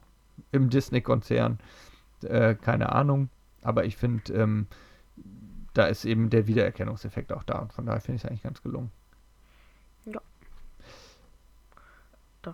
im 0.53 0.71
Disney-Konzern, 0.71 1.59
äh, 2.23 2.55
keine 2.55 2.93
Ahnung. 2.93 3.31
Aber 3.63 3.85
ich 3.85 3.97
finde, 3.97 4.33
ähm, 4.33 4.69
da 5.75 5.87
ist 5.87 6.05
eben 6.05 6.31
der 6.31 6.47
Wiedererkennungseffekt 6.47 7.33
auch 7.33 7.43
da. 7.43 7.59
Und 7.59 7.73
von 7.73 7.85
daher 7.85 8.01
finde 8.01 8.15
ich 8.19 8.23
es 8.23 8.29
eigentlich 8.29 8.45
ganz 8.45 8.63
gelungen. 8.63 8.93
Jetzt 10.05 10.21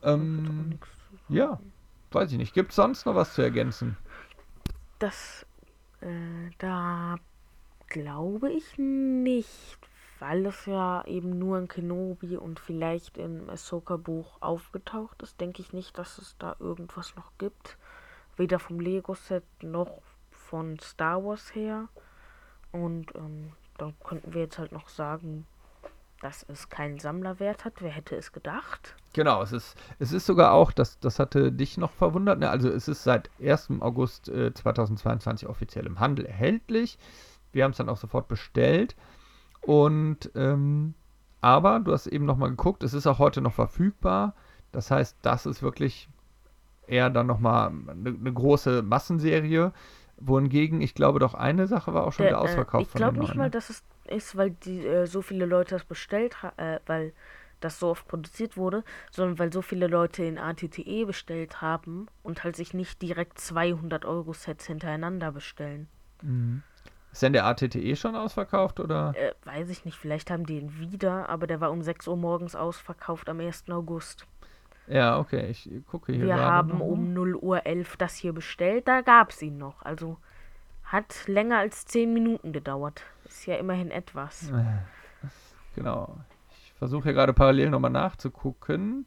Ähm. 0.04 0.78
Ja, 1.28 1.60
weiß 2.12 2.32
ich 2.32 2.38
nicht. 2.38 2.54
Gibt 2.54 2.70
es 2.70 2.76
sonst 2.76 3.04
noch 3.04 3.14
was 3.14 3.34
zu 3.34 3.42
ergänzen? 3.42 3.98
Das, 4.98 5.44
äh, 6.00 6.48
da 6.56 7.16
glaube 7.94 8.50
ich 8.50 8.76
nicht 8.76 9.78
weil 10.20 10.46
es 10.46 10.64
ja 10.64 11.04
eben 11.04 11.38
nur 11.38 11.58
in 11.58 11.68
Kenobi 11.68 12.36
und 12.36 12.58
vielleicht 12.58 13.18
im 13.18 13.50
Ahsoka-Buch 13.50 14.38
aufgetaucht 14.40 15.22
ist, 15.22 15.40
denke 15.40 15.60
ich 15.60 15.74
nicht, 15.74 15.98
dass 15.98 16.16
es 16.16 16.36
da 16.38 16.56
irgendwas 16.60 17.14
noch 17.16 17.32
gibt. 17.36 17.76
Weder 18.36 18.58
vom 18.58 18.80
Lego-Set 18.80 19.44
noch 19.62 20.00
von 20.30 20.78
Star 20.78 21.22
Wars 21.22 21.54
her. 21.54 21.88
Und 22.72 23.14
ähm, 23.14 23.52
dann 23.76 23.94
könnten 24.02 24.32
wir 24.32 24.42
jetzt 24.42 24.58
halt 24.58 24.72
noch 24.72 24.88
sagen, 24.88 25.46
dass 26.22 26.44
es 26.48 26.70
keinen 26.70 26.98
Sammlerwert 26.98 27.64
hat. 27.66 27.74
Wer 27.80 27.90
hätte 27.90 28.16
es 28.16 28.32
gedacht? 28.32 28.96
Genau, 29.12 29.42
es 29.42 29.52
ist, 29.52 29.76
es 29.98 30.12
ist 30.12 30.26
sogar 30.26 30.52
auch, 30.52 30.72
das, 30.72 30.98
das 31.00 31.18
hatte 31.18 31.52
dich 31.52 31.76
noch 31.76 31.92
verwundert, 31.92 32.38
ne? 32.38 32.48
also 32.48 32.68
es 32.68 32.88
ist 32.88 33.04
seit 33.04 33.30
1. 33.40 33.72
August 33.80 34.28
äh, 34.28 34.54
2022 34.54 35.48
offiziell 35.48 35.86
im 35.86 36.00
Handel 36.00 36.24
erhältlich. 36.24 36.98
Wir 37.54 37.64
haben 37.64 37.70
es 37.70 37.78
dann 37.78 37.88
auch 37.88 37.96
sofort 37.96 38.28
bestellt. 38.28 38.96
Und 39.62 40.30
ähm, 40.34 40.94
aber 41.40 41.80
du 41.80 41.92
hast 41.92 42.06
eben 42.06 42.24
nochmal 42.24 42.50
geguckt, 42.50 42.82
es 42.82 42.94
ist 42.94 43.06
auch 43.06 43.18
heute 43.18 43.40
noch 43.40 43.52
verfügbar. 43.52 44.34
Das 44.72 44.90
heißt, 44.90 45.18
das 45.22 45.46
ist 45.46 45.62
wirklich 45.62 46.08
eher 46.86 47.10
dann 47.10 47.26
nochmal 47.26 47.68
eine, 47.68 48.10
eine 48.10 48.32
große 48.32 48.82
Massenserie. 48.82 49.72
Wohingegen, 50.16 50.80
ich 50.80 50.94
glaube, 50.94 51.18
doch 51.18 51.34
eine 51.34 51.66
Sache 51.66 51.92
war 51.92 52.06
auch 52.06 52.12
schon 52.12 52.24
der, 52.24 52.32
der 52.32 52.40
Ausverkauf 52.40 52.80
äh, 52.80 52.84
Ich 52.84 52.92
glaube 52.92 53.18
nicht 53.18 53.34
mal, 53.34 53.50
dass 53.50 53.68
es 53.68 53.82
ist, 54.06 54.36
weil 54.36 54.50
die 54.50 54.86
äh, 54.86 55.06
so 55.06 55.22
viele 55.22 55.44
Leute 55.44 55.74
das 55.74 55.84
bestellt 55.84 56.42
haben, 56.42 56.58
äh, 56.58 56.80
weil 56.86 57.12
das 57.60 57.78
so 57.78 57.88
oft 57.88 58.06
produziert 58.06 58.56
wurde, 58.56 58.84
sondern 59.10 59.38
weil 59.38 59.52
so 59.52 59.62
viele 59.62 59.86
Leute 59.86 60.24
in 60.24 60.38
ATTE 60.38 61.06
bestellt 61.06 61.60
haben 61.60 62.06
und 62.22 62.44
halt 62.44 62.56
sich 62.56 62.74
nicht 62.74 63.00
direkt 63.02 63.38
200 63.38 64.04
Euro 64.04 64.32
Sets 64.32 64.66
hintereinander 64.66 65.32
bestellen. 65.32 65.88
Mhm. 66.22 66.62
Ist 67.14 67.22
denn 67.22 67.32
der 67.32 67.46
ATTE 67.46 67.94
schon 67.94 68.16
ausverkauft 68.16 68.80
oder? 68.80 69.14
Äh, 69.14 69.34
weiß 69.44 69.70
ich 69.70 69.84
nicht, 69.84 69.96
vielleicht 69.96 70.32
haben 70.32 70.46
die 70.46 70.58
ihn 70.58 70.80
wieder, 70.80 71.28
aber 71.28 71.46
der 71.46 71.60
war 71.60 71.70
um 71.70 71.80
6 71.80 72.08
Uhr 72.08 72.16
morgens 72.16 72.56
ausverkauft 72.56 73.28
am 73.28 73.38
1. 73.38 73.70
August. 73.70 74.26
Ja, 74.88 75.20
okay, 75.20 75.46
ich 75.46 75.70
gucke 75.86 76.12
hier. 76.12 76.26
Wir 76.26 76.38
haben 76.38 76.78
noch. 76.78 76.80
um 76.80 77.14
0 77.14 77.36
Uhr 77.36 77.64
11 77.66 77.98
das 77.98 78.16
hier 78.16 78.32
bestellt, 78.32 78.88
da 78.88 79.00
gab 79.02 79.30
es 79.30 79.40
ihn 79.42 79.58
noch. 79.58 79.80
Also 79.82 80.16
hat 80.82 81.28
länger 81.28 81.58
als 81.58 81.84
10 81.84 82.12
Minuten 82.12 82.52
gedauert. 82.52 83.04
Ist 83.26 83.46
ja 83.46 83.54
immerhin 83.58 83.92
etwas. 83.92 84.52
Genau. 85.76 86.16
Ich 86.50 86.72
versuche 86.76 87.04
hier 87.04 87.12
gerade 87.12 87.32
parallel 87.32 87.70
nochmal 87.70 87.92
nachzugucken. 87.92 89.06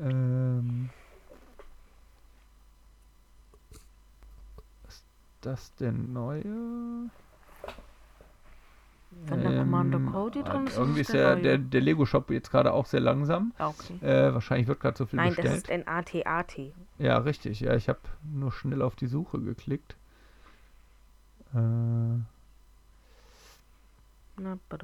Ähm, 0.00 0.90
das 5.40 5.74
der 5.76 5.92
neue? 5.92 7.10
Wenn 9.26 9.42
der 9.42 9.58
Commander 9.58 9.98
ähm, 9.98 10.12
Cody 10.12 10.42
drin 10.42 10.66
ist, 10.68 10.78
irgendwie 10.78 11.00
ist 11.00 11.12
der, 11.12 11.34
der, 11.36 11.58
der 11.58 11.80
Lego-Shop 11.80 12.30
jetzt 12.30 12.50
gerade 12.50 12.72
auch 12.72 12.86
sehr 12.86 13.00
langsam. 13.00 13.52
Ah, 13.58 13.68
okay. 13.68 13.94
Äh, 14.06 14.32
wahrscheinlich 14.32 14.68
wird 14.68 14.78
gerade 14.80 14.96
so 14.96 15.04
viel 15.04 15.16
Nein, 15.16 15.34
bestellt. 15.34 15.68
Nein, 15.68 15.84
das 15.86 16.14
ist 16.14 16.14
ein 16.14 16.24
AT-AT. 16.24 16.72
Ja, 16.98 17.18
richtig. 17.18 17.60
Ja, 17.60 17.74
ich 17.74 17.88
habe 17.88 17.98
nur 18.22 18.52
schnell 18.52 18.82
auf 18.82 18.94
die 18.94 19.08
Suche 19.08 19.40
geklickt. 19.40 19.96
Äh, 21.54 21.58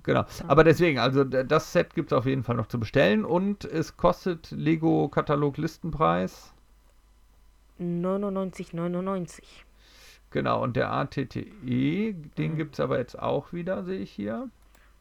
genau. 0.02 0.24
Aber 0.48 0.64
deswegen, 0.64 0.98
also 0.98 1.22
das 1.22 1.72
Set 1.72 1.94
gibt 1.94 2.10
es 2.10 2.18
auf 2.18 2.26
jeden 2.26 2.42
Fall 2.42 2.56
noch 2.56 2.66
zu 2.66 2.80
bestellen 2.80 3.24
und 3.24 3.64
es 3.64 3.96
kostet 3.96 4.50
Lego-Katalog 4.50 5.56
Listenpreis 5.56 6.52
99,99. 7.78 9.65
Genau, 10.36 10.62
und 10.62 10.76
der 10.76 10.92
ATTE, 10.92 12.12
den 12.12 12.52
mhm. 12.52 12.56
gibt 12.58 12.74
es 12.74 12.80
aber 12.80 12.98
jetzt 12.98 13.18
auch 13.18 13.54
wieder, 13.54 13.84
sehe 13.84 14.00
ich 14.00 14.10
hier. 14.10 14.50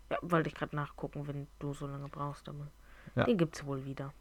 Ja, 0.09 0.17
wollte 0.21 0.47
ich 0.47 0.55
gerade 0.55 0.73
nachgucken, 0.77 1.27
wenn 1.27 1.47
du 1.59 1.73
so 1.73 1.87
lange 1.87 2.07
brauchst. 2.07 2.47
Aber 2.47 2.67
ja. 3.17 3.25
Den 3.25 3.37
gibt 3.37 3.57
es 3.57 3.65
wohl 3.65 3.83
wieder. 3.83 4.13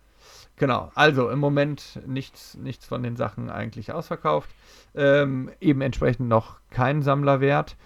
Genau, 0.56 0.90
also 0.96 1.30
im 1.30 1.38
Moment 1.38 2.00
nichts, 2.04 2.56
nichts 2.56 2.84
von 2.84 3.04
den 3.04 3.14
Sachen 3.14 3.48
eigentlich 3.48 3.92
ausverkauft. 3.92 4.50
Ähm, 4.96 5.52
eben 5.60 5.82
entsprechend 5.82 6.28
noch 6.28 6.56
kein 6.70 7.00
Sammlerwert. 7.00 7.76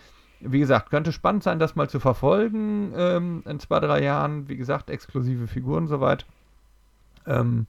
Wie 0.41 0.61
gesagt, 0.61 0.89
könnte 0.89 1.13
spannend 1.13 1.43
sein, 1.43 1.59
das 1.59 1.77
mal 1.77 1.91
zu 1.91 2.01
verfolgen 2.01 2.95
ähm, 2.97 3.43
in 3.45 3.61
zwei, 3.61 3.81
drei 3.81 4.03
Jahren. 4.03 4.49
Wie 4.49 4.57
gesagt, 4.57 4.89
exklusive 4.89 5.49
Figuren 5.49 5.87
soweit. 5.87 6.25
Ähm, 7.27 7.67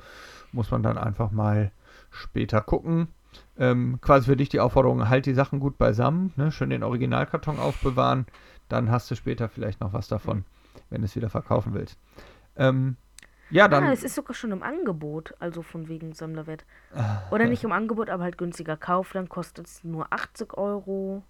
muss 0.54 0.72
man 0.72 0.84
dann 0.84 0.98
einfach 0.98 1.32
mal 1.32 1.74
später 2.12 2.62
gucken. 2.62 3.10
Ähm, 3.58 4.00
quasi 4.02 4.28
für 4.28 4.38
dich 4.38 4.50
die 4.50 4.60
Aufforderung, 4.60 5.10
halt 5.10 5.26
die 5.26 5.34
Sachen 5.34 5.60
gut 5.60 5.78
beisammen, 5.78 6.34
ne? 6.38 6.52
schön 6.52 6.70
den 6.70 6.84
Originalkarton 6.84 7.60
aufbewahren, 7.60 8.26
dann 8.70 8.90
hast 8.90 9.12
du 9.12 9.16
später 9.16 9.50
vielleicht 9.50 9.82
noch 9.82 9.94
was 9.94 10.08
davon, 10.08 10.46
wenn 10.90 11.02
du 11.02 11.06
es 11.06 11.16
wieder 11.16 11.30
verkaufen 11.30 11.74
willst. 11.74 11.98
Ähm, 12.56 12.96
ja, 13.52 13.68
dann. 13.68 13.84
Ah, 13.84 13.92
es 13.92 14.04
ist 14.04 14.16
sogar 14.16 14.36
schon 14.36 14.52
im 14.52 14.64
Angebot, 14.64 15.34
also 15.40 15.62
von 15.62 15.88
wegen 15.88 16.14
Sammlerwert. 16.14 16.66
Oder 17.32 17.48
nicht 17.48 17.64
im 17.64 17.72
Angebot, 17.72 18.10
aber 18.10 18.24
halt 18.24 18.38
günstiger 18.38 18.78
Kauf, 18.78 19.12
dann 19.14 19.28
kostet 19.28 19.68
es 19.68 19.84
nur 19.84 20.12
80 20.14 20.56
Euro. 20.56 21.24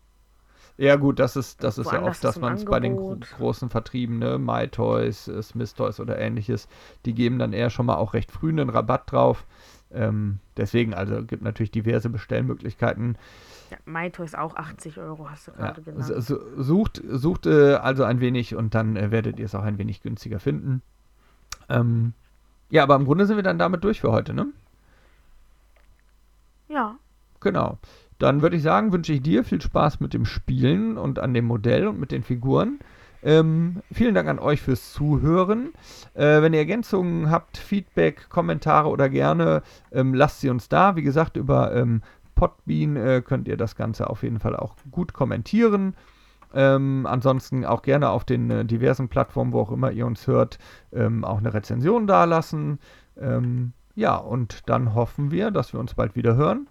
Ja, 0.77 0.95
gut, 0.95 1.19
das 1.19 1.35
ist, 1.35 1.63
das 1.63 1.77
ist 1.77 1.91
ja 1.91 2.01
oft, 2.01 2.23
dass 2.23 2.39
man 2.39 2.53
es 2.53 2.65
bei 2.65 2.79
den 2.79 2.95
gro 2.95 3.17
großen 3.37 3.69
Vertrieben, 3.69 4.19
ne, 4.19 4.37
MyToys, 4.37 5.27
äh, 5.27 5.41
Smith 5.41 5.73
Toys 5.73 5.99
oder 5.99 6.17
ähnliches, 6.19 6.67
die 7.05 7.13
geben 7.13 7.39
dann 7.39 7.53
eher 7.53 7.69
schon 7.69 7.85
mal 7.85 7.95
auch 7.95 8.13
recht 8.13 8.31
früh 8.31 8.49
einen 8.49 8.69
Rabatt 8.69 9.11
drauf. 9.11 9.45
Ähm, 9.91 10.39
deswegen, 10.57 10.93
also 10.93 11.23
gibt 11.23 11.43
natürlich 11.43 11.71
diverse 11.71 12.09
Bestellmöglichkeiten. 12.09 13.17
Ja, 13.71 13.77
MyToys 13.85 14.35
auch 14.35 14.55
80 14.55 14.97
Euro, 14.99 15.29
hast 15.29 15.47
du 15.47 15.51
gerade 15.51 15.81
ja, 15.81 15.91
genannt. 15.91 16.33
Sucht, 16.57 17.01
sucht 17.07 17.45
äh, 17.45 17.75
also 17.75 18.03
ein 18.03 18.19
wenig 18.19 18.55
und 18.55 18.75
dann 18.75 18.95
äh, 18.95 19.11
werdet 19.11 19.39
ihr 19.39 19.45
es 19.45 19.55
auch 19.55 19.63
ein 19.63 19.77
wenig 19.77 20.01
günstiger 20.01 20.39
finden. 20.39 20.81
Ähm, 21.69 22.13
ja, 22.69 22.83
aber 22.83 22.95
im 22.95 23.05
Grunde 23.05 23.25
sind 23.25 23.35
wir 23.35 23.43
dann 23.43 23.59
damit 23.59 23.83
durch 23.83 24.01
für 24.01 24.11
heute, 24.11 24.33
ne? 24.33 24.47
Ja. 26.67 26.95
Genau. 27.39 27.77
Dann 28.19 28.41
würde 28.41 28.57
ich 28.57 28.63
sagen, 28.63 28.91
wünsche 28.91 29.13
ich 29.13 29.21
dir 29.21 29.43
viel 29.43 29.61
Spaß 29.61 30.01
mit 30.01 30.13
dem 30.13 30.25
Spielen 30.25 30.97
und 30.97 31.19
an 31.19 31.33
dem 31.33 31.45
Modell 31.45 31.87
und 31.87 31.99
mit 31.99 32.11
den 32.11 32.23
Figuren. 32.23 32.79
Ähm, 33.22 33.82
vielen 33.91 34.15
Dank 34.15 34.30
an 34.30 34.39
euch 34.39 34.61
fürs 34.61 34.93
Zuhören. 34.93 35.74
Äh, 36.13 36.41
wenn 36.41 36.53
ihr 36.53 36.59
Ergänzungen 36.59 37.30
habt, 37.30 37.57
Feedback, 37.57 38.30
Kommentare 38.30 38.89
oder 38.89 39.09
gerne, 39.09 39.61
ähm, 39.91 40.13
lasst 40.13 40.41
sie 40.41 40.49
uns 40.49 40.70
da. 40.70 40.95
Wie 40.95 41.03
gesagt, 41.03 41.38
über 41.38 41.76
ähm, 41.76 42.01
Podbean 42.36 42.95
äh, 42.95 43.22
könnt 43.26 43.47
ihr 43.47 43.57
das 43.57 43.76
Ganze 43.76 44.09
auf 44.09 44.24
jeden 44.24 44.39
Fall 44.39 44.55
auch 44.55 44.76
gut 44.91 45.13
kommentieren. 45.13 45.95
Ähm, 46.53 47.05
ansonsten 47.05 47.65
auch 47.65 47.82
gerne 47.82 48.09
auf 48.09 48.24
den 48.24 48.49
äh, 48.49 48.65
diversen 48.65 49.09
Plattformen, 49.09 49.51
wo 49.53 49.59
auch 49.59 49.72
immer 49.72 49.91
ihr 49.91 50.05
uns 50.05 50.26
hört, 50.26 50.57
ähm, 50.93 51.24
auch 51.24 51.38
eine 51.38 51.53
Rezension 51.53 52.07
dalassen. 52.07 52.80
Ähm, 53.20 53.74
ja, 53.95 54.15
und 54.15 54.70
dann 54.70 54.95
hoffen 54.95 55.32
wir, 55.32 55.51
dass 55.51 55.74
wir 55.74 55.80
uns 55.80 55.93
bald 55.93 56.15
wieder 56.15 56.36
hören. 56.36 56.67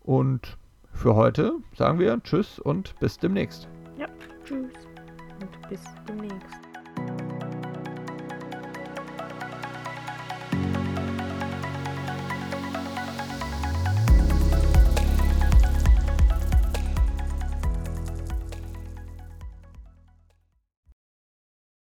Und 0.00 0.56
für 0.92 1.16
heute 1.16 1.54
sagen 1.76 1.98
wir 1.98 2.22
Tschüss 2.22 2.58
und 2.58 2.98
bis 3.00 3.18
demnächst. 3.18 3.68
Ja, 3.98 4.06
tschüss 4.44 4.89
und 5.40 5.68
bis 5.68 5.80
demnächst. 6.06 6.69